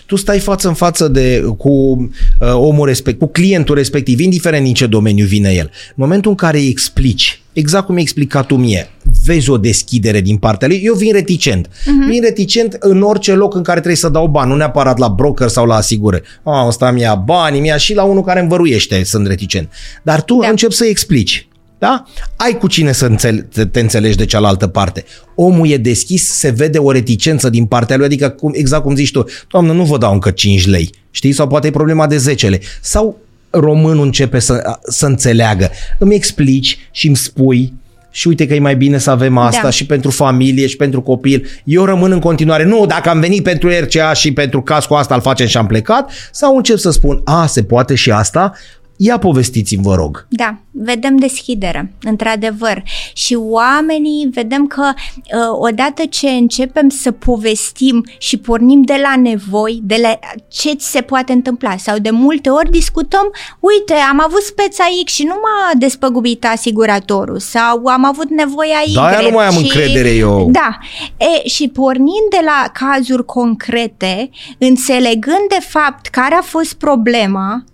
[0.06, 2.08] tu stai față în față de, cu uh,
[2.54, 5.70] omul respect, cu clientul respectiv, indiferent din ce domeniu vine el.
[5.88, 8.90] În momentul în care îi explici, exact cum ai explicat tu mie,
[9.24, 11.66] vezi o deschidere din partea lui, eu vin reticent.
[11.68, 12.08] Uh-huh.
[12.08, 15.48] Vin reticent în orice loc în care trebuie să dau bani, nu neapărat la broker
[15.48, 16.20] sau la asigură.
[16.42, 19.68] Ah, ăsta mi-a bani, mi-a și la unul care învăruiește, sunt reticent.
[20.02, 20.40] Dar tu da.
[20.40, 20.48] Da.
[20.48, 21.48] începi să explici.
[21.78, 22.04] Da?
[22.36, 25.04] Ai cu cine să înțele- te- te înțelegi de cealaltă parte.
[25.34, 29.10] Omul e deschis, se vede o reticență din partea lui, adică cum, exact cum zici
[29.10, 31.32] tu, doamnă, nu vă dau încă 5 lei, știi?
[31.32, 32.60] Sau poate e problema de 10 lei.
[32.80, 33.18] Sau
[33.60, 35.70] românul începe să, să înțeleagă.
[35.98, 37.72] Îmi explici și îmi spui
[38.10, 39.70] și uite că e mai bine să avem asta Da.
[39.70, 41.46] și pentru familie și pentru copil.
[41.64, 45.20] Eu rămân în continuare, nu, dacă am venit pentru RCA și pentru cascul asta îl
[45.20, 48.52] facem și am plecat, sau încep să spun, a, se poate și asta,
[48.96, 50.26] Ia povestiți-mi, vă rog.
[50.28, 52.82] Da, vedem deschidere, într-adevăr.
[53.12, 59.80] Și oamenii vedem că uh, odată ce începem să povestim și pornim de la nevoi,
[59.82, 60.18] de la
[60.48, 65.12] ce ți se poate întâmpla sau de multe ori discutăm, uite, am avut speța X
[65.12, 68.94] și nu m-a despăgubit asiguratorul sau am avut nevoia Y.
[68.94, 69.58] Da, nu mai am și...
[69.58, 70.48] încredere eu.
[70.50, 70.78] Da,
[71.16, 77.64] e, și pornind de la cazuri concrete, înțelegând de fapt care a fost problema,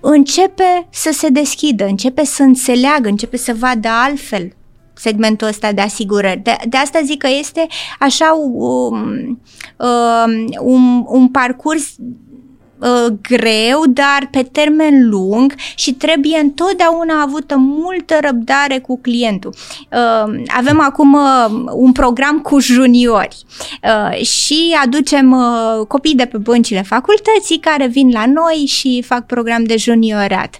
[0.00, 4.52] începe să se deschidă, începe să înțeleagă, începe să vadă altfel
[4.94, 6.40] segmentul ăsta de asigurări.
[6.42, 7.66] De, de asta zic că este
[7.98, 9.40] așa um,
[9.76, 11.94] um, un, un parcurs
[12.80, 19.54] uh, greu, dar pe termen lung și trebuie întotdeauna avută multă răbdare cu clientul.
[19.92, 23.36] Uh, avem acum uh, un program cu juniori
[23.82, 29.26] uh, și aducem uh, copii de pe băncile facultății care vin la noi și fac
[29.26, 30.58] program de juniorat.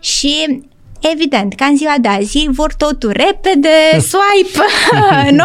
[0.00, 0.62] Și
[1.10, 3.68] Evident, ca în ziua de azi vor totul repede,
[4.10, 4.64] swipe,
[5.40, 5.44] nu?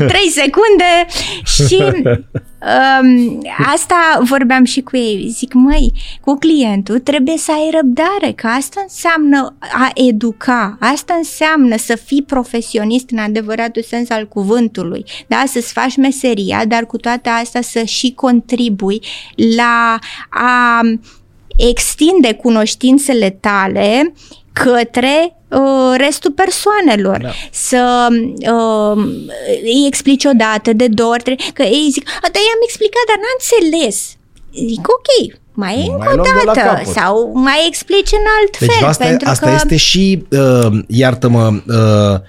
[0.00, 1.06] Uh, 3 secunde
[1.44, 3.42] și um,
[3.74, 5.28] asta vorbeam și cu ei.
[5.28, 11.76] Zic, măi, cu clientul trebuie să ai răbdare, că asta înseamnă a educa, asta înseamnă
[11.76, 15.42] să fii profesionist în adevăratul sens al cuvântului, da?
[15.46, 19.00] Să-ți faci meseria, dar cu toate astea să și contribui
[19.56, 20.80] la a
[21.56, 24.12] extinde cunoștințele tale
[24.52, 27.18] către uh, restul persoanelor.
[27.22, 27.30] Da.
[27.50, 29.04] Să uh,
[29.62, 33.36] îi explici o dată, de două ori, că ei zic, da, i-am explicat, dar n-am
[33.38, 34.16] înțeles.
[34.68, 38.88] Zic, ok, mai e încă o dată sau mai explici în alt deci fel.
[38.88, 39.52] Asta, pentru asta că...
[39.54, 42.20] este și, uh, iartă-mă, uh,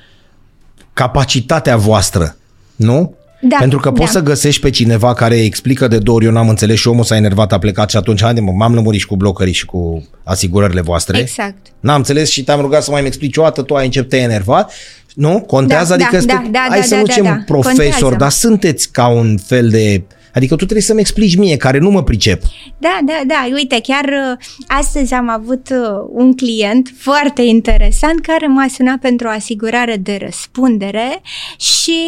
[0.94, 2.36] capacitatea voastră,
[2.76, 3.16] nu?
[3.45, 4.20] Da, Pentru că poți da.
[4.20, 7.15] să găsești pe cineva care explică de două ori, eu n-am înțeles și omul s-a
[7.15, 10.82] enervat, a plecat și atunci, haide mă, m-am lămurit și cu blocării și cu asigurările
[10.82, 11.20] voastre.
[11.20, 11.56] Exact.
[11.80, 14.72] N-am înțeles și te-am rugat să mai explici o dată, tu ai început, te-ai enervat.
[15.14, 15.44] Nu?
[15.48, 15.88] Contează?
[15.88, 17.44] Da, adică da, este, da, da, hai da, să da, nu da, zicem da.
[17.45, 18.15] profesor, Contează.
[18.18, 20.02] dar sunteți ca un fel de...
[20.34, 22.41] Adică tu trebuie să-mi explici mie, care nu mă pricep.
[22.77, 23.47] Da, da, da.
[23.53, 29.27] Uite, chiar uh, astăzi am avut uh, un client foarte interesant care m-a sunat pentru
[29.27, 31.22] o asigurare de răspundere
[31.57, 31.99] și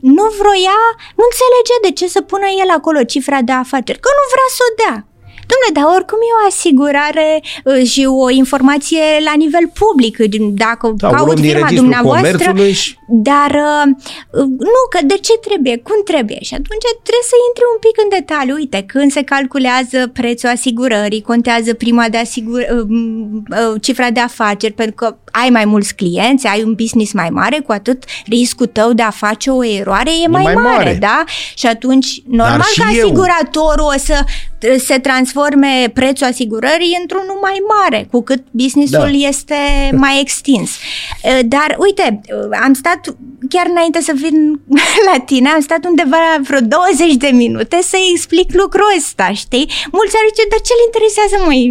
[0.00, 0.78] nu vroia,
[1.18, 4.62] nu înțelege de ce să pună el acolo cifra de afaceri, că nu vrea să
[4.68, 5.13] o dea.
[5.50, 7.28] Dom'le, dar oricum e o asigurare
[7.64, 10.14] uh, și o informație la nivel public,
[10.64, 13.84] dacă Da, o caut luăm din firma registrul dumneavoastră, comerțului și- dar uh,
[14.74, 18.08] nu, că de ce trebuie, cum trebuie și atunci trebuie să intri un pic în
[18.18, 18.54] detaliu.
[18.54, 24.72] Uite, când se calculează prețul asigurării, contează prima de asigur, uh, uh, cifra de afaceri,
[24.72, 28.92] pentru că ai mai mulți clienți, ai un business mai mare, cu atât riscul tău
[28.92, 30.96] de a face o eroare e, mai, mai mare, mare.
[31.00, 31.24] da?
[31.54, 33.04] Și atunci, normal și că eu.
[33.04, 34.24] asiguratorul o să
[34.78, 39.28] se transforme prețul asigurării într-unul mai mare, cu cât businessul Da.
[39.28, 39.54] este
[39.92, 40.70] mai extins.
[40.70, 43.00] Uh, Dar, uite, uh, am stat,
[43.48, 44.36] chiar înainte să vin
[45.12, 49.66] la tine, am stat undeva la vreo 20 de minute să-i explic lucrul ăsta, știi?
[49.92, 51.62] Mulți ar zice, dar ce-l interesează, măi?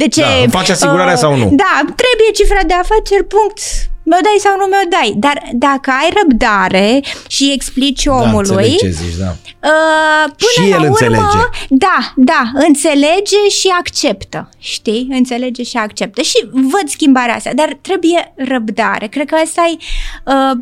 [0.00, 0.20] De ce?
[0.20, 1.46] Da, îmi faci asigurarea sau nu?
[1.64, 3.60] Da, trebuie cifra de afaceri, punct.
[4.02, 5.14] Mi-o dai sau nu mi-o dai.
[5.16, 9.34] Dar dacă ai răbdare și explici Da, omului, înțeleg ce zici, da.
[9.66, 11.44] Uh, până Și la el urmă, înțelege.
[11.68, 15.08] Da, da, înțelege și acceptă, știi?
[15.10, 19.06] Înțelege și acceptă și văd schimbarea asta, dar trebuie răbdare.
[19.06, 19.76] Cred că asta e
[20.24, 20.56] uh,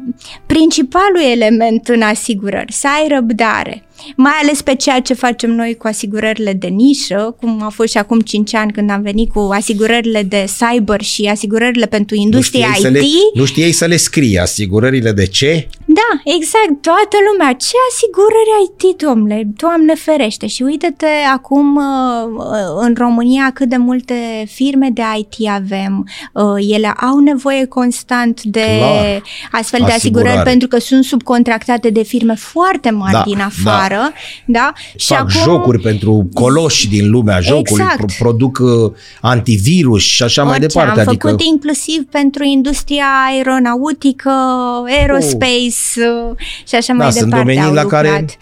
[0.47, 3.87] principalul element în asigurări, să ai răbdare.
[4.17, 7.99] Mai ales pe ceea ce facem noi cu asigurările de nișă, cum a fost și
[7.99, 12.73] acum 5 ani când am venit cu asigurările de cyber și asigurările pentru industria nu,
[12.73, 12.77] IT.
[12.79, 15.69] știai să le, nu știai să le scrii asigurările de ce?
[15.85, 17.53] Da, exact, toată lumea.
[17.53, 19.43] Ce asigurări IT, domnule?
[19.57, 20.47] Doamne ferește.
[20.47, 21.83] Și uite-te acum uh,
[22.81, 24.15] în România cât de multe
[24.53, 26.09] firme de IT avem.
[26.33, 29.23] Uh, Ele au nevoie constant de Clar.
[29.51, 30.29] astfel de Asigurare.
[30.29, 33.45] asigurări pentru că sunt subcontractate de firme foarte mari Da, din da.
[33.85, 34.13] Afară.
[34.45, 34.73] Da?
[34.97, 37.97] Fac jocuri pentru coloși din lumea jocului, Exact.
[37.97, 41.01] pro- produc uh, antivirus și așa mai Orice, departe.
[41.01, 44.31] Am adică făcut inclusiv pentru industria aeronautică,
[44.87, 45.51] aerospace
[45.97, 46.37] uh,
[46.69, 47.39] și așa mai Da, sunt departe.
[47.53, 48.37] domenii au la care- lucrat.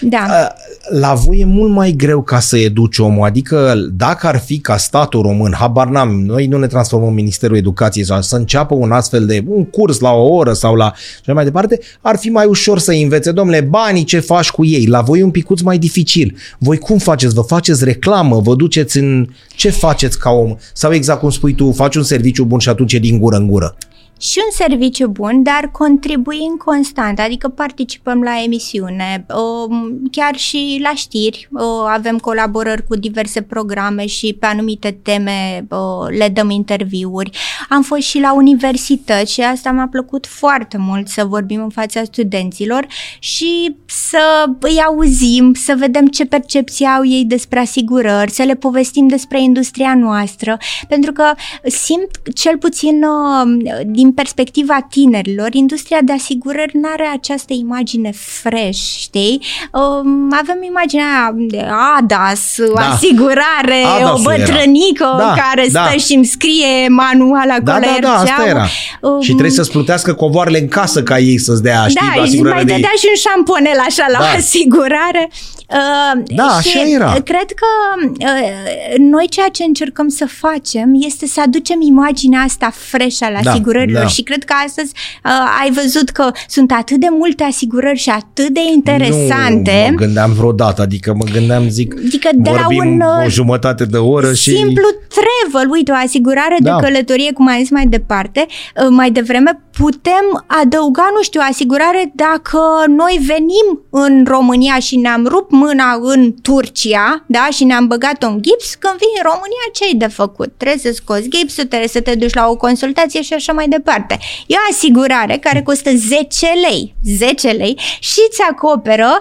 [0.00, 0.18] Da.
[0.28, 0.54] A,
[0.90, 4.76] La voi e mult mai greu ca să educi omul, adică dacă ar fi ca
[4.76, 8.92] statul român, habar n-am, noi nu ne transformăm în Ministerul Educației sau să înceapă un
[8.92, 12.28] astfel de un curs la o oră sau la și așa mai departe, ar fi
[12.28, 15.60] mai ușor să învețe, domnule, banii ce faci cu ei, la voi e un picuț
[15.60, 16.36] mai dificil.
[16.58, 17.34] Voi cum faceți?
[17.34, 18.40] Vă faceți reclamă?
[18.40, 19.28] Vă duceți în...
[19.54, 20.56] Ce faceți ca om?
[20.72, 23.46] Sau exact cum spui tu, faci un serviciu bun și atunci e din gură în
[23.46, 23.76] gură?
[24.18, 30.92] Și un serviciu bun, dar contribuim constant, adică participăm la emisiune, um, chiar și la
[30.94, 37.30] știri, uh, avem colaborări cu diverse programe și pe anumite teme uh, le dăm interviuri.
[37.68, 42.02] Am fost și la universități și asta m-a plăcut foarte mult să vorbim în fața
[42.04, 42.86] studenților
[43.18, 49.06] și să îi auzim, să vedem ce percepție au ei despre asigurări, să le povestim
[49.06, 50.56] despre industria noastră,
[50.88, 51.24] pentru că
[51.64, 58.12] simt cel puțin uh, din din perspectiva tinerilor, industria de asigurări nu are această imagine
[58.14, 59.42] fresh, știi?
[59.72, 61.66] Um, avem imaginea de
[61.96, 62.88] ADAS, da.
[62.88, 65.84] asigurare, Adas o bătrânică da, care da.
[65.84, 67.62] stă și îmi scrie manual acolo.
[67.64, 68.66] Da, da, da, asta era.
[69.00, 72.54] Um, și trebuie să-ți plutească covoarele în casă ca ei să-ți dea, știi, da, asigurare
[72.54, 74.30] mai de dădea și un șamponel așa la da.
[74.36, 75.30] asigurare.
[75.68, 77.12] Uh, da, și așa era.
[77.12, 77.70] Cred că
[78.18, 83.50] uh, noi ceea ce încercăm să facem este să aducem imaginea asta fresh al da,
[83.50, 84.06] asigurărilor da.
[84.06, 84.92] și cred că astăzi
[85.24, 85.30] uh,
[85.62, 89.84] ai văzut că sunt atât de multe asigurări și atât de interesante.
[89.86, 93.84] Nu mă gândeam vreodată, adică mă gândeam, zic, adică de la un, o uh, jumătate
[93.84, 94.56] de oră și...
[94.56, 94.88] Simplu
[95.18, 96.74] travel, uite, o asigurare da.
[96.74, 102.12] de călătorie, cum ai zis mai departe, uh, mai devreme, putem adăuga, nu știu, asigurare
[102.14, 108.22] dacă noi venim în România și ne-am rupt mâna în Turcia, da, și ne-am băgat
[108.22, 110.52] un gips, când vii în România, ce ai de făcut?
[110.56, 114.18] Trebuie să scoți gipsul, trebuie să te duci la o consultație și așa mai departe.
[114.46, 119.20] E o asigurare care costă 10 lei, 10 lei și îți acoperă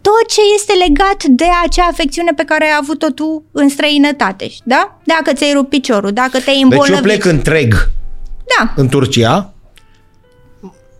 [0.00, 4.98] tot ce este legat de acea afecțiune pe care ai avut-o tu în străinătate, da?
[5.04, 7.02] Dacă ți-ai rupt piciorul, dacă te-ai îmbolnăvit.
[7.02, 7.74] Deci eu plec întreg
[8.58, 8.72] da.
[8.76, 9.55] în Turcia,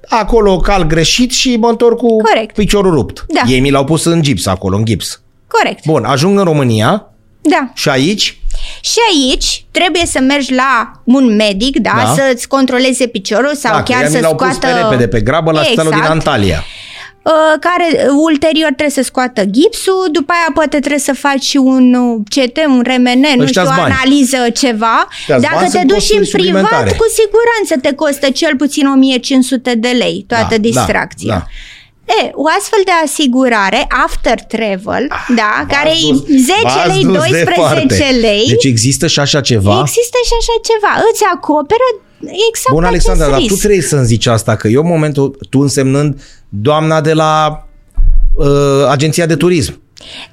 [0.09, 2.55] acolo cal greșit și mă întorc cu Corect.
[2.55, 3.25] piciorul rupt.
[3.29, 3.41] Da.
[3.47, 5.21] Ei mi l-au pus în gips acolo, în gips.
[5.47, 5.85] Corect.
[5.87, 7.11] Bun, ajung în România.
[7.41, 7.71] Da.
[7.75, 8.41] Și aici?
[8.81, 12.15] Și aici trebuie să mergi la un medic, da, da.
[12.17, 14.45] să-ți controleze piciorul sau da, chiar să scoată...
[14.45, 15.91] Pus pe repede, pe grabă la exact.
[15.91, 16.65] din Antalya.
[17.27, 17.87] Uh, care
[18.29, 22.57] ulterior trebuie să scoată gipsul, după aia poate trebuie să faci și un uh, CT,
[22.67, 25.09] un RMN, nu știu, o analiză, ceva.
[25.29, 30.47] Dacă te duci în privat, cu siguranță te costă cel puțin 1500 de lei toată
[30.51, 31.33] da, da distracția.
[31.33, 31.47] Da, da.
[32.19, 36.53] E, o astfel de asigurare, after travel, ah, da, care e 10
[36.93, 38.45] lei, 12 lei.
[38.49, 39.81] Deci există și așa ceva?
[39.87, 40.93] Există și așa ceva.
[41.13, 41.89] Îți acoperă
[42.49, 46.21] exact Bun, Alexandra, dar tu trebuie să-mi zici asta, că eu în momentul, tu însemnând
[46.49, 47.67] doamna de la
[48.35, 48.47] uh,
[48.91, 49.81] agenția de turism.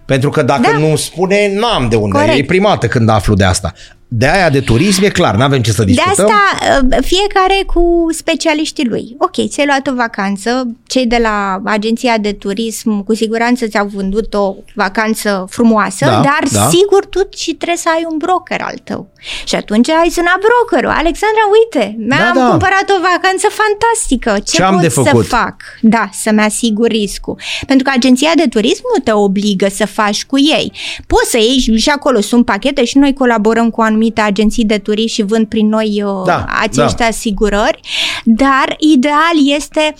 [0.05, 0.77] Pentru că dacă da.
[0.77, 2.17] nu spune, n-am de unde.
[2.17, 2.37] Corect.
[2.37, 3.73] E primată când aflu de asta
[4.15, 6.13] de aia de turism e clar, nu avem ce să discutăm.
[6.15, 9.15] De asta uh, fiecare cu specialiștii lui.
[9.17, 14.33] Ok, ți-ai luat o vacanță, cei de la agenția de turism cu siguranță ți-au vândut
[14.33, 16.67] o vacanță frumoasă, da, dar da.
[16.69, 19.07] sigur tu și trebuie să ai un broker al tău.
[19.45, 20.89] Și atunci ai sunat brokerul.
[20.89, 22.47] Alexandra, uite, mi-am da, da.
[22.49, 24.31] cumpărat o vacanță fantastică.
[24.45, 25.25] Ce, Ce am pot de făcut?
[25.25, 25.55] să fac?
[25.81, 27.39] Da, să-mi asigur riscul.
[27.67, 30.71] Pentru că agenția de turism nu te obligă să faci cu ei.
[31.07, 34.77] Poți să ieși și acolo sunt pachete și noi colaborăm cu anumite anumite agenții de
[34.77, 37.05] turism și vând prin noi uh, da, acești da.
[37.05, 37.79] asigurări,
[38.23, 39.93] dar ideal este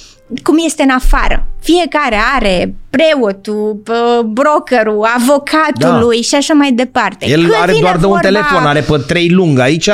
[0.44, 1.48] cum este în afară.
[1.60, 3.82] Fiecare are preotul,
[4.26, 6.22] brokerul, avocatului da.
[6.22, 7.30] și așa mai departe.
[7.30, 8.16] El Când are doar de vorba...
[8.16, 9.90] un telefon, are pe trei lung aici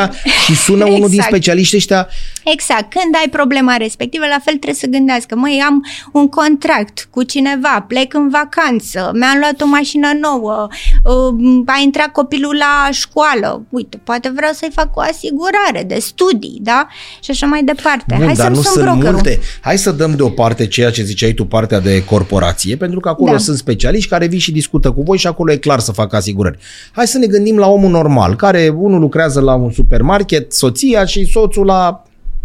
[0.45, 0.91] și sună exact.
[0.97, 1.29] unul din exact.
[1.33, 2.07] specialiști ăștia.
[2.43, 2.89] Exact.
[2.89, 5.35] Când ai problema respectivă, la fel trebuie să gândească.
[5.35, 10.67] Măi, am un contract cu cineva, plec în vacanță, mi-am luat o mașină nouă,
[11.03, 13.63] uh, a intrat copilul la școală.
[13.69, 16.87] Uite, poate vreau să-i fac o asigurare de studii, da?
[17.23, 18.15] Și așa mai departe.
[18.17, 19.11] Bun, Hai dar să nu sunt brokerul.
[19.11, 19.39] multe.
[19.61, 23.37] Hai să dăm deoparte ceea ce ziceai tu, partea de corporație, pentru că acolo da.
[23.37, 26.57] sunt specialiști care vin și discută cu voi și acolo e clar să facă asigurări.
[26.91, 31.25] Hai să ne gândim la omul normal, care unul lucrează la un supermarket, soția și
[31.25, 32.03] soțul la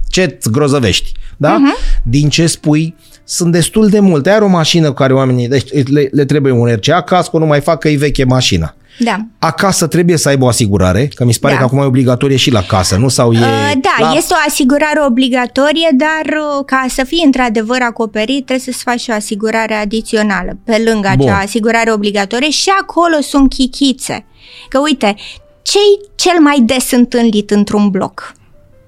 [0.09, 1.13] ce grozăvești.
[1.37, 1.57] Da?
[1.57, 2.03] Uh-huh.
[2.03, 2.95] Din ce spui,
[3.25, 4.31] sunt destul de multe.
[4.31, 7.61] Ai o mașină cu care oamenii deci le, le trebuie un RCA, casco nu mai
[7.61, 8.75] fac că e veche mașina.
[8.99, 9.17] Da.
[9.39, 11.61] Acasă trebuie să aibă o asigurare, că mi se pare da.
[11.61, 13.09] că acum e obligatorie și la casă, nu?
[13.09, 14.13] Sau e uh, da, la...
[14.17, 19.13] este o asigurare obligatorie, dar uh, ca să fie într-adevăr acoperit, trebuie să-ți faci o
[19.13, 21.29] asigurare adițională, pe lângă Bun.
[21.29, 24.27] acea asigurare obligatorie și acolo sunt chichițe.
[24.69, 25.15] Că uite,
[25.63, 25.79] ce
[26.15, 28.35] cel mai des întâlnit într-un bloc?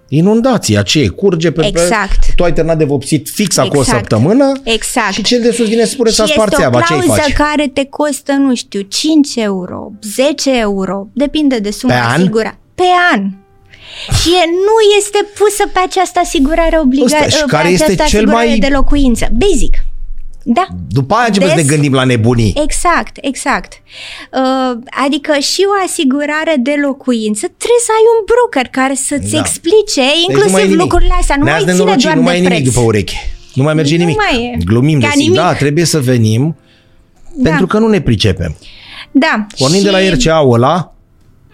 [0.08, 2.34] Inundația, ce curge pe exact.
[2.36, 3.66] tu ai terminat de vopsit fix exact.
[3.66, 5.12] acolo o săptămână exact.
[5.12, 7.32] și cel de sus vine să spune să sparți aba, ce faci?
[7.32, 12.58] care te costă, nu știu, 5 euro, 10 euro, depinde de suma pe asigura.
[12.74, 12.82] Pe
[13.14, 13.30] an.
[14.22, 14.30] Și
[14.66, 18.58] nu este pusă pe această asigurare obligată, pe care este această cel mai...
[18.58, 19.28] de locuință.
[19.32, 19.84] Basic.
[20.48, 20.66] Da.
[20.88, 22.54] După aia începem să ne Des- gândim la nebunii.
[22.66, 23.72] Exact, exact.
[24.32, 29.38] Uh, adică și o asigurare de locuință trebuie să ai un broker care să-ți Da.
[29.38, 30.80] explice Deci nu inclusiv mai e nimic.
[30.80, 31.36] lucrurile astea.
[31.38, 32.58] Nu Ne-ați mai ține nenorocit, doar nu mai de e preț.
[32.58, 33.16] nimic după ureche.
[33.54, 34.16] Nu mai merge Nu nimic.
[34.16, 34.64] mai e.
[34.64, 35.34] Glumim Ca de nimic.
[35.36, 36.56] Da, trebuie să venim
[37.34, 37.48] Da.
[37.48, 38.56] pentru că nu ne pricepem.
[39.10, 39.46] Da.
[39.58, 40.94] Pornind de la RCA-ul ăla,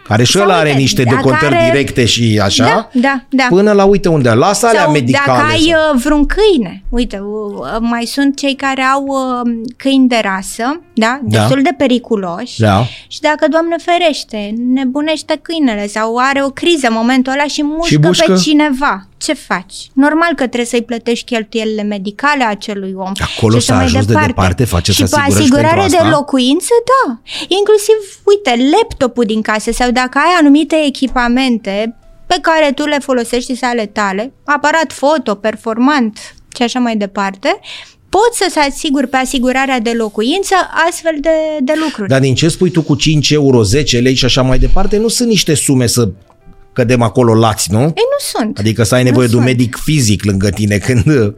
[0.09, 3.23] care și Sau ăla are uite, niște dacă decontări are- directe și așa, Da, da,
[3.29, 3.47] da.
[3.49, 5.39] până la uite unde, lasă alea Sau medicale.
[5.39, 10.09] dacă ai sau- uh, vreun câine, uite, uh, mai sunt cei care au uh, câini
[10.09, 11.39] de rasă, da, Da.
[11.39, 12.61] destul de periculoși.
[12.61, 12.85] Da.
[13.09, 17.99] Și dacă, Doamne ferește, nebunește câinele sau are o criză în momentul ăla și mușcă,
[18.03, 18.33] mușcă?
[18.33, 19.75] pe cineva, ce faci?
[19.93, 23.13] Normal că trebuie să-i plătești cheltuielile medicale acelui om.
[23.37, 25.97] Acolo și așa s-a mai ajuns de departe, faceți și pe asigurări și asigurare pentru
[25.97, 26.17] de asta?
[26.17, 27.21] locuință, da.
[27.59, 31.97] Inclusiv, uite, laptopul din casă sau dacă ai anumite echipamente
[32.27, 37.61] pe care tu le folosești și ale tale, aparat foto, performant și așa mai departe,
[38.09, 40.55] poți să-ți asiguri pe asigurarea de locuință
[40.89, 41.29] astfel de,
[41.61, 42.09] de lucruri.
[42.09, 45.09] Dar din ce spui tu cu 5 euro, 10 lei și așa mai departe, nu
[45.09, 46.09] sunt niște sume să
[46.73, 47.81] cădem acolo lați, nu?
[47.81, 48.59] Ei, nu sunt.
[48.59, 49.57] Adică să ai nevoie Nu de un sunt.
[49.57, 51.35] medic fizic lângă tine când,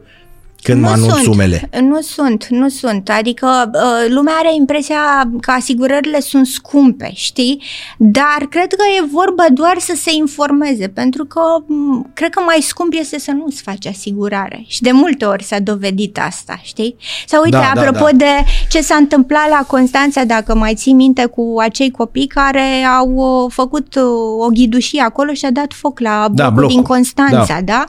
[0.65, 1.69] când mă nu anunț sunt, sumele.
[1.81, 3.09] Nu sunt, nu sunt.
[3.09, 4.97] Adică uh, lumea are impresia
[5.41, 7.61] că asigurările sunt scumpe, știi?
[7.97, 12.57] Dar cred că e vorba doar să se informeze, pentru că m, cred că mai
[12.61, 14.63] scump este să nu-ți faci asigurare.
[14.67, 16.95] Și de multe ori s-a dovedit asta, știi?
[17.27, 18.17] Sau uite, Da, da, apropo da.
[18.17, 18.31] de
[18.69, 23.51] ce s-a întâmplat la Constanța, dacă mai ții minte cu acei copii care au uh,
[23.53, 24.03] făcut uh,
[24.45, 26.75] o ghidușie acolo și a dat foc la Da, blocul blocul.
[26.75, 27.61] din Constanța, Da.
[27.61, 27.85] da?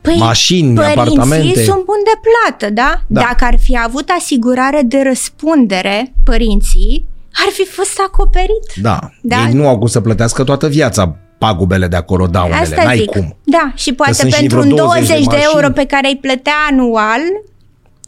[0.00, 1.62] Păi, Mașini, părinții apartamente.
[1.64, 3.00] sunt buni de plată, da?
[3.06, 3.20] Da.
[3.20, 7.04] Dacă ar fi avut asigurare de răspundere părinții,
[7.46, 8.72] ar fi fost acoperit.
[8.82, 8.98] Da.
[9.22, 9.36] Da.
[9.46, 12.60] Ei nu au cum să plătească toată viața pagubele de acolo, daunele.
[12.60, 13.10] Asta N-ai zic.
[13.10, 13.36] cum.
[13.44, 15.74] Da, și poate sunt și pentru vreo un 20 20 de de, euro mașini.
[15.74, 17.20] pe care îi plătea anual,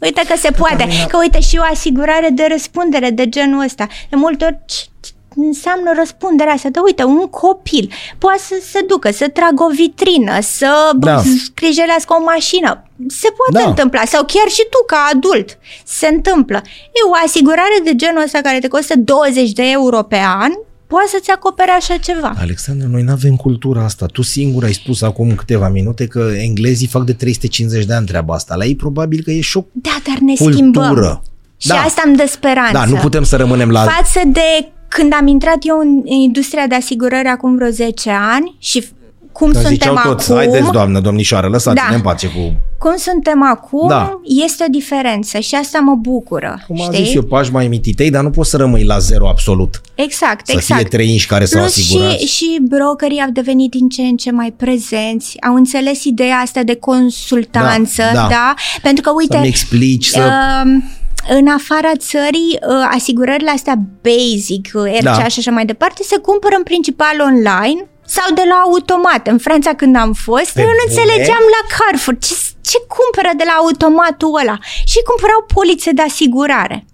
[0.01, 0.87] uite că se poate.
[1.07, 3.87] Că uite și o asigurare de răspundere de genul ăsta.
[4.09, 6.69] De multe ori ce- ce înseamnă răspunderea asta.
[6.69, 11.11] De uite, un copil poate să se ducă, să tragă o vitrină, să Da.
[11.15, 11.21] da.
[11.45, 12.83] scrijelească o mașină.
[13.07, 13.69] Se poate Da.
[13.69, 14.01] întâmpla.
[14.05, 15.57] Sau chiar și tu ca adult.
[15.85, 16.61] Se întâmplă.
[16.97, 20.51] E o asigurare de genul ăsta care te costă 20 de euro pe an,
[20.87, 22.33] poate să-ți acopere așa ceva.
[22.39, 24.05] Alexandru, noi nu avem cultura asta.
[24.05, 28.33] Tu singur ai spus acum câteva minute că englezii fac de 350 de ani treaba
[28.33, 28.55] asta.
[28.55, 30.53] La ei probabil că e și o Da, dar ne cultură.
[30.53, 31.21] schimbăm.
[31.57, 31.75] Și Da.
[31.81, 32.71] asta îmi dă speranță.
[32.73, 33.79] Da, nu putem să rămânem la...
[33.81, 38.83] Față de când am intrat eu în industria de asigurări acum vreo 10 ani și
[38.83, 38.89] f-
[39.31, 41.95] cum Că suntem ziceau acum, toți, haideți doamnă, domnișoară, lăsați-ne Da.
[41.95, 42.53] în pace cu...
[42.79, 44.19] cum suntem acum, Da.
[44.45, 46.63] este o diferență și asta mă bucură.
[46.67, 47.05] Cum am știi?
[47.05, 49.81] zis eu, pași mai mititei, dar nu poți să rămâi la zero absolut.
[49.95, 50.79] Exact, Să exact.
[50.81, 52.17] fie trei inși care să o Plus asigurați.
[52.25, 56.63] și, și brokerii au devenit din ce în ce mai prezenți, au înțeles ideea asta
[56.63, 58.27] de consultanță, Da, da?
[58.29, 58.53] da.
[58.81, 60.31] Pentru că, uite, Să-mi explici, să...
[60.65, 60.83] Um,
[61.29, 65.27] în afara țării, uh, asigurările astea basic, uh, RCA Da.
[65.27, 69.27] și așa mai departe, se cumpără în principal online sau de la automat.
[69.27, 70.87] În Franța când am fost, Pe eu nu bune?
[71.01, 74.57] înțelegeam la Carrefour ce, ce cumpără de la automatul ăla
[74.91, 76.85] și cumpărau polițe de asigurare.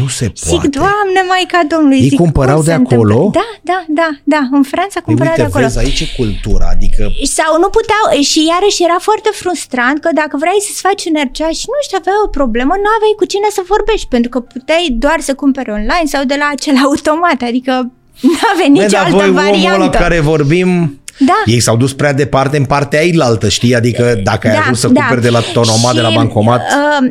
[0.00, 0.68] Nu se Zic, poate.
[0.78, 3.14] Doamne, Maica Domnului, Ei zic, cumpărau cum de se acolo?
[3.14, 3.40] întâmplă?
[3.40, 5.64] Da, da, da, da, în Franța Păi cumpărau de uite, acolo.
[5.66, 7.02] vezi, aici e cultura, adică...
[7.38, 11.50] Sau nu puteau, și iarăși era foarte frustrant că dacă vrei să-ți faci un RCA
[11.60, 14.84] și nu știu, aveai o problemă, nu aveai cu cine să vorbești, pentru că puteai
[15.04, 17.72] doar să cumperi online sau de la acel automat, adică
[18.28, 19.98] nu aveai Bă, nicio dar altă voi, omul ăla variantă.
[20.04, 20.70] care vorbim,
[21.18, 21.42] Da.
[21.44, 23.74] ei s-au dus prea departe în partea ailaltă, știi?
[23.74, 27.10] Adică dacă ai ajuns să cumperi de la tonomat, de la Și, bancomat, Uh,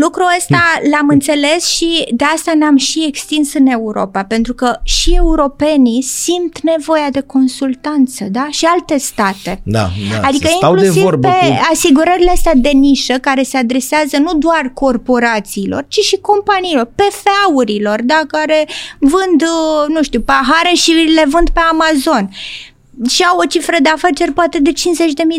[0.00, 5.14] lucrul ăsta l-am înțeles și de asta ne-am și extins în Europa, pentru că și
[5.14, 8.46] europenii simt nevoia de consultanță, da?
[8.50, 9.60] Și alte state.
[9.62, 11.60] da, da, Adică să stau de inclusiv vorbă pe cu...
[11.72, 18.20] asigurările astea de nișă care se adresează nu doar corporațiilor, ci și companiilor, PFA-urilor, da,
[18.28, 18.68] care
[18.98, 22.30] vând, uh, nu știu, pahare și le vând pe Amazon
[23.08, 24.74] și au o cifră de afaceri poate de 50.000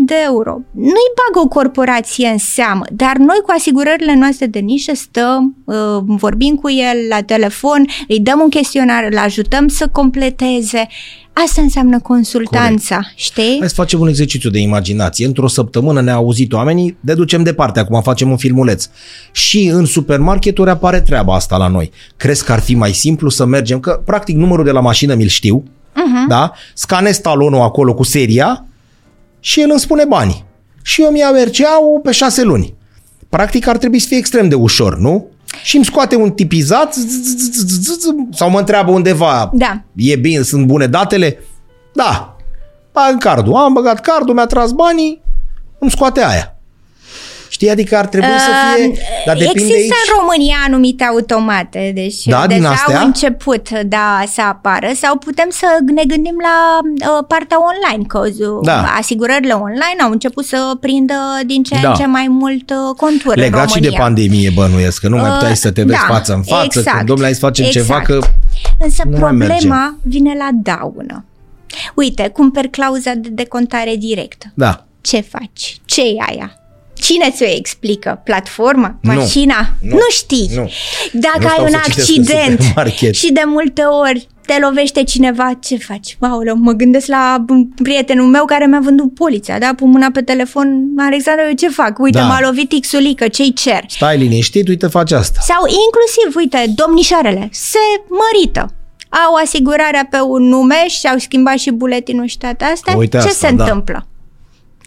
[0.06, 0.60] de euro.
[0.72, 5.76] Nu-i bagă o corporație în seamă, dar noi cu asigurările noastre de nișă stăm, uh,
[6.06, 10.88] vorbim cu el la telefon, îi dăm un chestionar, îl ajutăm să completeze.
[11.34, 13.58] Asta înseamnă consultanța, știi?
[13.60, 15.26] Hai să facem un exercițiu de imaginație.
[15.26, 18.90] Într-o săptămână ne-au auzit oamenii, deducem departe, acum facem un filmuleț.
[19.32, 21.92] Și în supermarketuri apare treaba asta la noi.
[22.18, 23.80] Crezi că ar fi mai simplu să mergem?
[23.80, 25.64] Că, practic, numărul de la mașină mi-l știu,
[25.96, 26.28] Mhm.
[26.28, 26.52] da?
[26.74, 28.66] Scanez talonul acolo cu seria
[29.40, 30.46] și el îmi spune banii.
[30.82, 32.74] Și eu mi-au RCA-ul pe șase luni.
[33.30, 35.26] Practic ar trebui să fie extrem de ușor, nu?
[35.64, 39.82] Și îmi scoate un tipizat z- z- z- z- z- sau mă întreabă undeva Da.
[39.96, 41.40] e bine, sunt bune datele?
[41.94, 42.36] Da.
[42.92, 43.54] Bag cardul.
[43.56, 45.22] Am băgat cardul, mi-a tras banii,
[45.80, 46.53] îmi scoate aia.
[47.54, 48.88] Știi, adică ar trebui să fie...
[48.88, 50.10] Uh, Dar depinde Există aici...
[50.10, 53.00] în România anumite automate, deci Da, din deja astea?
[53.00, 55.66] au început da, să apară sau putem să
[55.96, 56.56] ne gândim la
[57.10, 58.84] uh, partea online, că uh, Da.
[58.98, 61.14] asigurările online au început să prindă
[61.46, 61.90] din ce Da.
[61.90, 63.90] în ce mai mult uh, contur în Legat și România.
[63.90, 66.64] de pandemie, bănuiesc, că nu mai Uh, puteai să te vezi da, față în față,
[66.80, 68.06] exact, că domnule, hai să facem ceva, exact.
[68.06, 68.28] că
[68.80, 71.26] Însă nu mai problema vine la daună.
[71.96, 74.46] Uite, cumperi clauza de decontare directă.
[74.54, 75.78] da, Ce faci?
[75.86, 76.58] ce e aia?
[77.04, 78.22] Cine ți-o explică?
[78.24, 78.96] Platforma?
[79.02, 79.14] Nu.
[79.14, 79.68] Mașina?
[79.82, 79.90] Nu.
[79.96, 80.50] Nu, știi.
[80.56, 80.70] Nu.
[81.12, 83.16] Dacă Nu stau ai un să citesc în accident supermarket.
[83.16, 86.18] și de multe ori te lovește cineva, ce faci?
[86.20, 87.46] Aoleu, mă gândesc la
[87.84, 89.74] prietenul meu care mi-a vândut polița, da?
[89.76, 92.00] Pun mâna pe telefon, Alexandru, eu ce fac?
[92.00, 92.26] Uite, Da.
[92.26, 93.84] m-a lovit Xulică, ce-i cer?
[93.88, 95.40] stai liniștit, uite, faci asta.
[95.42, 98.74] Sau inclusiv, uite, domnișoarele se mărită.
[99.10, 102.96] Au asigurarea pe un nume și au schimbat și buletinul și toate astea.
[102.98, 103.64] Uite Ce asta, se da.
[103.64, 104.08] întâmplă?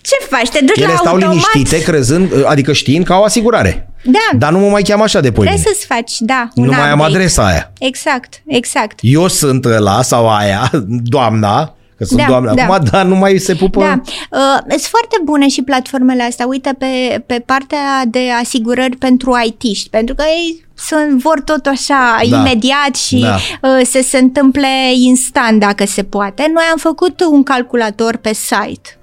[0.07, 0.49] Ce faci?
[0.49, 1.35] Te duci Ele la stau automat?
[1.53, 3.89] liniștite, crezând, adică știind că au asigurare.
[4.05, 4.39] Da.
[4.39, 5.51] Dar nu mă mai cheamă așa de pâine.
[5.51, 7.15] Trebuie să-ți faci, da, un Nu mai am update.
[7.15, 7.73] adresa aia.
[7.79, 8.99] Exact, exact.
[9.03, 10.71] Eu sunt ăla sau aia,
[11.15, 12.63] doamna, că sunt Da, doamna da.
[12.63, 13.81] acum, dar nu mai se pupă.
[13.81, 14.01] Da,
[14.39, 16.47] uh, sunt foarte bune și platformele astea.
[16.47, 22.17] Uite, pe, pe partea de asigurări pentru IT-ști, pentru că ei sunt, vor tot așa
[22.31, 22.37] Da.
[22.39, 23.35] imediat și Da.
[23.35, 24.69] uh, să se întâmple
[25.07, 26.51] instant dacă se poate.
[26.55, 28.99] Noi am făcut un calculator pe site.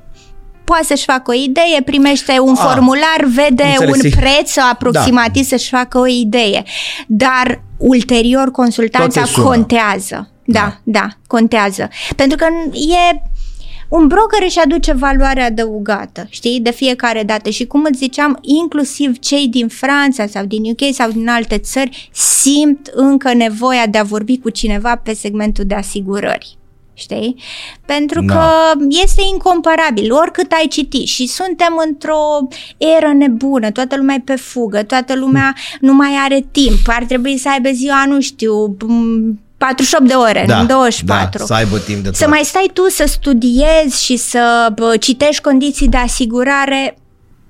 [0.64, 4.04] Poate să-și facă o idee, primește un Ah, formular, vede înțeles.
[4.04, 6.64] un preț aproximativ să-și facă o idee.
[7.08, 9.48] Dar ulterior consultanța Tot te sună.
[9.48, 10.30] contează.
[10.46, 10.78] Da, Da.
[10.84, 11.90] da, da, contează.
[12.16, 13.22] Pentru că e
[13.90, 19.20] un broker își aduce valoare adăugată, știi, de fiecare dată și cum îți ziceam, inclusiv
[19.20, 24.04] cei din Franța sau din UK sau din alte țări simt încă nevoia de a
[24.04, 26.58] vorbi cu cineva pe segmentul de asigurări.
[26.96, 27.36] Știi?
[27.86, 28.34] Pentru Da.
[28.34, 32.48] că este incomparabil, oricât ai citit și suntem într-o
[32.78, 37.38] eră nebună, toată lumea e pe fugă, toată lumea nu mai are timp, ar trebui
[37.38, 41.38] să aibă ziua, nu știu, m, 48 de ore, da, nu 24.
[41.40, 42.34] Da, să aibă timp de Să toate.
[42.34, 46.98] mai stai tu să studiezi și să bă, citești condiții de asigurare,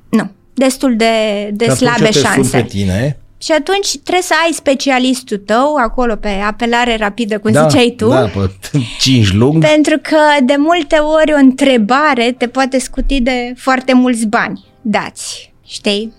[0.09, 1.05] nu, destul de,
[1.53, 2.57] de Și atunci slabe eu te sun șanse.
[2.57, 3.17] pe tine.
[3.43, 8.07] Și atunci trebuie să ai specialistul tău acolo pe apelare rapidă, cum da, ziceai tu.
[8.07, 8.51] Da, pe
[8.99, 9.65] 5 lung.
[9.65, 15.53] Pentru că de multe ori o întrebare te poate scuti de foarte mulți bani dați,
[15.65, 16.13] știi?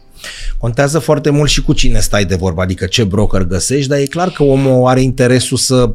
[0.58, 4.04] Contează foarte mult și cu cine stai de vorba, adică ce broker găsești, dar e
[4.04, 5.90] clar că omul are interesul să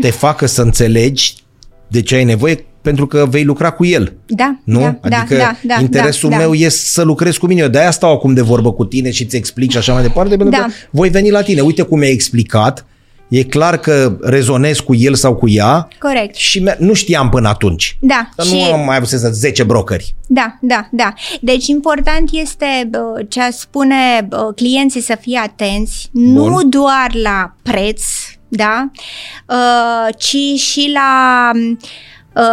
[0.00, 1.34] te facă să înțelegi
[1.88, 4.12] de ce ai nevoie, pentru că vei lucra cu el.
[4.26, 4.80] Da, Nu?
[4.80, 6.56] da, adică da, da, interesul da, meu da.
[6.56, 7.60] e să lucrez cu mine.
[7.60, 10.36] Eu de-aia stau acum de vorbă cu tine și îți explic și așa mai departe,
[10.36, 10.64] pentru Da.
[10.64, 11.60] că voi veni la tine.
[11.60, 12.86] Uite cum mi-ai explicat.
[13.28, 16.34] E clar că rezonez cu el sau cu ea Corect.
[16.34, 17.96] și me- nu știam până atunci.
[18.00, 20.14] Da, Dar și nu am mai avut să 10 brokeri.
[20.26, 21.12] Da, da, da.
[21.40, 26.70] Deci important este bă, ce a spune bă, clienții să fie atenți, nu Bun.
[26.70, 28.02] doar la preț,
[28.48, 28.90] da,
[29.48, 31.76] uh, ci și la uh,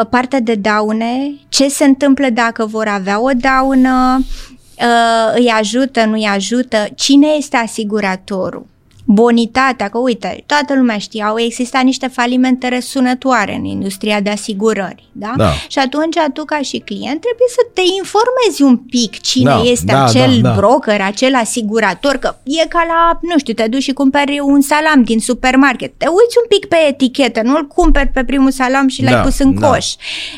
[0.10, 6.14] partea de daune, ce se întâmplă dacă vor avea o daună, uh, îi ajută, nu
[6.14, 8.66] îi ajută, cine este asiguratorul.
[9.14, 15.10] Bonitatea, că uite, toată lumea știe, au existat niște falimente răsunătoare în industria de asigurări,
[15.12, 15.34] da?
[15.38, 15.52] Da.
[15.68, 19.86] Și atunci tu ca și client trebuie să te informezi un pic cine Da, este
[19.92, 20.56] da, acel da, da.
[20.56, 25.04] broker, acel asigurator, că e ca la, nu știu, te duci și cumperi un salam
[25.04, 25.94] din supermarket.
[25.98, 29.40] Te uiți un pic pe etichetă, nu-l cumperi pe primul salam și l-ai Da, pus
[29.40, 29.68] în da.
[29.70, 29.86] coș.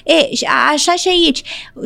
[0.04, 1.42] E, și a- așa și aici.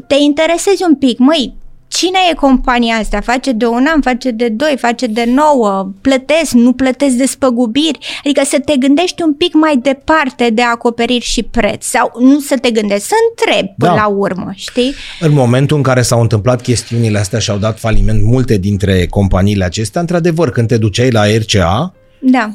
[0.07, 1.53] Te interesezi un pic, măi,
[1.87, 3.19] Cine e compania asta?
[3.19, 7.99] Face de un an, face de doi, face de nouă, plătesc, nu plătesc despăgubiri?
[8.23, 12.57] Adică să te gândești un pic mai departe de acoperiri și preț sau nu să
[12.57, 13.97] te gândești, să întrebi până Da.
[13.97, 14.93] la urmă, știi?
[15.19, 19.63] În momentul în care s-au întâmplat chestiunile astea și au dat faliment multe dintre companiile
[19.63, 22.51] acestea, într-adevăr, când te duceai la RCA, Da,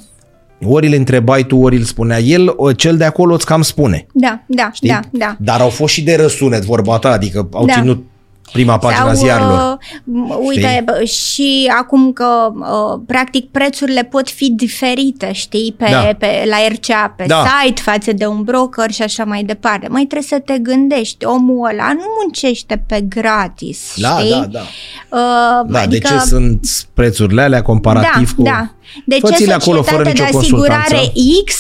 [0.64, 4.06] ori îl întrebai tu, ori îl spunea el, o- cel de acolo îți cam spune.
[4.12, 4.88] da, da, Știi?
[4.88, 5.36] da, da.
[5.40, 7.72] Dar au fost și de răsunet, vorba ta, adică au Da.
[7.72, 8.04] ținut
[8.52, 9.78] prima pagina Sau, ziarilor.
[10.04, 15.98] uh, uite, bă, și acum că uh, practic prețurile pot fi diferite, știi, pe, Da.
[16.18, 17.44] pe, la RCA, pe Da.
[17.62, 19.88] site, față de un broker și așa mai departe.
[19.88, 24.30] Mai trebuie să te gândești, omul ăla nu muncește pe gratis, Da, știi?
[24.30, 24.60] da, da.
[24.60, 28.42] Uh, Da, adică, de ce sunt prețurile alea comparativ da, cu...
[28.42, 28.70] Da,
[29.06, 31.42] de ce Fă-ți-le acolo fără societatea nicio de asigurare consultanță.
[31.44, 31.54] X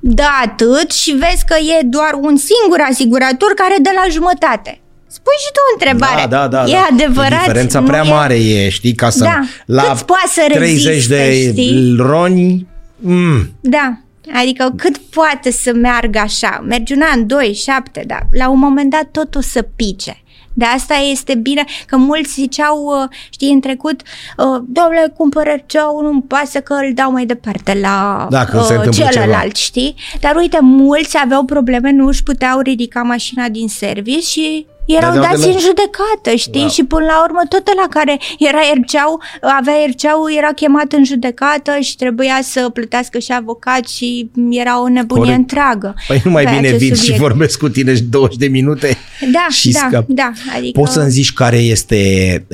[0.00, 4.80] dă atât și vezi că e doar un singur asigurator care dă la jumătate.
[5.10, 6.26] Spui și tu o întrebare.
[6.28, 6.64] Da, da, da.
[6.70, 6.88] E da.
[6.92, 7.38] adevărat?
[7.38, 8.08] Diferența Nu prea e?
[8.08, 9.24] mare e, știi, ca să...
[9.24, 9.40] Da.
[9.66, 11.94] La Cât poate să 30 reziste, de știi?
[11.98, 12.66] roni...
[12.96, 13.98] Mm, Da.
[14.40, 16.64] Adică cât poate să meargă așa?
[16.66, 20.22] Mergi un an, doi, șapte, dar la un moment dat tot o să pice.
[20.52, 26.02] De asta este bine că mulți ziceau, uh, știi, în trecut, uh, domnule, cumpără RCA-ul,
[26.02, 29.54] nu-mi pasă că îl dau mai departe la Dacă se uh, întâmplă celălalt, ceva.
[29.54, 29.94] știi?
[30.20, 35.22] Dar uite, mulți aveau probleme, nu își puteau ridica mașina din service și erau Dădeau
[35.30, 36.60] de dați la- în judecată, știi?
[36.60, 36.68] Da.
[36.68, 39.20] Și până la urmă tot la care era erceau,
[39.58, 44.88] avea erceau, era chemat în judecată și trebuia să plătească și avocat și era o
[44.88, 45.38] nebunie Corect.
[45.38, 45.94] întreagă.
[46.06, 47.20] Păi nu mai pe bine acest vin și subiect.
[47.20, 48.96] vorbesc cu tine și 20 de minute
[49.32, 50.04] Da, și da, scap.
[50.08, 50.80] da, adică...
[50.80, 51.98] Poți să-mi zici care este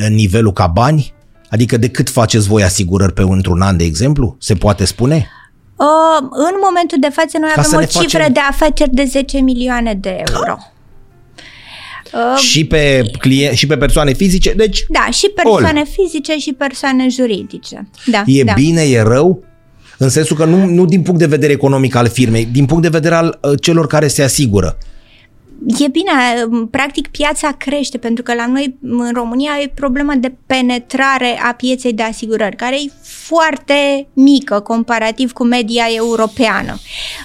[0.08, 1.12] nivelul ca bani?
[1.50, 4.36] Adică de cât faceți voi asigurări pe într-un an, de exemplu?
[4.40, 5.28] Se poate spune?
[5.76, 8.90] Uh, în momentul de față noi Ca să avem o ne facem- cifră de afaceri
[8.90, 10.56] de 10 milioane de euro.
[12.14, 14.52] Uh, și, pe client, și pe persoane fizice?
[14.52, 17.88] Deci da, și persoane fizice și persoane juridice.
[18.06, 18.52] Da, e da.
[18.52, 19.42] bine, e rău?
[19.98, 22.88] În sensul că nu, nu din punct de vedere economic al firmei, din punct de
[22.88, 24.78] vedere al uh, celor care se asigură.
[25.66, 26.10] E bine,
[26.70, 31.92] practic piața crește pentru că la noi în România e problema de penetrare a pieței
[31.92, 36.78] de asigurări, care e foarte mică comparativ cu media europeană.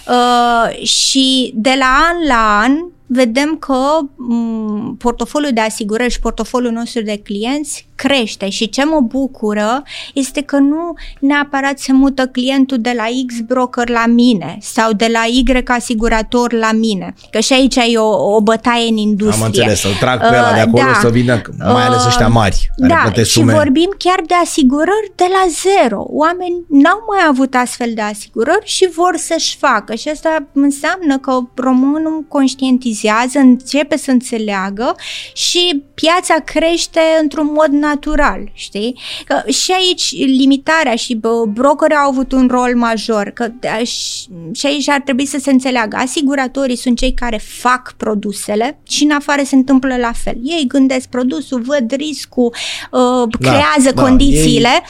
[0.08, 2.72] Uh, și de la an la an
[3.12, 3.76] vedem că
[4.16, 9.84] m, portofoliul de asigurări și portofoliul nostru de clienți crește și ce mă bucură
[10.14, 15.10] este că nu neapărat se mută clientul de la X broker la mine sau de
[15.12, 19.44] la Y asigurator la mine, că și aici e o, o bătaie în industrie.
[19.44, 21.00] Am înțeles, să-l trag pe ăla de Uh, acolo da.
[21.00, 23.54] să vină, mai ales ăștia mari, care Da, plătesc și sume.
[23.54, 26.06] vorbim chiar de asigurări de la zero.
[26.08, 29.96] Oameni n-au mai avut astfel de asigurări și vor să-și facă.
[29.96, 32.99] Și asta înseamnă că românul conștientizează,
[33.34, 34.96] începe să înțeleagă
[35.34, 39.00] și piața crește într-un mod natural, știi?
[39.26, 44.28] Că și aici limitarea și bă, brokerii au avut un rol major, că da, și
[44.54, 45.96] și aici ar trebui să se înțeleagă.
[45.96, 50.38] Asiguratorii sunt cei care fac produsele și în afară se întâmplă la fel.
[50.44, 52.56] Ei gândesc produsul, văd riscul,
[52.92, 54.84] uh, creează da, condițiile.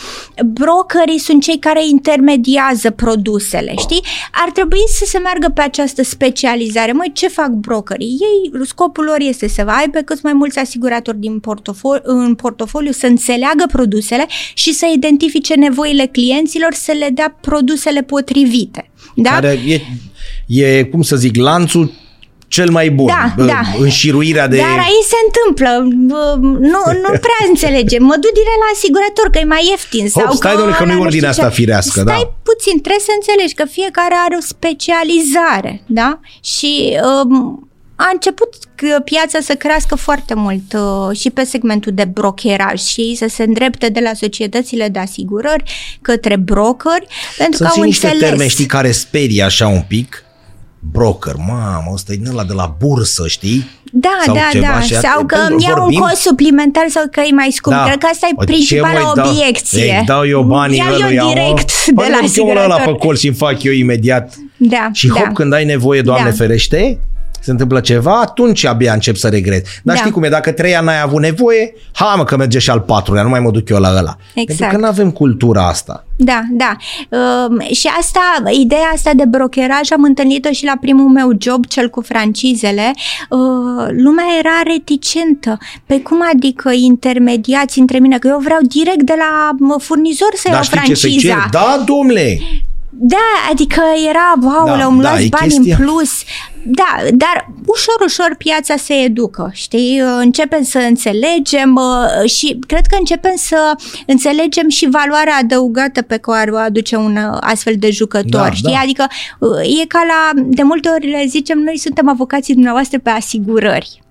[0.45, 4.03] Brokerii sunt cei care intermediază produsele, știi?
[4.31, 6.91] Ar trebui să se meargă pe această specializare.
[6.91, 7.49] Măi, ce fac
[7.99, 8.17] brokerii?
[8.19, 13.05] Ei, scopul lor este să aibă cât mai mulți asiguratori din portofoliu, în portofoliu, să
[13.05, 18.91] înțeleagă produsele și să identifice nevoile clienților, să le dea produsele potrivite.
[19.15, 19.29] Da?
[19.29, 19.81] Care e,
[20.65, 21.91] e, cum să zic, lanțul
[22.47, 23.05] cel mai bun.
[23.05, 23.61] Da, Bă, da.
[23.79, 24.57] Înșiruirea de...
[24.57, 25.71] Dar aici se întâmplă,
[26.07, 26.37] bă,
[26.73, 28.03] nu, nu prea înțelegem.
[28.03, 30.09] Mă duc direct la asigurator că e mai ieftin.
[30.09, 31.61] Sau Hop, stai, că domnule, că nu e ăla ordinea știu asta ce.
[31.61, 32.33] firească, Stai da.
[32.49, 36.19] puțin, trebuie să înțelegi că fiecare are o specializare, da?
[36.53, 37.68] Și um,
[38.01, 43.01] a început că piața să crească foarte mult uh, și pe segmentul de brokeraj și
[43.01, 45.63] ei să se îndrepte de la societățile de asigurări
[46.01, 47.07] către brokeri
[47.37, 48.29] pentru Sunt că și au niște înțeles.
[48.29, 50.23] termeni, știi, care sperie așa un pic.
[50.91, 53.69] Broker, mamă, ăsta e din ăla de la bursă, știi?
[53.91, 54.79] Da, Sau da, ceva da.
[54.81, 55.27] și Sau atât.
[55.27, 55.99] că îmi iau un Vorbim?
[55.99, 57.75] cost suplimentar sau că e mai scump.
[57.75, 57.83] Da.
[57.83, 59.29] Cred că asta e Bă, ce principala mai dau?
[59.29, 59.97] obiecție.
[59.99, 61.33] Îi dau eu banii Iau eu ăluia, mă.
[61.33, 62.93] direct Păi de la nu chemă ăla asigurator.
[62.93, 64.33] pe col și îmi fac eu imediat.
[64.57, 65.13] Da, Și da.
[65.19, 66.35] hop, când ai nevoie, Doamne Da.
[66.35, 66.99] ferește,
[67.41, 69.65] se întâmplă ceva, atunci abia încep să regret.
[69.83, 69.99] Dar Da.
[69.99, 72.79] știi cum e, dacă trei ani n-ai avut nevoie, ha mă că merge și al
[72.79, 74.15] patrulea, nu mai mă duc eu la ăla.
[74.33, 74.59] Exact.
[74.59, 76.03] Pentru că nu avem cultura asta.
[76.15, 76.75] Da, da.
[77.17, 78.19] Um, și asta,
[78.61, 82.93] ideea asta de brokeraj am întâlnit-o și la primul meu job, cel cu francizele.
[83.29, 83.39] Uh,
[83.89, 85.57] lumea era reticentă.
[85.85, 88.17] Pe cum adică intermediați între mine?
[88.17, 91.31] Că eu vreau direct de la mă, furnizor să Dar iau știi ce să-i cer?
[91.31, 91.49] franciza.
[91.51, 92.39] Da, domnule!
[93.01, 95.75] Da, adică era, wow, Da, da, îmi da, luați e bani chestia.
[95.79, 96.09] în plus.
[96.63, 99.99] Da, dar ușor, ușor piața se educă, știi?
[100.19, 103.71] Începem să înțelegem uh, și cred că începem să
[104.07, 108.71] înțelegem și valoarea adăugată pe care o aduce un uh, astfel de jucător, Da, știi?
[108.73, 108.79] da.
[108.79, 109.07] Adică
[109.39, 114.01] uh, e ca la, de multe ori le zicem, noi suntem avocații dumneavoastră pe asigurări.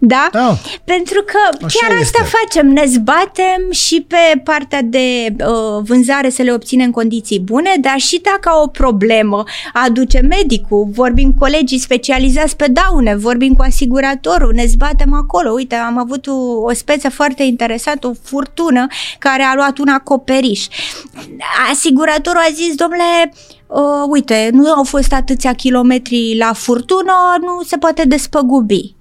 [0.00, 0.28] Da?
[0.32, 0.58] Da.
[0.84, 2.36] Pentru că Așa chiar asta este.
[2.36, 7.74] facem, ne zbatem și pe partea de uh, vânzare să le obținem în condiții bune,
[7.80, 13.54] dar și dacă au o problemă, aduce medicul, vorbim cu colegii specializați pe daune, vorbim
[13.54, 15.50] cu asiguratorul, ne zbatem acolo.
[15.50, 18.86] Uite, am avut o, o speță foarte interesată, o furtună
[19.18, 20.66] care a luat un acoperiș.
[21.70, 23.32] Asiguratorul a zis, domnule,
[23.66, 28.96] uh, uite, nu au fost atâția kilometri la furtună, nu se poate despăgubi.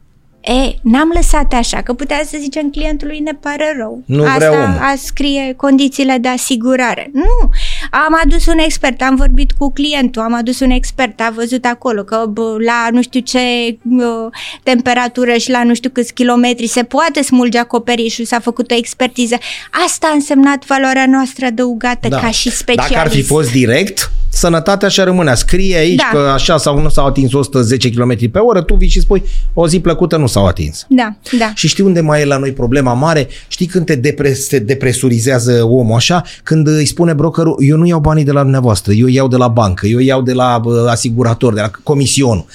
[0.48, 4.04] E, n-am lăsat așa, că putea să zicem clientului ne pare rău.
[4.06, 4.80] Nu Asta vrea omul.
[4.82, 7.10] a scrie condițiile de asigurare.
[7.14, 7.50] Nu,
[7.92, 12.04] am adus un expert, am vorbit cu clientul, am adus un expert, a văzut acolo
[12.04, 13.40] că bă, la nu știu ce
[13.82, 14.30] bă,
[14.64, 19.38] temperatură și la nu știu câți kilometri se poate smulge acoperișul, s-a făcut o expertiză.
[19.86, 22.94] Asta a însemnat valoarea noastră adăugată ca și specialist.
[22.94, 22.96] Da.
[22.96, 25.36] Dacă ar fi fost direct, sănătatea și rămânea.
[25.36, 26.10] Scrie aici Da.
[26.12, 29.24] că așa sau nu s-au atins 110 km pe oră, tu vii și spui
[29.54, 30.86] o zi plăcută nu s-au atins.
[30.90, 31.52] Da, da.
[31.56, 33.28] Și știi unde mai e la noi problema mare?
[33.48, 36.24] Știi când te, depres, te depresurizează omul așa?
[36.44, 39.48] Când îi spune brokerul, eu nu iau banii de la dumneavoastră, eu iau de la
[39.48, 42.46] bancă, eu iau de la bă, asigurator, de la comisionul.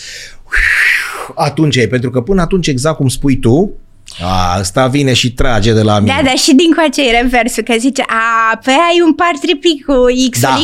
[1.34, 3.70] Atunci e, pentru că până atunci, exact cum spui tu,
[4.20, 6.14] a, ăsta vine și trage de la mine.
[6.16, 9.84] Da, dar și din coace e reversul, că zice, a, pe ai un par tripic
[9.84, 9.94] cu
[10.30, 10.58] x Da.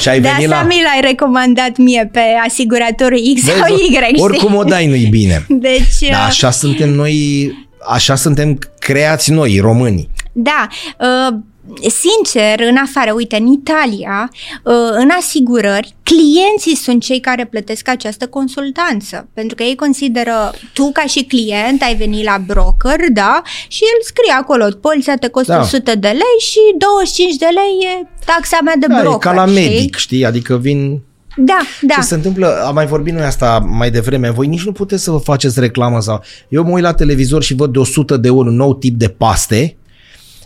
[0.00, 3.82] Și ai de venit asta la- mi l-ai recomandat mie pe asiguratorul X sau Vezi,
[3.82, 4.22] Y, știi?
[4.22, 5.46] Oricum o dai, nu-i bine.
[5.68, 7.50] Deci, Da, uh, așa suntem noi,
[7.88, 10.10] așa suntem creați noi, românii.
[10.32, 10.66] Da,
[10.98, 11.34] uh,
[11.80, 14.30] sincer, în afară, uite, în Italia,
[14.64, 20.90] uh, în asigurări, clienții sunt cei care plătesc această consultanță, pentru că ei consideră, tu
[20.92, 25.52] ca și client ai venit la broker, da, și el scrie acolo, polița te costă
[25.52, 25.60] Da.
[25.60, 29.30] 100 de lei și 25 de lei e taxa mea de Da, broker.
[29.30, 29.68] e ca la știi?
[29.68, 30.24] medic, știi?
[30.24, 31.00] Adică vin
[31.36, 31.94] Da, da.
[31.94, 35.10] Ce se întâmplă, am mai vorbit noi asta mai devreme, voi nici nu puteți să
[35.10, 36.22] vă faceți reclamă sau...
[36.48, 39.08] Eu mă uit la televizor și văd de 100 de ori un nou tip de
[39.08, 39.76] paste,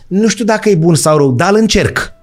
[0.07, 2.13] nu știu dacă e bun sau rău, dar îl încerc.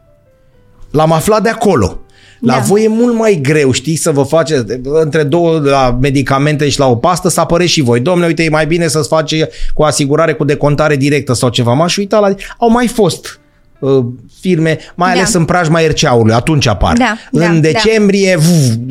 [0.90, 1.98] L-am aflat de acolo.
[2.40, 2.58] La Da.
[2.58, 6.86] voi e mult mai greu, știi, să vă faceți între două la medicamente și la
[6.86, 8.00] o pastă să apăreți și voi.
[8.00, 9.34] Domnule, uite, e mai bine să-ți faci
[9.74, 11.72] cu asigurare, cu decontare directă sau ceva.
[11.72, 12.34] M-aș uita la...
[12.58, 13.40] Au mai fost
[13.78, 14.04] uh,
[14.40, 15.18] firme, mai Da.
[15.20, 16.96] ales în preajma RCA-ului, atunci apar.
[16.96, 17.68] Da, da, în da.
[17.68, 18.42] decembrie, v,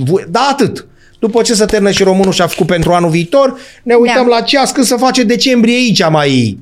[0.03, 0.87] v, da, atât.
[1.19, 3.53] După ce se termină și românul și-a făcut pentru anul viitor,
[3.83, 4.35] ne uităm Da.
[4.35, 6.57] la ceas când se face decembrie aici mai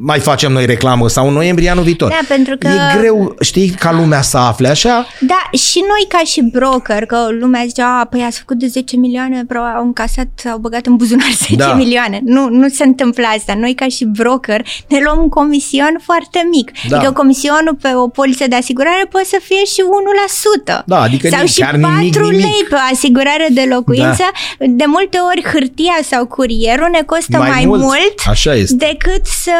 [0.00, 2.08] mai facem noi reclamă sau în noiembrie anul viitor.
[2.08, 5.06] Da, pentru că- E greu, știi, ca lumea să afle așa.
[5.20, 8.96] Da, și noi ca și broker, că lumea zice, a, păi ați făcut de 10
[8.96, 11.72] milioane, probabil au încasat, au băgat în buzunar 10 Da.
[11.74, 12.20] milioane.
[12.24, 13.54] Nu, nu se întâmplă asta.
[13.58, 16.70] Noi ca și broker ne luăm un comision foarte mic.
[16.88, 16.96] Da.
[16.96, 20.82] Adică comisionul pe o poliță de asigurare poate să fie și 1%.
[20.86, 22.68] Da, adică Sau nimic, și chiar 4 nimic, lei nimic.
[22.68, 24.24] pe o asigurare de locuință.
[24.58, 27.80] De multe ori hârtia sau curierul ne costă Mai mai, mult.
[27.80, 28.74] mult Așa este.
[28.76, 29.50] decât să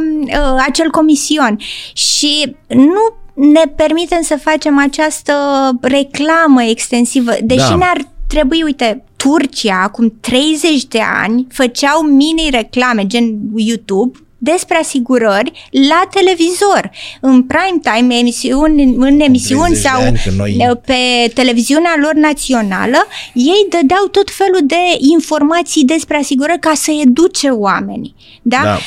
[0.00, 1.58] uh, acel comision.
[1.92, 5.32] Și nu ne permitem să facem această
[5.80, 7.76] reclamă extensivă, deși Da.
[7.76, 16.02] ne-ar trebui, uite, Turcia acum 30 de ani făceau mini-reclame gen YouTube despre asigurări la
[16.10, 16.90] televizor,
[17.20, 21.94] în prime time, emisiuni, în emisiuni 30 de sau ani, că noi- uh, pe televiziunea
[22.00, 28.14] lor națională, ei dădeau tot felul de informații despre asigurări ca să educe oamenii.
[28.42, 28.60] Da?
[28.62, 28.78] Da.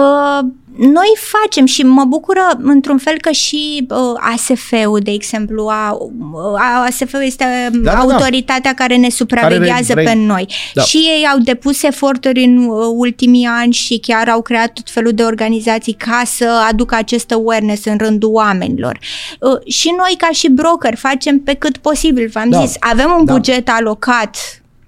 [0.00, 0.46] Uh,
[0.78, 3.96] noi facem și mă bucură într-un fel că și uh,
[4.32, 5.98] ASF-ul, de exemplu, a,
[6.58, 7.98] a, ASF-ul este Da, da, da.
[7.98, 10.46] autoritatea care ne supraveghează Care re- pe noi.
[10.74, 10.82] Da.
[10.82, 15.12] Și ei au depus eforturi în uh, ultimii ani și chiar au creat tot felul
[15.12, 18.98] de organizații ca să aducă acest awareness în rândul oamenilor.
[19.40, 22.30] Uh, și noi, ca și broker, facem pe cât posibil.
[22.32, 22.64] V-am Da.
[22.64, 23.32] zis, avem un Da.
[23.32, 24.36] buget alocat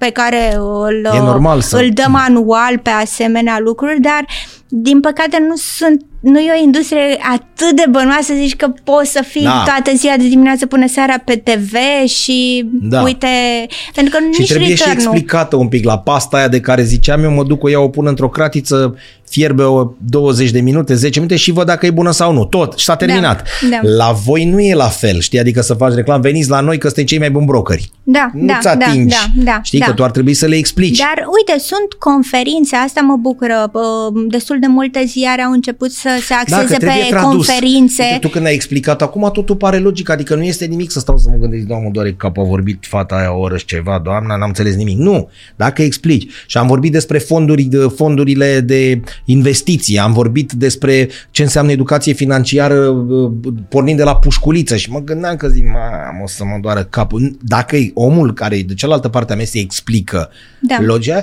[0.00, 4.24] pe care îl, E normal să- îl dăm anual pe asemenea lucruri, dar
[4.68, 9.10] din păcate nu sunt nu e o industrie atât de bănoasă să zici că poți
[9.10, 9.62] să fii Da.
[9.64, 11.74] toată ziua de dimineață până seara pe TV
[12.08, 13.02] și Da.
[13.02, 13.26] uite,
[13.94, 16.82] pentru că Și nici trebuie și return-ul- explicată un pic la pasta aia de care
[16.82, 18.94] ziceam eu, mă duc, o iau, o pun într-o cratiță,
[19.28, 22.44] fierbe o 20 de minute, 10 minute și văd dacă e bună sau nu.
[22.44, 22.78] Tot.
[22.78, 23.46] Și s-a terminat.
[23.70, 23.78] da.
[23.82, 25.38] La voi nu e la fel, știi?
[25.38, 27.90] Adică să faci reclamă, veniți la noi că suntem cei mai buni brokeri.
[28.02, 29.14] Da, Nu-ți da, da, atingi.
[29.14, 29.84] da, da, știi da.
[29.86, 30.98] că tu ar trebui să le explici.
[30.98, 36.08] Dar uite, sunt conferințe, asta mă bucură, uh, destul de multe ziare au început să
[36.20, 38.02] se axeze pe conferințe.
[38.02, 41.18] Uite, tu când ai explicat acum totul pare logic, adică nu este nimic să stau
[41.18, 44.00] să mă gândesc, doamne, mă doare capul, a vorbit fata aia o oră și ceva,
[44.04, 44.98] doamna, n-am înțeles nimic.
[44.98, 46.30] Nu, dacă explici.
[46.46, 52.12] Și am vorbit despre fonduri, de, fondurile de investiții, am vorbit despre ce înseamnă educație
[52.12, 53.30] financiară uh,
[53.68, 57.36] pornind de la pușculiță și mă gândeam că zic, mamă, o să mă doară capul.
[57.42, 60.30] Dacă e omul care e de cealaltă parte a mesei explică
[60.60, 60.76] Da.
[60.80, 61.22] logia,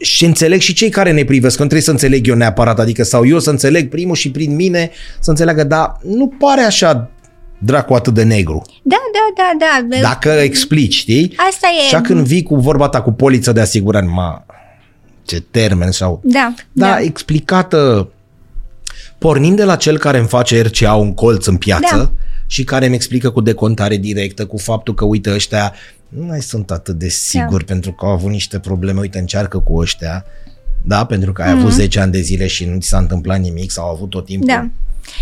[0.00, 3.02] și înțeleg și cei care ne privesc, că nu trebuie să înțeleg eu neapărat, adică
[3.02, 4.90] sau eu să înțeleg primul și prin mine
[5.20, 7.10] să înțeleagă, dar nu pare așa
[7.58, 8.62] dracu atât de negru.
[8.82, 10.08] Da, da, da, da.
[10.08, 11.34] Dacă explici, știi?
[11.50, 11.84] Asta e.
[11.84, 14.44] Așa când vii cu vorba ta cu poliță de asigurare, ma,
[15.24, 16.20] ce termen sau...
[16.24, 17.00] Da, Da, da.
[17.00, 18.08] explicată
[19.18, 22.10] pornind de la cel care îmi face RCA un colț în piață Da.
[22.46, 25.72] și care îmi explică cu decontare directă, cu faptul că, uite, ăștia
[26.16, 27.72] nu mai sunt atât de siguri Da.
[27.72, 30.24] pentru că au avut niște probleme, uite, încearcă cu ăștia,
[30.84, 31.58] da, pentru că ai Mhm.
[31.60, 34.24] avut 10 ani de zile și nu ți s-a întâmplat nimic sau au avut tot
[34.24, 34.48] timpul.
[34.48, 34.68] Da.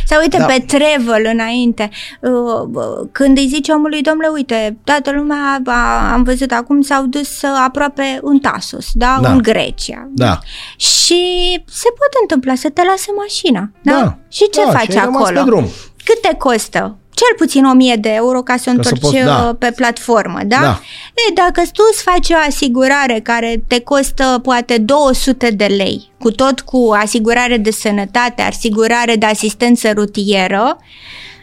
[0.06, 0.46] Sau uite Da.
[0.46, 0.52] da.
[0.52, 1.90] pe travel înainte,
[2.20, 2.30] uh,
[2.72, 7.42] uh, când îi zice omului, domnule, uite, toată lumea, a, am văzut acum, s-au dus
[7.42, 9.18] uh, aproape în Tasos, da?
[9.22, 9.32] Da.
[9.32, 10.08] în Grecia.
[10.14, 10.38] Da.
[10.76, 11.22] Și
[11.66, 13.92] se poate întâmpla să te lase mașina, da?
[13.92, 14.18] Da.
[14.28, 15.38] Și ce Da, faci și ai rămas acolo?
[15.42, 15.64] pe drum.
[16.04, 16.96] Cât te costă?
[17.20, 19.56] Cel puțin 1000 de euro ca să o Ca să întorci poți- da.
[19.58, 20.60] pe platformă, da?
[20.60, 20.80] Da.
[21.28, 26.30] E, dacă tu îți faci o asigurare care te costă poate 200 de lei, cu
[26.30, 30.78] tot cu asigurare de sănătate, asigurare de asistență rutieră,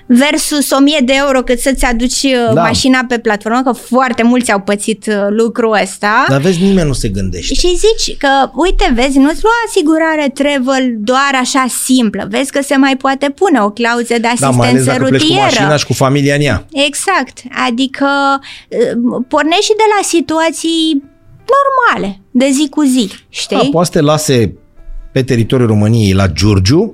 [0.07, 2.53] versus 1000 de euro cât să-ți aduci Da.
[2.53, 2.61] da.
[2.61, 6.25] mașina pe platformă, că foarte mulți au pățit uh, lucrul ăsta.
[6.29, 7.53] Dar vezi, nimeni nu se gândește.
[7.53, 12.27] Și zici că, uite, vezi, nu-ți lua asigurare travel doar așa simplă.
[12.29, 15.09] Vezi că se mai poate pune o clauză de Da, asistență mai ales dacă pleci
[15.11, 15.41] cu rutieră.
[15.43, 16.65] mașina și cu familia în ea.
[16.71, 17.37] Exact.
[17.67, 18.07] Adică
[18.69, 21.03] uh, pornești și de la situații
[21.57, 23.57] normale, de zi cu zi, știi?
[23.57, 24.53] Da, poate să te lase
[25.11, 26.93] pe teritoriul României la Giurgiu,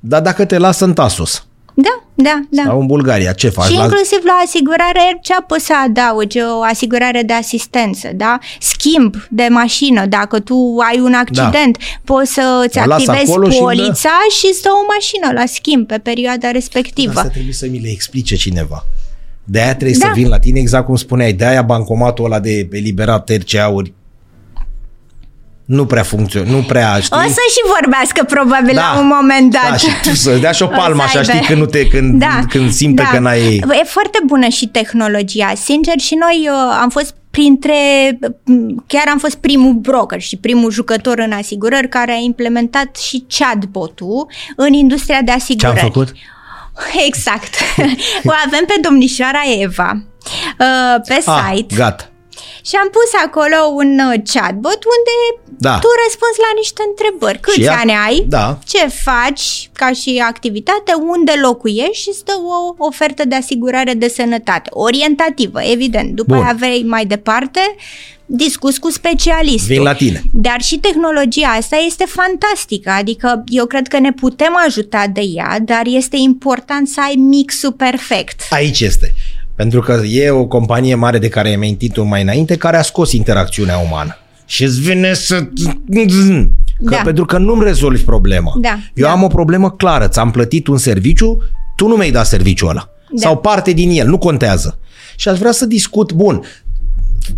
[0.00, 1.43] dar dacă te lasă în Tasos
[1.76, 2.62] Da, da, da.
[2.64, 3.70] sau în Bulgaria, ce faci?
[3.70, 3.82] Și La...
[3.82, 6.38] inclusiv la asigurare, ce poți să adaugi?
[6.40, 8.38] O asigurare de asistență, da?
[8.60, 11.84] Schimb de mașină, dacă tu ai un accident, da.
[12.04, 15.46] poți să îți O las activezi acolo și polița și îți dă o mașină la
[15.46, 17.12] schimb pe perioada respectivă.
[17.16, 18.86] Asta trebuie să mi le explice cineva.
[19.44, 20.06] De aia trebuie Da.
[20.06, 23.92] să vin la tine, exact cum spuneai, de aia bancomatul ăla de eliberat RCA-uri
[25.64, 27.16] nu prea funcționează, nu prea, știi?
[27.16, 28.92] O să și vorbească probabil Da.
[28.94, 29.70] la un moment dat.
[29.70, 31.32] Da, și tu să dea și o O să palmă așa, aibă.
[31.32, 33.54] știi, când, nu te, când, când simte că n-ai...
[33.56, 35.52] E foarte bună și tehnologia.
[35.64, 37.74] Sincer, și noi uh, am fost printre,
[38.86, 44.26] chiar am fost primul broker și primul jucător în asigurări care a implementat și chatbot-ul
[44.56, 45.80] în industria de Ce asigurări.
[45.80, 46.12] am făcut?
[47.06, 47.54] Exact.
[48.28, 50.02] o avem pe domnișoara Eva
[50.58, 52.08] uh, pe Ah, site gata.
[52.68, 55.14] Și am pus acolo un uh, chatbot unde
[55.58, 55.78] Da.
[55.78, 57.40] tu răspunzi la niște întrebări.
[57.40, 58.24] Câți ea- ani ai?
[58.28, 58.58] Da.
[58.66, 60.92] Ce faci ca și activitate?
[61.16, 62.02] Unde locuiești?
[62.02, 64.68] Și îți dă o ofertă de asigurare de sănătate.
[64.72, 66.10] Orientativă, evident.
[66.14, 66.44] După Bun.
[66.44, 67.60] aia vrei mai departe,
[68.26, 69.74] discuți cu specialistul.
[69.74, 70.22] Vin la tine.
[70.32, 75.56] Dar și tehnologia asta este fantastică, adică eu cred că ne putem ajuta de ea,
[75.62, 78.40] dar este important să ai mixul perfect.
[78.50, 79.14] Aici este.
[79.54, 83.12] Pentru că e o companie mare de care ai amintit mai înainte, care a scos
[83.12, 84.16] interacțiunea umană.
[84.46, 85.46] Și îți vine să...
[86.84, 87.00] Că, Da.
[87.04, 88.52] Pentru că nu-mi rezolvi problema.
[88.60, 89.12] Da, Eu da.
[89.12, 90.08] am o problemă clară.
[90.08, 91.42] Ți-am plătit un serviciu,
[91.76, 92.88] tu nu mi-ai dat serviciul ăla.
[93.10, 93.20] Da.
[93.20, 94.78] Sau parte din el, nu contează.
[95.16, 96.42] Și aș vrea să discut, bun,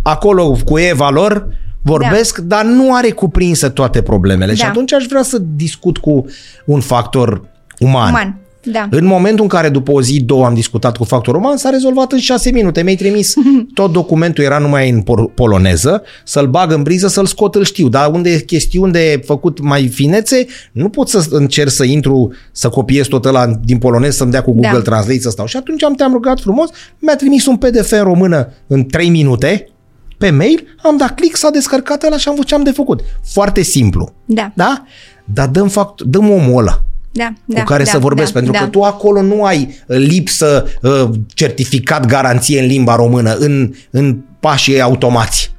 [0.01, 1.47] acolo cu Eva lor
[1.81, 4.53] vorbesc, dar nu are cuprinsă toate problemele.
[4.53, 4.67] Și Da.
[4.67, 6.25] atunci aș vrea să discut cu
[6.65, 7.41] un factor
[7.79, 8.09] uman.
[8.09, 8.37] Uman.
[8.71, 8.87] Da.
[8.91, 12.11] În momentul în care după o zi, două am discutat cu factor uman, s-a rezolvat
[12.11, 12.83] în șase minute.
[12.83, 13.33] Mi-ai trimis
[13.73, 17.87] tot documentul, era numai în por- poloneză, să-l bag în briză, să-l scot, îl știu.
[17.87, 22.69] Dar unde e chestiuni de făcut mai finețe, nu pot să încerc să intru, să
[22.69, 24.81] copiez tot ăla din polonez, să-mi dea cu Google Da.
[24.81, 25.45] Translate să stau.
[25.45, 26.69] Și atunci am te-am rugat frumos,
[26.99, 29.69] mi-a trimis un PDF în română în trei minute,
[30.17, 33.01] pe mail, am dat click, s-a descărcat ăla și am văzut ce am de făcut.
[33.23, 34.13] Foarte simplu.
[34.25, 34.51] Da.
[34.55, 34.83] Da?
[35.25, 38.51] Dar dăm, fact, dăm omul ăla Da, cu da, care da, să vorbesc, da, pentru
[38.51, 38.59] da.
[38.59, 44.17] că tu acolo nu ai uh, lipsă, uh, certificat, garanție în limba română, în, în
[44.39, 45.55] pașii automați.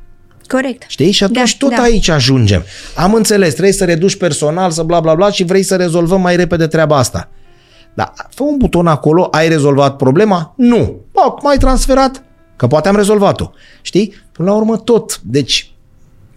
[0.46, 0.84] Corect.
[0.86, 1.10] Știi?
[1.10, 1.82] Și atunci Da, tot da.
[1.82, 2.62] aici ajungem.
[2.94, 6.36] Am înțeles, trebuie să reduci personal, să bla bla bla și vrei să rezolvăm mai
[6.36, 7.28] repede treaba asta.
[7.94, 10.54] Dar fă un buton acolo, ai rezolvat problema?
[10.56, 11.00] Nu.
[11.12, 12.22] Bă, mai transferat,
[12.56, 13.50] că poate am rezolvat-o.
[13.82, 14.14] Știi?
[14.32, 15.20] Până la urmă tot.
[15.22, 15.72] Deci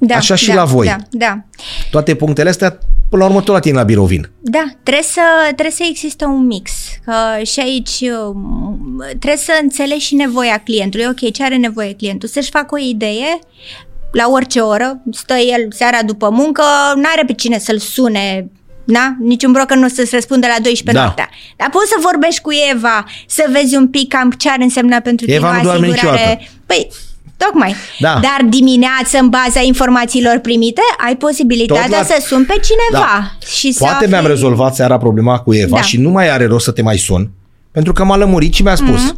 [0.04, 0.86] Da, Așa și da, la voi.
[0.86, 1.38] Da, da.
[1.92, 2.78] toate punctele astea,
[3.10, 4.30] până la urmă tot la tine la birou vin.
[4.40, 6.72] Da, trebuie să, trebuie să existe un mix.
[7.06, 11.06] Că și aici um, trebuie să înțelegi și nevoia clientului.
[11.10, 12.30] Ok, ce are nevoie clientul?
[12.30, 13.40] Să-și facă o idee
[14.12, 16.64] la orice oră, stă el seara după muncă,
[16.96, 18.50] n-are pe cine să-l sune
[18.86, 19.16] Na?
[19.20, 21.02] Niciun broker nu o să-ți răspundă la 12 Da.
[21.02, 21.30] noaptea.
[21.58, 25.26] Dar poți să vorbești cu Eva, să vezi un pic cam ce ar însemna pentru
[25.32, 26.18] Eva tine nu o doarme asigurare.
[26.22, 26.44] niciodată.
[26.66, 26.88] Păi,
[27.46, 27.76] tocmai.
[28.00, 28.10] Da.
[28.22, 33.06] Dar dimineață, în baza informațiilor primite, ai posibilitatea Tot la- să suni pe cineva.
[33.08, 33.32] Da.
[33.46, 35.82] Și să Poate mi-am afli- rezolvat seara problema cu Eva Da.
[35.82, 37.30] și nu mai are rost să te mai sun,
[37.72, 39.16] pentru că m-a lămurit și mi-a spus.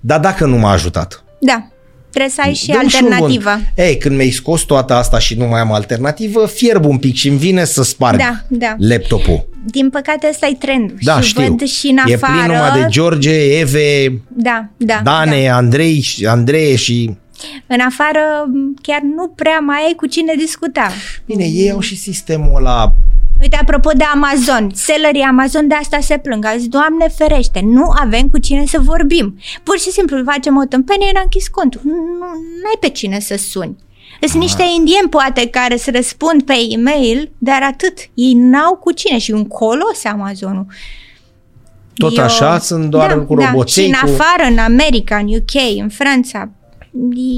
[0.00, 1.24] Dar dacă nu m-a ajutat?
[1.40, 1.68] Da.
[2.10, 3.50] Trebuie să ai și Dă-mi un alternativă.
[3.50, 3.84] bun.
[3.84, 7.28] Ei, când mi-ai scos toată asta și nu mai am alternativă, fierb un pic și
[7.28, 8.74] îmi vine să sparg Da, da.
[8.78, 9.48] laptopul.
[9.64, 10.96] Din păcate ăsta e trendul.
[11.00, 11.42] Da, și știu.
[11.42, 12.32] văd și în e afară.
[12.32, 15.00] plin numai de George, Eve, Da, da.
[15.04, 15.56] Dane, da.
[15.56, 17.10] Andrei, și- Andrei și...
[17.66, 18.20] În afară
[18.82, 20.88] chiar nu prea mai ai cu cine discuta.
[21.26, 22.92] Bine, ei au și sistemul ăla...
[23.40, 26.44] Uite, apropo de Amazon, sellerii Amazon de asta se plâng.
[26.44, 29.38] Au zis, Doamne ferește, nu avem cu cine să vorbim.
[29.62, 31.80] Pur și simplu facem o tâmpenie, n-am închis contul.
[31.84, 33.76] Nu ai pe cine să suni.
[34.20, 37.98] Sunt niște indieni, poate, care să răspund pe e-mail, dar atât.
[38.14, 40.66] Ei n-au cu cine și un colos Amazonul.
[41.94, 43.44] Tot Eu- așa, sunt doar da, cu da.
[43.50, 44.08] roboței, Și în cu...
[44.22, 46.50] afară, în America, în UK, în Franța,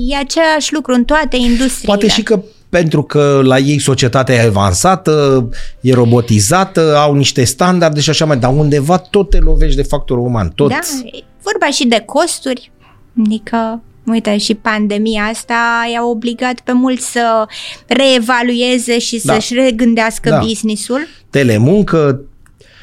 [0.09, 1.87] e același lucru în toate industriile.
[1.87, 5.49] Poate și că pentru că la ei societatea e avansată,
[5.81, 10.24] e robotizată, au niște standarde și așa mai, dar undeva tot te lovești de factorul
[10.24, 10.69] uman, tot.
[10.69, 12.73] Da, e vorba și de costuri,
[13.27, 17.45] adică Uite, și pandemia asta i-a obligat pe mulți să
[17.87, 19.32] reevalueze și Da.
[19.35, 20.39] să-și regândească Da.
[20.39, 21.07] businessul.
[21.31, 22.20] Telemuncă,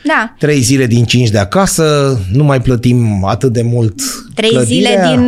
[0.07, 4.01] Da, trei zile din cinci de acasă, nu mai plătim atât de mult
[4.35, 4.91] trei clădirea.
[4.91, 5.21] zile din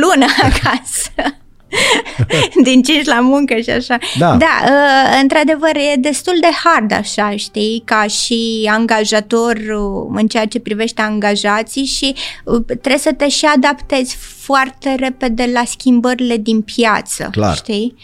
[0.00, 1.34] lună acasă.
[2.64, 3.98] din cinci la muncă și așa.
[4.18, 4.36] Da.
[4.36, 10.46] da uh, într-adevăr e destul de hard așa, știi, ca și angajator uh, în ceea
[10.46, 12.14] ce privește angajații și
[12.44, 17.56] uh, trebuie să te și adaptezi foarte repede la schimbările din piață, Clar.
[17.56, 17.94] știi?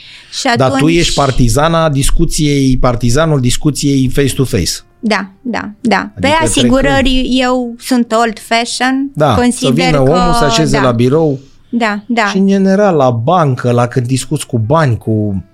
[0.41, 0.69] Și atunci...
[0.69, 4.73] Dar tu ești partizana discuției, partizanul discuției face-to-face.
[5.01, 6.11] Da, da, da.
[6.21, 10.11] Pe Adică asigurări eu sunt old fashion, Da, consider să vină că...
[10.11, 11.39] omul să așeze da, la birou
[11.71, 12.27] Da, da.
[12.27, 15.45] și în general la bancă, la când discuți cu bani, cu...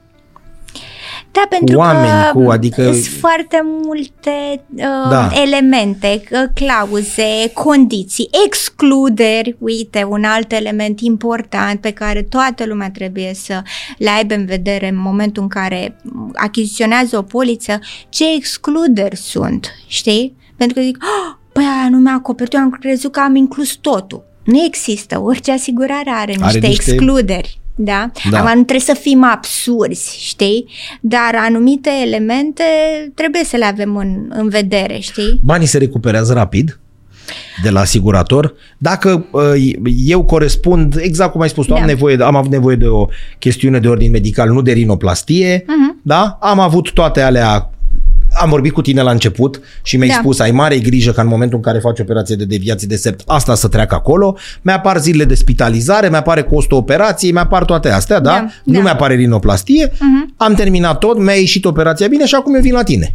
[1.36, 5.28] Da, pentru oameni, că cu- adică- sunt foarte multe uh, Da.
[5.44, 13.30] elemente, uh, clauze, condiții, excluderi, uite, un alt element important pe care toată lumea trebuie
[13.34, 13.62] să
[13.98, 15.96] le aibă în vedere în momentul în care
[16.34, 20.36] achiziționează o poliță, ce excluderi sunt, știi?
[20.56, 23.74] Pentru că zic, oh, păi aia nu mi-a acoperit, eu am crezut că am inclus
[23.74, 24.24] totul.
[24.44, 27.60] Nu există, orice asigurare are niște, Are niște- excluderi.
[27.78, 28.11] Da?
[28.31, 28.36] Da.
[28.39, 30.66] Acum nu trebuie să fim absurzi, știi?
[31.01, 32.62] Dar anumite elemente
[33.15, 35.40] trebuie să le avem în, în vedere, știi?
[35.43, 36.78] Banii se recuperează rapid
[37.62, 38.55] de la asigurator.
[38.78, 39.73] Dacă uh,
[40.07, 41.86] eu corespund, exact cum ai spus tu, am, Da.
[41.86, 43.07] nevoie de, am avut nevoie de o
[43.39, 46.01] chestiune de ordin medical, nu de rinoplastie, Mhm.
[46.03, 46.39] da?
[46.40, 47.70] Am avut toate alea
[48.40, 50.14] am vorbit cu tine la început și mi-ai Da.
[50.14, 53.20] spus ai mare grijă ca în momentul în care faci operație de deviație de sept,
[53.26, 54.36] asta să treacă acolo.
[54.62, 58.30] Mi-apar zilele de spitalizare, mi-apare costul operației, mi-apar toate astea, da?
[58.30, 58.80] Da, Nu da.
[58.80, 59.92] mi-apare rinoplastie.
[59.98, 60.34] Mhm.
[60.36, 63.14] Am terminat tot, mi-a ieșit operația bine și acum eu vin la tine.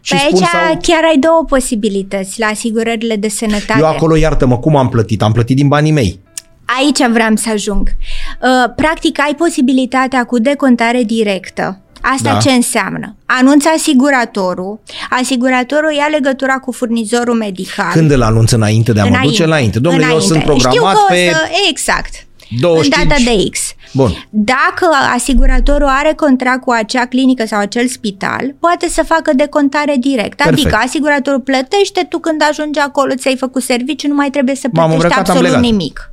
[0.00, 0.78] Și Pe spun aici sau...
[0.82, 3.78] chiar ai două posibilități la asigurările de sănătate.
[3.78, 5.22] Eu acolo, iartă-mă, cum am plătit?
[5.22, 6.20] Am plătit din banii mei.
[6.78, 7.88] Aici vreau să ajung.
[8.42, 11.80] Uh, practic ai posibilitatea cu decontare directă.
[12.00, 12.38] Asta Da.
[12.38, 13.14] ce înseamnă?
[13.26, 17.90] Anunță asiguratorul, asiguratorul ia legătura cu furnizorul medical.
[17.92, 19.44] Când îl anunț înainte de a mă duce?
[19.44, 19.78] Înainte.
[19.78, 21.30] Domnule, eu sunt programat Știu că o pe...
[21.32, 21.48] să...
[21.70, 22.14] Exact.
[22.60, 23.02] 25.
[23.02, 23.60] În data de X.
[23.92, 24.26] Bun.
[24.30, 30.36] Dacă asiguratorul are contract cu acea clinică sau acel spital, poate să facă decontare direct.
[30.36, 30.58] Perfect.
[30.58, 34.72] Adică asiguratorul plătește, tu când ajungi acolo ți-ai făcut serviciu, nu mai trebuie să M-am
[34.72, 35.70] plătești îmbrăcat, am absolut plecat.
[35.70, 36.09] nimic.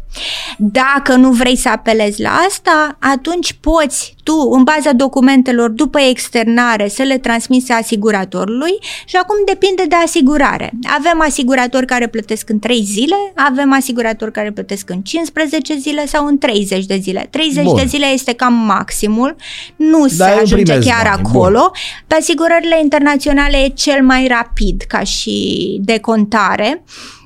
[0.57, 6.87] Dacă nu vrei să apelezi la asta, atunci poți tu, în baza documentelor, după externare,
[6.87, 8.71] să le transmiți asiguratorului
[9.05, 10.71] și acum depinde de asigurare.
[10.97, 16.25] Avem asiguratori care plătesc în 3 zile, avem asiguratori care plătesc în 15 zile sau
[16.25, 17.27] în 30 de zile.
[17.29, 17.75] 30 Bun.
[17.75, 19.35] de zile este cam maximul,
[19.75, 21.71] nu Da, se eu ajunge primesc chiar bani, acolo.
[22.07, 26.83] Pe asigurările internaționale e cel mai rapid ca și decontare.
[26.85, 27.16] Uh,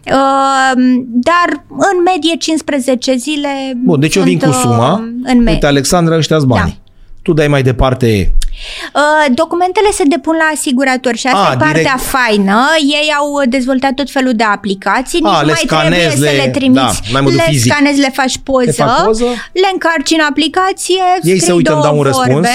[1.06, 3.50] dar în medie 15 zile
[3.84, 4.94] Bun, deci eu vin sunt, cu suma.
[4.94, 5.52] uh, în medie.
[5.54, 6.80] Uite, Alexandra, ăștia-s banii.
[7.22, 8.34] Tu dai mai departe...
[8.96, 12.00] Uh, documentele se depun la asigurator și asta A, e partea direct.
[12.00, 12.62] faină.
[12.80, 16.36] Ei au dezvoltat tot felul de aplicații, nici A, nu le mai scanezi, trebuie să
[16.36, 16.82] le- le trimiți.
[16.82, 17.72] da, mai modul le fizic.
[17.72, 19.24] scanezi, le faci poză, Le fac poză.
[19.54, 22.28] le încarci în aplicație, Ei se scrii uită, îmi două dau un vorbe.
[22.28, 22.48] răspuns.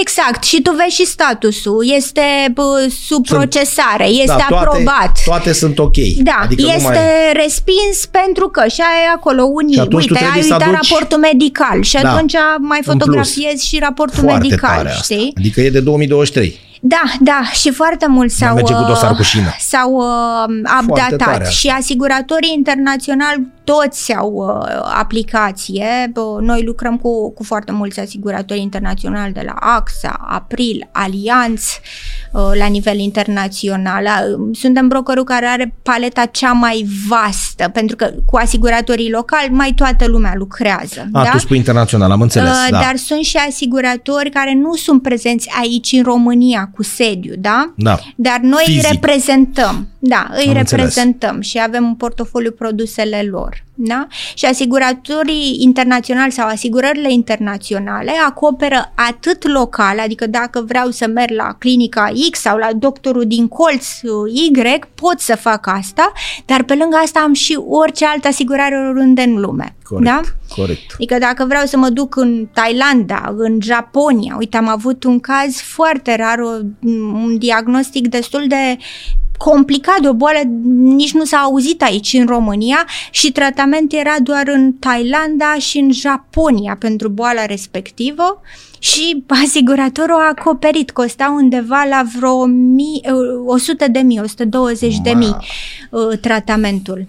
[0.00, 1.84] Exact, și tu vezi și statusul.
[1.96, 2.22] Este
[2.54, 5.18] bă, sub Sunt- procesare, este da, toate, aprobat.
[5.24, 5.96] Toate sunt ok.
[6.16, 7.32] Da, adică este nu mai...
[7.42, 10.54] respins pentru că și aia e acolo unii, Și atunci tu uite, ai trebuie să
[10.54, 13.04] uitat aduci- raportul medical și Da, atunci mai în plus.
[13.06, 15.02] fotografiezi și raportul Foarte medical, tare asta.
[15.02, 15.32] știi?
[15.38, 16.58] Adică e de 2023.
[16.84, 19.54] Da, da, și foarte mulți s-au, merge cu dosar cu șină.
[19.58, 21.50] s-au uh, tare updatat asta.
[21.50, 26.10] și asiguratorii internaționali toți au uh, aplicație.
[26.12, 31.62] Bă, Noi lucrăm cu, cu foarte mulți asiguratori internaționali de la AXA, April, Allianz,
[32.32, 34.04] uh, la nivel internațional.
[34.04, 39.72] Uh, Suntem brokerul care are paleta cea mai vastă, pentru că cu asiguratorii locali mai
[39.76, 41.08] toată lumea lucrează.
[41.12, 41.30] A, da?
[41.30, 42.50] tu spui internațional, am înțeles.
[42.50, 42.78] Uh, da.
[42.78, 47.72] Dar sunt și asiguratori care nu sunt prezenți aici în România cu sediu, da?
[47.76, 47.98] Da.
[48.16, 48.82] Dar noi Fizic.
[48.82, 49.88] îi reprezentăm.
[49.98, 53.64] Da, îi Am reprezentăm și avem în portofoliu produsele lor.
[53.74, 54.06] Da?
[54.34, 61.56] Și asiguratorii internaționali sau asigurările internaționale acoperă atât local, adică dacă vreau să merg la
[61.58, 66.12] clinica X sau la doctorul din colț uh, Y, pot să fac asta,
[66.46, 69.74] dar pe lângă asta am și orice altă asigurare oriunde în lume.
[69.92, 70.20] Corect, Da?
[70.54, 70.92] corect.
[70.94, 75.56] Adică dacă vreau să mă duc în Thailanda, în Japonia, uite, am avut un caz
[75.60, 78.76] foarte rar, o- un diagnostic destul de
[79.36, 80.38] complicat de o boală,
[80.72, 85.92] nici nu s-a auzit aici în România și tratamentul era doar în Thailanda și în
[85.92, 88.40] Japonia pentru boala respectivă
[88.78, 93.02] și asiguratorul a acoperit, costa undeva la vreo mii,
[93.46, 95.36] 100 de mii, 120 de mii
[95.90, 97.06] uh, tratamentul.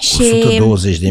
[0.00, 0.44] Și,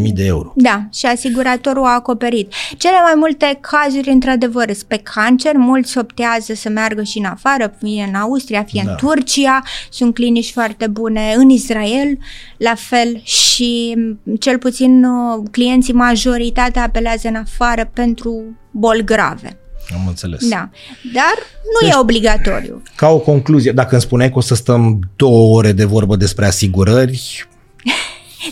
[0.02, 0.54] 120.000 de euro.
[0.56, 2.54] Da, și asiguratorul a acoperit.
[2.78, 7.74] Cele mai multe cazuri, într-adevăr, sunt pe cancer, mulți optează să meargă și în afară,
[7.80, 8.92] fie în Austria, fie da.
[8.92, 12.18] în Turcia, sunt clinici foarte bune, în Israel,
[12.58, 13.96] la fel, și
[14.40, 19.60] cel puțin uh, clienții majoritatea apelează în afară pentru boli grave.
[19.94, 20.48] Am înțeles.
[20.50, 20.70] Da,
[21.14, 22.82] dar nu deci, e obligatoriu.
[22.96, 26.46] Ca o concluzie, dacă îmi spuneai că o să stăm două ore de vorbă despre
[26.46, 27.48] asigurări,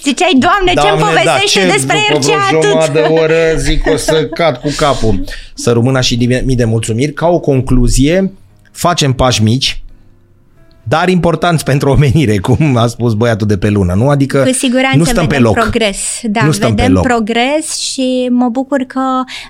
[0.03, 2.93] Ziceai, Doamne, ce-mi da, povestește da, ce despre el ce atât?
[2.93, 5.23] de oră zic o să cad cu capul.
[5.53, 7.13] Să rămână și mii de mulțumiri.
[7.13, 8.33] Ca o concluzie,
[8.71, 9.83] facem pași mici,
[10.87, 14.09] dar importanți pentru omenire, cum a spus băiatul de pe lună, nu?
[14.09, 15.53] Adică Cu siguranță nu stăm vedem pe loc.
[15.53, 15.97] progres.
[16.23, 17.03] Da, nu stăm vedem pe loc.
[17.03, 19.01] progres și mă bucur că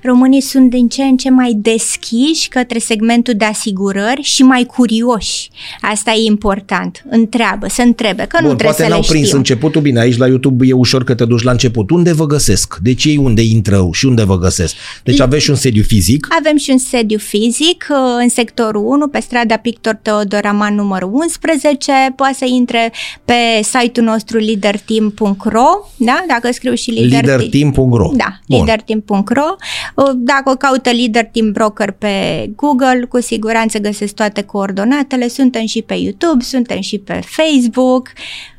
[0.04, 5.50] românii sunt din ce în ce mai deschiși către segmentul de asigurări și mai curioși.
[5.82, 7.04] Asta e important.
[7.10, 9.38] Întreabă, să întrebe, că Bun, nu trebuie poate să n-au le prins știu.
[9.38, 10.00] începutul bine.
[10.00, 11.90] Aici la YouTube e ușor că te duci la început.
[11.90, 12.78] Unde vă găsesc?
[12.82, 14.76] Deci ei unde intră și unde vă găsesc?
[15.04, 16.28] Deci aveți și un sediu fizic.
[16.40, 21.92] Avem și un sediu fizic uh, în sectorul 1, pe strada Pictor Teodoraman numărul 11.
[22.16, 22.94] Poate să intre
[23.26, 23.34] pe
[23.64, 25.66] site-ul nostru leaderteam.ro,
[25.98, 26.24] da?
[26.28, 28.58] Dacă scriu și leader Leaderteam.ro Da, Bun.
[28.58, 29.56] leaderteam.ro.
[29.96, 35.28] Uh, Dacă o caută Leader Team Broker pe Google, cu siguranță găsesc toate coordonatele.
[35.28, 38.10] Suntem și pe YouTube, suntem și pe Facebook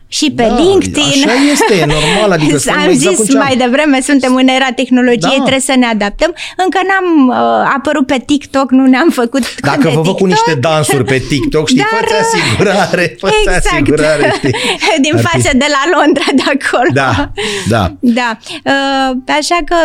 [0.09, 1.03] și pe Da, LinkedIn.
[1.03, 2.31] Așa este, e normal.
[2.39, 3.45] Adică Am suntem exact zis cum ce am.
[3.47, 5.47] mai devreme, suntem în era tehnologiei, Da.
[5.47, 6.35] trebuie să ne adaptăm.
[6.65, 10.27] Încă n-am uh, apărut pe TikTok, nu ne-am făcut cont Dacă de vă văd cu
[10.27, 10.28] TikTok.
[10.28, 13.66] niște dansuri pe TikTok, știi, Dar, fă asigurare, fă exact.
[13.66, 14.55] asigurare, știi.
[15.07, 16.91] Din Ar fi- față de la Londra, de acolo.
[16.93, 17.31] Da,
[17.69, 17.85] da.
[18.19, 19.77] Da, uh, așa că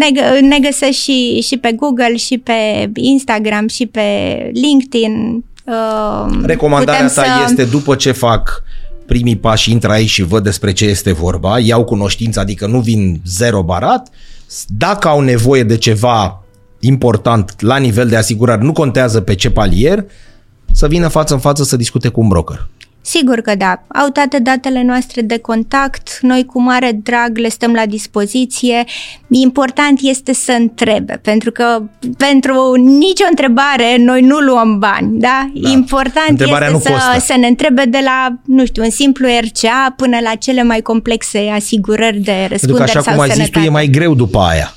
[0.00, 4.02] ne, gă- ne găsesc și, și pe Google, și pe Instagram, și pe
[4.52, 5.44] LinkedIn.
[5.64, 8.62] Uh, Recomandarea putem ta este după ce fac
[9.06, 13.20] primii pași, intră aici și văd despre ce este vorba, iau cunoștință, adică nu vin
[13.26, 14.08] zero barat,
[14.66, 16.44] dacă au nevoie de ceva
[16.80, 20.04] important la nivel de asigurare, nu contează pe ce palier,
[20.72, 22.68] să vină față în față să discute cu un broker.
[23.06, 23.82] Sigur că da.
[23.88, 26.18] Au toate datele noastre de contact.
[26.20, 28.84] Noi cu mare drag le stăm la dispoziție.
[29.28, 31.82] Important este să întrebe, pentru că
[32.16, 35.50] pentru nicio întrebare noi nu luăm bani, da?
[35.54, 35.70] Da.
[35.70, 37.32] Important Întrebarea este nu să, costă.
[37.32, 41.50] să ne întrebe de la, nu știu, un simplu RCA până la cele mai complexe
[41.54, 43.66] asigurări de Pentru că răspundere așa sau cum ai zis tu, sănătate.
[43.66, 44.74] e mai greu după aia.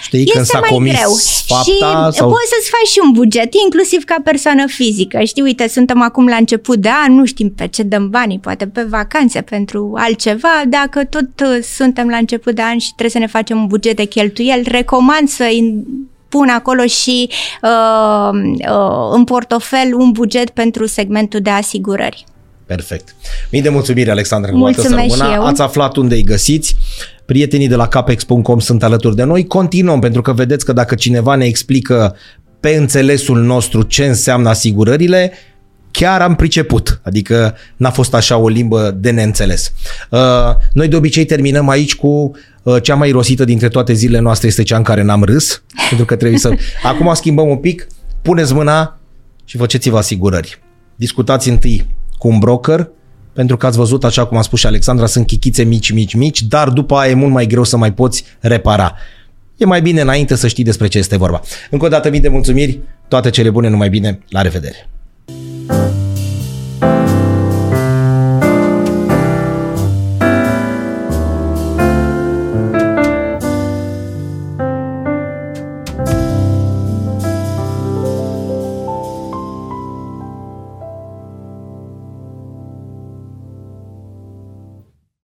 [0.00, 1.10] Știi, când este s-a mai comis greu
[1.46, 2.28] fapta și sau...
[2.28, 5.20] poți să-ți faci și un buget, inclusiv ca persoană fizică.
[5.24, 8.66] Știi, uite, suntem acum la început de an, nu știm pe ce dăm banii, poate
[8.66, 10.62] pe vacanțe, pentru altceva.
[10.68, 13.96] Dacă tot uh, suntem la început de an și trebuie să ne facem un buget
[13.96, 15.44] de cheltuieli, recomand să
[16.28, 17.30] pun acolo și
[17.62, 18.30] uh,
[18.68, 22.24] uh, în portofel un buget pentru segmentul de asigurări.
[22.68, 23.14] Perfect.
[23.50, 25.24] Mii de mulțumiri, Alexandra, că Mulțumesc să rămână.
[25.24, 25.46] și eu.
[25.46, 26.76] Ați aflat unde îi găsiți.
[27.24, 29.46] Prietenii de la capex.com sunt alături de noi.
[29.46, 32.16] Continuăm, pentru că vedeți că dacă cineva ne explică
[32.60, 35.32] pe înțelesul nostru ce înseamnă asigurările,
[35.90, 37.00] chiar am priceput.
[37.02, 39.72] Adică n-a fost așa o limbă de neînțeles.
[40.10, 40.18] Uh,
[40.72, 42.30] Noi de obicei terminăm aici cu
[42.62, 46.06] uh, cea mai rosită dintre toate zilele noastre este cea în care n-am râs, pentru
[46.06, 46.50] că trebuie să...
[46.82, 47.86] Acum schimbăm un pic,
[48.22, 48.98] puneți mâna
[49.44, 50.58] și faceți-vă asigurări.
[50.96, 52.88] Discutați întâi cu un broker,
[53.32, 56.42] pentru că ați văzut, așa cum a spus și Alexandra, sunt chichițe mici, mici, mici,
[56.42, 58.94] dar după aia e mult mai greu să mai poți repara.
[59.56, 61.40] E mai bine înainte să știi despre ce este vorba.
[61.70, 64.88] Încă o dată mii de mulțumiri, toate cele bune, numai bine, la revedere!